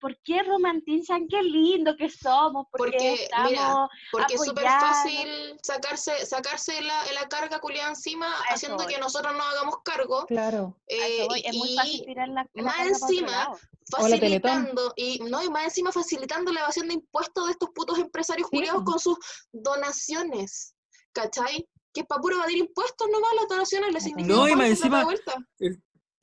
¿Por 0.03 0.19
qué 0.25 0.43
romantizan 0.43 1.29
qué 1.29 1.41
lindo 1.43 1.97
que 1.97 2.11
somos? 2.11 2.67
¿Por 2.71 2.79
Porque, 2.81 2.97
qué 2.99 3.11
mira, 3.13 3.63
estamos 3.63 3.89
Porque 4.11 4.35
es 4.35 4.45
súper 4.45 4.65
fácil 4.65 5.57
sacarse, 5.63 6.27
sacarse 6.27 6.81
la, 6.83 7.05
la 7.13 7.29
carga 7.29 7.61
culiada 7.61 7.91
encima, 7.91 8.27
eso 8.27 8.55
haciendo 8.55 8.85
que 8.89 8.99
nosotros 8.99 9.33
no 9.33 9.43
hagamos 9.45 9.77
cargo. 9.85 10.27
Claro. 10.27 10.77
Eh, 10.89 11.29
Es 11.45 11.57
muy 11.57 11.71
y 11.73 11.77
fácil 11.77 12.05
tirar 12.05 12.29
la, 12.31 12.45
la 12.53 12.63
más 12.65 12.87
encima, 12.87 13.53
facilitando 13.91 14.93
y 14.97 15.21
no 15.21 15.41
y 15.43 15.49
más 15.51 15.65
encima 15.65 15.93
facilitando 15.93 16.53
la 16.53 16.61
evasión 16.61 16.89
de 16.89 16.95
impuestos 16.95 17.47
de 17.47 17.53
estos 17.53 17.71
putos 17.71 17.99
empresarios 17.99 18.49
Sí, 18.51 18.57
culiados 18.57 18.83
con 18.85 18.99
sus 18.99 19.17
donaciones, 19.53 20.75
¿cachai? 21.13 21.69
Que 21.93 22.01
es 22.01 22.07
para 22.07 22.21
puro 22.21 22.37
evadir 22.37 22.59
impuestos 22.59 23.09
nomás 23.09 23.31
las 23.37 23.49
donaciones 23.49 23.93
les 23.93 24.03
No, 24.03 24.09
significan 24.09 24.49
y 24.51 24.57
más 24.57 24.69
encima- 24.69 25.05
vuelta. 25.05 25.35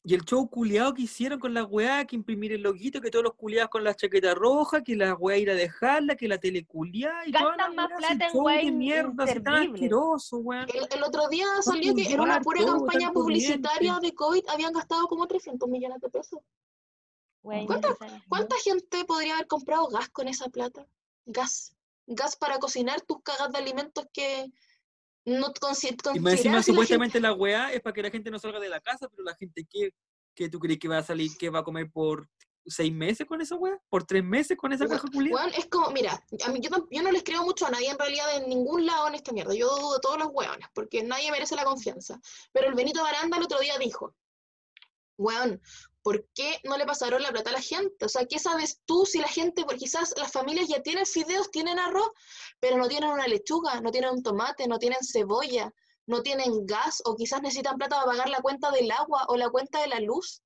El- 0.04 0.12
y 0.12 0.16
el 0.16 0.22
show 0.24 0.50
culiado 0.50 0.94
que 0.94 1.04
hicieron 1.04 1.40
con 1.40 1.54
la 1.54 1.64
weá, 1.66 2.06
que 2.06 2.16
imprimir 2.16 2.54
el 2.54 2.62
loguito, 2.62 3.02
que 3.02 3.12
todos 3.12 3.24
los 3.24 3.34
culiados 3.36 3.70
con 3.70 3.84
la 3.84 3.94
chaqueta 3.94 4.34
roja, 4.34 4.84
que 4.84 4.96
la 4.96 5.14
weá 5.16 5.38
ir 5.38 5.50
a 5.52 5.56
dejarla, 5.56 6.16
que 6.16 6.28
la 6.28 6.38
tele 6.38 6.66
culiada 6.66 7.28
y 7.28 7.32
toda 7.32 7.58
la 7.58 7.68
Gastan 7.68 7.76
más 7.76 7.90
weá, 7.90 7.98
plata 7.98 8.26
en 8.26 8.32
show 8.32 8.42
weá 8.44 8.58
de 8.58 8.72
mierda, 8.72 9.26
tan 9.44 9.74
asqueroso, 9.74 10.38
weón. 10.38 10.68
El, 10.74 10.88
el 10.98 11.04
otro 11.04 11.28
día 11.28 11.48
salió 11.62 11.94
que 11.96 12.04
en 12.04 12.20
una 12.20 12.40
pura 12.42 12.66
campaña 12.66 13.12
publicitaria 13.12 14.00
de 14.02 14.14
COVID 14.14 14.48
habían 14.48 14.74
gastado 14.74 15.08
como 15.08 15.28
300 15.28 15.68
millones 15.70 16.00
de 16.02 16.10
pesos. 16.10 16.40
¿Cuánta-. 17.42 17.96
¿Cuánta 18.28 18.56
gente 18.64 19.06
podría 19.06 19.36
haber 19.36 19.48
comprado 19.48 19.88
gas 19.88 20.10
con 20.10 20.28
esa 20.28 20.50
plata? 20.50 20.86
Gas. 21.26 21.76
Gas 22.08 22.36
para 22.36 22.58
cocinar 22.60 23.02
tus 23.02 23.22
cagas 23.22 23.52
de 23.52 23.60
alimentos 23.60 24.06
que 24.12 24.52
no 25.30 25.54
consi- 25.54 25.96
Y 26.15 26.20
más 26.20 26.34
encima, 26.34 26.38
si 26.38 26.44
la 26.50 26.52
gente- 26.52 26.63
supuestamente 26.63 27.20
la 27.20 27.34
weá 27.34 27.72
es 27.72 27.82
para 27.82 27.94
que 27.94 28.02
la 28.04 28.12
gente 28.12 28.30
no 28.32 28.39
salga 28.39 28.60
de 28.60 28.70
la 28.70 28.80
casa, 28.82 29.08
pero 29.10 29.24
la 29.24 29.36
gente, 29.36 29.65
¿qué, 29.70 29.92
qué 30.36 30.50
tú 30.50 30.60
crees 30.60 30.80
que 30.80 30.88
va 30.88 30.98
a 30.98 31.04
salir, 31.04 31.32
que 31.38 31.50
va 31.50 31.60
a 31.60 31.63
comer 31.63 31.89
por 31.92 32.28
seis 32.65 32.94
meses 32.94 33.26
con 33.26 33.42
esa 33.42 33.56
weá? 33.56 33.80
¿Por 33.89 34.04
tres 34.04 34.24
meses 34.24 34.58
con 34.58 34.72
esa 34.74 34.88
caja 34.88 35.08
culiada? 35.12 35.48
Es 35.58 35.65
como, 35.68 35.89
mira, 35.92 36.22
a 36.46 36.50
mí, 36.52 36.60
yo, 36.62 36.70
no 37.02 37.12
les 37.12 37.24
creo 37.24 37.44
mucho 37.44 37.65
a 37.65 37.72
nadie 37.72 37.89
en 37.89 37.98
realidad 37.98 38.36
en 38.38 38.50
ningún 38.50 38.86
lado 38.86 39.08
en 39.08 39.15
esta 39.15 39.32
mierda. 39.32 39.54
Yo 39.56 39.70
dudo 39.70 39.94
de 39.94 40.00
todos 40.02 40.18
los 40.20 40.30
weones, 40.32 40.68
porque 40.74 41.02
nadie 41.04 41.32
merece 41.32 41.56
la 41.56 41.63
confianza. 41.63 42.20
Pero 42.52 42.68
el 42.68 42.76
Benito 42.76 43.02
Baranda 43.02 43.38
el 43.38 43.44
otro 43.44 43.60
día 43.60 43.78
dijo, 43.80 44.13
weón, 45.19 45.62
¿por 46.01 46.25
qué 46.34 46.60
no 46.63 46.77
le 46.77 46.86
pasaron 46.86 47.21
la 47.21 47.32
plata 47.32 47.49
a 47.49 47.53
la 47.53 47.62
gente? 47.62 48.05
O 48.05 48.10
sea, 48.10 48.25
¿qué 48.25 48.39
sabes 48.39 48.82
tú 48.86 49.05
si 49.05 49.19
la 49.19 49.27
gente, 49.27 49.63
porque 49.63 49.79
quizás 49.79 50.13
las 50.17 50.32
familias 50.32 50.67
ya 50.67 50.82
tienen 50.82 51.05
fideos, 51.05 51.51
tienen 51.51 51.77
arroz, 51.77 52.10
pero 52.60 52.77
no 52.77 52.88
tienen 52.88 53.10
una 53.10 53.27
lechuga, 53.27 53.82
no 53.82 53.91
tienen 53.91 54.12
un 54.12 54.23
tomate, 54.23 54.67
no 54.67 54.79
tienen 54.79 54.99
cebolla, 55.03 55.71
no 56.08 56.23
tienen 56.23 56.65
gas, 56.65 57.01
o 57.05 57.15
quizás 57.15 57.41
necesitan 57.41 57.77
plata 57.77 57.97
para 57.97 58.12
pagar 58.12 58.29
la 58.29 58.41
cuenta 58.41 58.71
del 58.71 58.89
agua 58.91 59.25
o 59.27 59.36
la 59.36 59.49
cuenta 59.49 59.82
de 59.82 59.88
la 59.88 59.99
luz? 59.99 60.41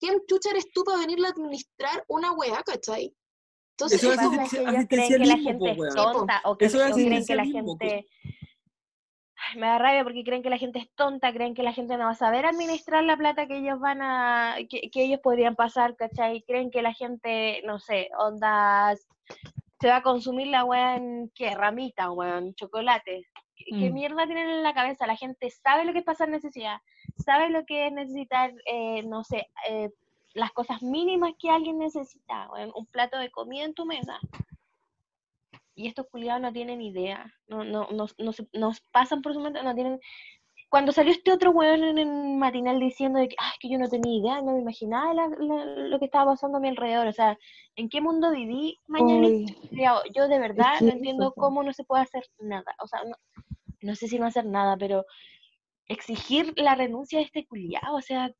¿Quién 0.00 0.20
chucha 0.26 0.50
eres 0.50 0.70
tú 0.72 0.84
para 0.84 0.98
venirle 0.98 1.28
a 1.28 1.30
administrar 1.30 2.04
una 2.08 2.32
weá, 2.32 2.62
cachai? 2.62 3.14
Entonces, 3.72 4.02
Eso 4.02 4.12
es 4.12 4.22
Lo 4.22 4.30
que 4.30 4.36
la 4.36 4.70
asistencialismo, 4.72 5.66
gente 5.66 5.70
es 5.70 5.94
tonta 5.94 6.40
o 6.44 6.56
que 6.56 6.64
Eso 6.64 6.82
es 6.82 6.92
creen 6.92 7.26
que 7.26 7.34
la 7.36 7.42
asistencialismo, 7.42 7.76
gente 7.78 8.08
me 9.56 9.66
da 9.66 9.78
rabia 9.78 10.04
porque 10.04 10.24
creen 10.24 10.42
que 10.42 10.50
la 10.50 10.58
gente 10.58 10.78
es 10.78 10.90
tonta, 10.94 11.32
creen 11.32 11.54
que 11.54 11.62
la 11.62 11.72
gente 11.72 11.96
no 11.96 12.04
va 12.04 12.10
a 12.10 12.14
saber 12.14 12.46
administrar 12.46 13.04
la 13.04 13.16
plata 13.16 13.46
que 13.46 13.58
ellos 13.58 13.78
van 13.80 14.02
a, 14.02 14.56
que, 14.68 14.90
que 14.90 15.04
ellos 15.04 15.20
podrían 15.20 15.56
pasar, 15.56 15.96
¿cachai? 15.96 16.42
Creen 16.42 16.70
que 16.70 16.82
la 16.82 16.92
gente, 16.92 17.62
no 17.64 17.78
sé, 17.78 18.10
ondas, 18.18 19.06
se 19.80 19.88
va 19.88 19.96
a 19.96 20.02
consumir 20.02 20.48
la 20.48 20.64
weá 20.64 20.96
en, 20.96 21.30
¿qué? 21.34 21.54
Ramita, 21.54 22.10
weón, 22.10 22.54
chocolate. 22.54 23.26
¿Qué, 23.56 23.64
qué 23.78 23.90
Mm. 23.90 23.94
mierda 23.94 24.26
tienen 24.26 24.48
en 24.48 24.62
la 24.62 24.74
cabeza? 24.74 25.06
La 25.06 25.16
gente 25.16 25.50
sabe 25.50 25.84
lo 25.84 25.92
que 25.92 26.00
es 26.00 26.04
pasar 26.04 26.28
necesidad, 26.28 26.78
sabe 27.16 27.50
lo 27.50 27.64
que 27.64 27.86
es 27.86 27.92
necesitar, 27.92 28.52
eh, 28.66 29.02
no 29.04 29.24
sé, 29.24 29.48
eh, 29.68 29.90
las 30.34 30.52
cosas 30.52 30.82
mínimas 30.82 31.32
que 31.38 31.50
alguien 31.50 31.78
necesita, 31.78 32.48
weón, 32.52 32.72
un 32.74 32.86
plato 32.86 33.18
de 33.18 33.30
comida 33.30 33.64
en 33.64 33.74
tu 33.74 33.84
mesa. 33.86 34.18
Y 35.78 35.86
estos 35.86 36.06
culiados 36.10 36.42
no 36.42 36.52
tienen 36.52 36.80
idea, 36.82 37.32
no, 37.46 37.62
no, 37.62 37.86
no, 37.92 38.06
no 38.18 38.32
se- 38.32 38.48
nos 38.52 38.80
pasan 38.90 39.22
por 39.22 39.32
su 39.32 39.38
mente, 39.40 39.62
no 39.62 39.74
tienen... 39.76 40.00
Cuando 40.70 40.90
salió 40.90 41.12
este 41.12 41.30
otro 41.32 41.52
weón 41.52 41.84
en 41.84 41.98
el 41.98 42.08
matinal 42.36 42.80
diciendo 42.80 43.20
de 43.20 43.28
que, 43.28 43.36
"Ah, 43.38 43.50
es 43.52 43.58
que 43.60 43.70
yo 43.70 43.78
no 43.78 43.88
tenía 43.88 44.18
idea, 44.18 44.42
no 44.42 44.54
me 44.54 44.60
imaginaba 44.60 45.14
la- 45.14 45.28
la- 45.38 45.64
lo 45.88 45.98
que 46.00 46.06
estaba 46.06 46.32
pasando 46.32 46.58
a 46.58 46.60
mi 46.60 46.66
alrededor, 46.68 47.06
o 47.06 47.12
sea, 47.12 47.38
¿en 47.76 47.88
qué 47.88 48.00
mundo 48.00 48.32
viví 48.32 48.76
mañana? 48.88 49.28
Yo 50.14 50.26
de 50.26 50.38
verdad 50.40 50.72
no 50.82 50.88
entiendo 50.96 51.32
cómo 51.36 51.62
no 51.62 51.72
se 51.72 51.84
puede 51.84 52.02
hacer 52.02 52.24
nada, 52.40 52.74
o 52.82 52.88
sea, 52.88 53.04
no, 53.04 53.14
no 53.82 53.94
sé 53.94 54.08
si 54.08 54.18
no 54.18 54.26
hacer 54.26 54.46
nada, 54.46 54.76
pero 54.76 55.04
exigir 55.86 56.52
la 56.56 56.74
renuncia 56.74 57.20
de 57.20 57.26
este 57.26 57.46
culiado, 57.46 57.94
o 57.96 58.02
sea, 58.02 58.32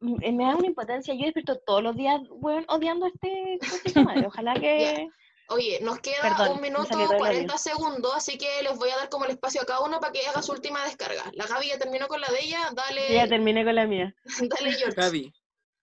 m- 0.00 0.32
me 0.32 0.44
da 0.44 0.54
una 0.56 0.68
impotencia, 0.68 1.12
yo 1.14 1.24
despierto 1.24 1.58
todos 1.66 1.82
los 1.82 1.96
días, 1.96 2.20
weón, 2.30 2.64
odiando 2.68 3.06
a 3.06 3.08
este, 3.08 3.58
a 3.60 3.76
este 3.84 4.04
madre, 4.24 4.26
ojalá 4.28 4.54
que... 4.54 5.08
Oye, 5.50 5.80
nos 5.82 5.98
queda 6.00 6.22
Perdón, 6.22 6.56
un 6.56 6.60
minuto 6.62 6.84
salió 6.84 7.06
todo 7.06 7.14
el 7.14 7.18
40 7.18 7.58
segundos, 7.58 8.12
así 8.14 8.38
que 8.38 8.46
les 8.62 8.76
voy 8.78 8.88
a 8.90 8.96
dar 8.96 9.08
como 9.08 9.24
el 9.24 9.32
espacio 9.32 9.60
a 9.62 9.66
cada 9.66 9.80
uno 9.80 9.98
para 10.00 10.12
que 10.12 10.24
haga 10.26 10.42
su 10.42 10.52
última 10.52 10.84
descarga. 10.84 11.24
La 11.34 11.46
Gaby 11.46 11.66
ya 11.68 11.78
terminó 11.78 12.06
con 12.06 12.20
la 12.20 12.28
de 12.28 12.38
ella, 12.40 12.70
dale, 12.74 13.12
Ya 13.14 13.26
terminé 13.28 13.64
con 13.64 13.74
la 13.74 13.86
mía. 13.86 14.14
dale 14.48 14.72
George. 14.72 14.94
Gaby. 14.96 15.32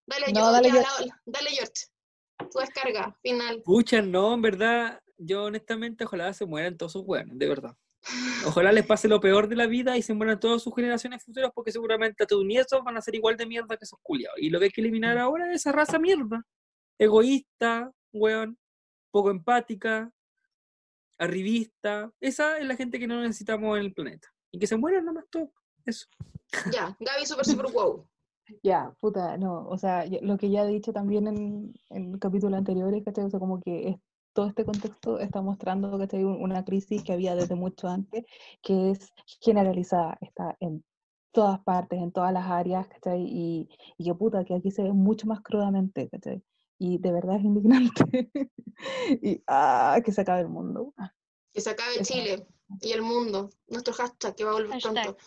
Dale, 0.08 0.26
No, 0.32 0.40
yo- 0.40 0.52
dale, 0.52 0.68
ya, 0.70 0.74
George. 0.76 1.06
la- 1.06 1.22
dale 1.26 1.50
George. 1.50 1.74
Tu 2.52 2.60
descarga, 2.60 3.18
final. 3.22 3.62
Pucha, 3.64 4.02
no, 4.02 4.34
en 4.36 4.42
verdad, 4.42 5.02
yo 5.18 5.44
honestamente 5.46 6.06
ojalá 6.06 6.32
se 6.34 6.46
mueran 6.46 6.78
todos 6.78 6.94
sus 6.94 7.04
weones, 7.06 7.38
de 7.38 7.48
verdad. 7.50 7.76
Ojalá 8.46 8.72
les 8.72 8.86
pase 8.86 9.10
lo 9.10 9.20
peor 9.20 9.50
de 9.50 9.58
la 9.58 9.66
vida 9.68 9.98
y 9.98 10.02
se 10.02 10.14
mueran 10.14 10.40
todas 10.40 10.62
sus 10.64 10.74
generaciones 10.74 11.22
futuras 11.26 11.52
porque 11.54 11.74
seguramente 11.74 12.24
a 12.24 12.28
tus 12.28 12.46
nietos 12.46 12.82
van 12.86 12.96
a 12.96 13.02
ser 13.02 13.16
igual 13.16 13.36
de 13.36 13.46
mierda 13.46 13.76
que 13.76 13.84
esos 13.84 14.00
culiados. 14.02 14.38
Y 14.40 14.50
lo 14.50 14.60
que 14.60 14.66
hay 14.66 14.72
que 14.72 14.80
eliminar 14.80 15.18
ahora 15.18 15.50
es 15.50 15.58
esa 15.58 15.74
raza 15.74 16.00
mierda. 16.00 16.42
Egoísta, 16.98 17.92
weón, 18.14 18.58
poco 19.12 19.30
empática, 19.32 20.12
arribista. 21.18 22.12
Esa 22.20 22.58
es 22.60 22.66
la 22.68 22.76
gente 22.76 23.00
que 23.00 23.08
no 23.08 23.22
necesitamos 23.22 23.78
en 23.78 23.86
el 23.86 23.94
planeta. 23.94 24.28
Y 24.52 24.60
que 24.60 24.68
se 24.68 24.78
mueran 24.78 25.06
nomás 25.06 25.26
todos. 25.30 25.50
Eso. 25.86 26.08
Ya, 26.74 26.96
Gaby 27.00 27.26
super 27.26 27.46
super 27.46 27.72
wow. 27.74 28.08
Ya, 28.64 28.96
puta, 29.02 29.38
no, 29.38 29.68
o 29.68 29.78
sea, 29.78 30.06
lo 30.22 30.38
que 30.38 30.50
ya 30.50 30.64
he 30.64 30.68
dicho 30.68 30.94
también 30.94 31.28
en, 31.28 31.74
en 31.90 32.18
capítulos 32.18 32.58
anteriores, 32.58 33.04
¿cachai? 33.04 33.26
O 33.26 33.30
sea, 33.30 33.40
como 33.42 33.60
que 33.60 33.90
es- 33.90 33.98
todo 34.34 34.48
este 34.48 34.64
contexto 34.64 35.20
está 35.20 35.42
mostrando, 35.42 35.98
¿cachai? 35.98 36.24
un- 36.24 36.42
Una 36.42 36.64
crisis 36.64 37.04
que 37.04 37.12
había 37.12 37.36
desde 37.36 37.56
mucho 37.56 37.90
antes, 37.90 38.24
que 38.62 38.92
es 38.92 39.12
generalizada, 39.42 40.18
está 40.22 40.56
en 40.62 40.86
todas 41.34 41.60
partes, 41.60 42.00
en 42.00 42.12
todas 42.14 42.32
las 42.32 42.46
áreas, 42.46 42.88
¿cachai? 42.88 43.24
Y, 43.24 43.68
y 43.98 44.06
que 44.06 44.16
puta, 44.16 44.46
que 44.46 44.54
aquí 44.56 44.72
se 44.72 44.84
ve 44.84 44.94
mucho 44.94 45.28
más 45.28 45.42
crudamente, 45.42 46.08
¿cachai? 46.08 46.42
Y 46.80 47.00
de 47.00 47.12
verdad 47.12 47.38
es 47.38 47.44
indignante. 47.44 48.30
y, 49.22 49.44
ah, 49.48 50.00
que 50.04 50.12
se 50.12 50.22
acabe 50.22 50.42
el 50.42 50.50
mundo. 50.50 50.94
Que 51.54 51.62
se 51.62 51.72
acabe 51.72 51.96
Eso. 51.96 52.14
Chile 52.14 52.48
y 52.82 52.92
el 52.92 53.02
mundo. 53.02 53.50
Nuestro 53.70 53.94
hashtag 53.94 54.34
que 54.36 54.44
va 54.46 54.52
a 54.52 54.54
volver 54.54 54.72
Hashtag. 54.72 54.94
pronto. 54.94 55.18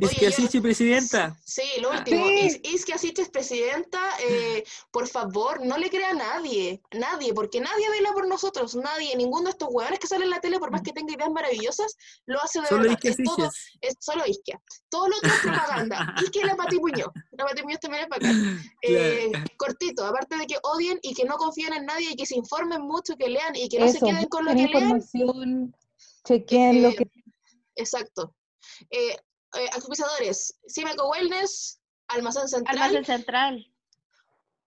Es 0.00 0.08
Oye, 0.08 0.16
que 0.18 0.30
yo- 0.30 0.46
así, 0.46 0.60
presidenta. 0.60 1.36
Sí, 1.44 1.62
lo 1.80 1.92
Ah. 1.92 1.98
último. 1.98 2.26
Sí. 2.26 2.34
Is, 2.46 2.60
Is 2.62 2.84
que 2.86 2.94
así 2.94 3.12
es 3.16 3.28
presidenta, 3.28 4.00
eh, 4.26 4.64
por 4.90 5.06
favor, 5.06 5.64
no 5.66 5.76
le 5.76 5.90
crea 5.90 6.10
a 6.10 6.14
nadie, 6.14 6.80
nadie, 6.92 7.34
porque 7.34 7.60
nadie 7.60 7.90
vela 7.90 8.12
por 8.12 8.26
nosotros, 8.26 8.74
nadie, 8.74 9.14
ninguno 9.16 9.44
de 9.44 9.50
estos 9.50 9.68
hueones 9.70 9.98
que 9.98 10.06
salen 10.06 10.24
en 10.24 10.30
la 10.30 10.40
tele, 10.40 10.58
por 10.58 10.70
más 10.70 10.80
que 10.82 10.92
tenga 10.92 11.12
ideas 11.14 11.30
maravillosas, 11.30 11.94
lo 12.26 12.40
hace 12.42 12.60
de 12.62 12.66
Solo 12.68 12.82
verdad. 12.84 12.98
es 13.02 13.16
que 13.16 13.22
Es, 13.22 13.28
todo, 13.28 13.50
es 13.82 13.94
solo 14.00 14.24
Isquia. 14.26 14.60
Todo 14.88 15.08
lo 15.08 15.16
otro 15.18 15.28
es 15.30 15.40
propaganda. 15.40 16.14
Isquia 16.22 16.42
y 16.42 16.46
la 16.46 16.56
Pati 16.56 16.78
Muñoz. 16.78 17.10
La 17.32 17.44
Pati 17.44 17.62
Muñoz 17.62 17.80
también 17.80 18.04
es 18.04 18.08
bacán. 18.08 18.62
Eh, 18.82 19.30
cortito, 19.58 20.06
aparte 20.06 20.36
de 20.36 20.46
que 20.46 20.56
odien 20.62 20.98
y 21.02 21.12
que 21.14 21.24
no 21.24 21.36
confíen 21.36 21.74
en 21.74 21.84
nadie 21.84 22.10
y 22.12 22.16
que 22.16 22.24
se 22.24 22.36
informen 22.36 22.80
mucho, 22.82 23.14
que 23.16 23.28
lean 23.28 23.54
y 23.56 23.68
que 23.68 23.78
no 23.78 23.88
se 23.88 23.98
Eso, 23.98 24.06
queden 24.06 24.26
con 24.28 24.44
lo 24.46 24.52
que 24.52 24.68
lean. 24.68 25.02
Chequen 26.24 26.82
lo 26.82 26.88
Eh, 26.88 26.96
que... 26.96 27.10
Exacto. 27.76 28.34
Eh, 28.90 29.16
eh, 29.58 29.68
auspiciadores, 29.72 30.58
Cimeco 30.68 31.10
Wellness, 31.10 31.80
Almacén 32.08 32.48
Central, 32.48 32.78
Almacén 32.78 33.04
central. 33.04 33.66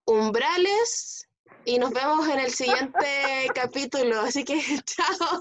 Umbrales, 0.06 1.28
y 1.64 1.78
nos 1.78 1.92
vemos 1.92 2.28
en 2.28 2.40
el 2.40 2.50
siguiente 2.50 3.06
capítulo. 3.54 4.20
Así 4.20 4.44
que, 4.44 4.60
chao. 4.84 5.40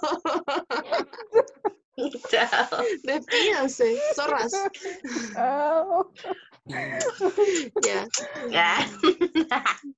Chao. 2.27 2.83
Despídanse, 3.03 3.99
zorras. 4.15 4.51
Ah. 5.35 6.01
Ya. 7.83 8.07
Ya. 8.49 9.93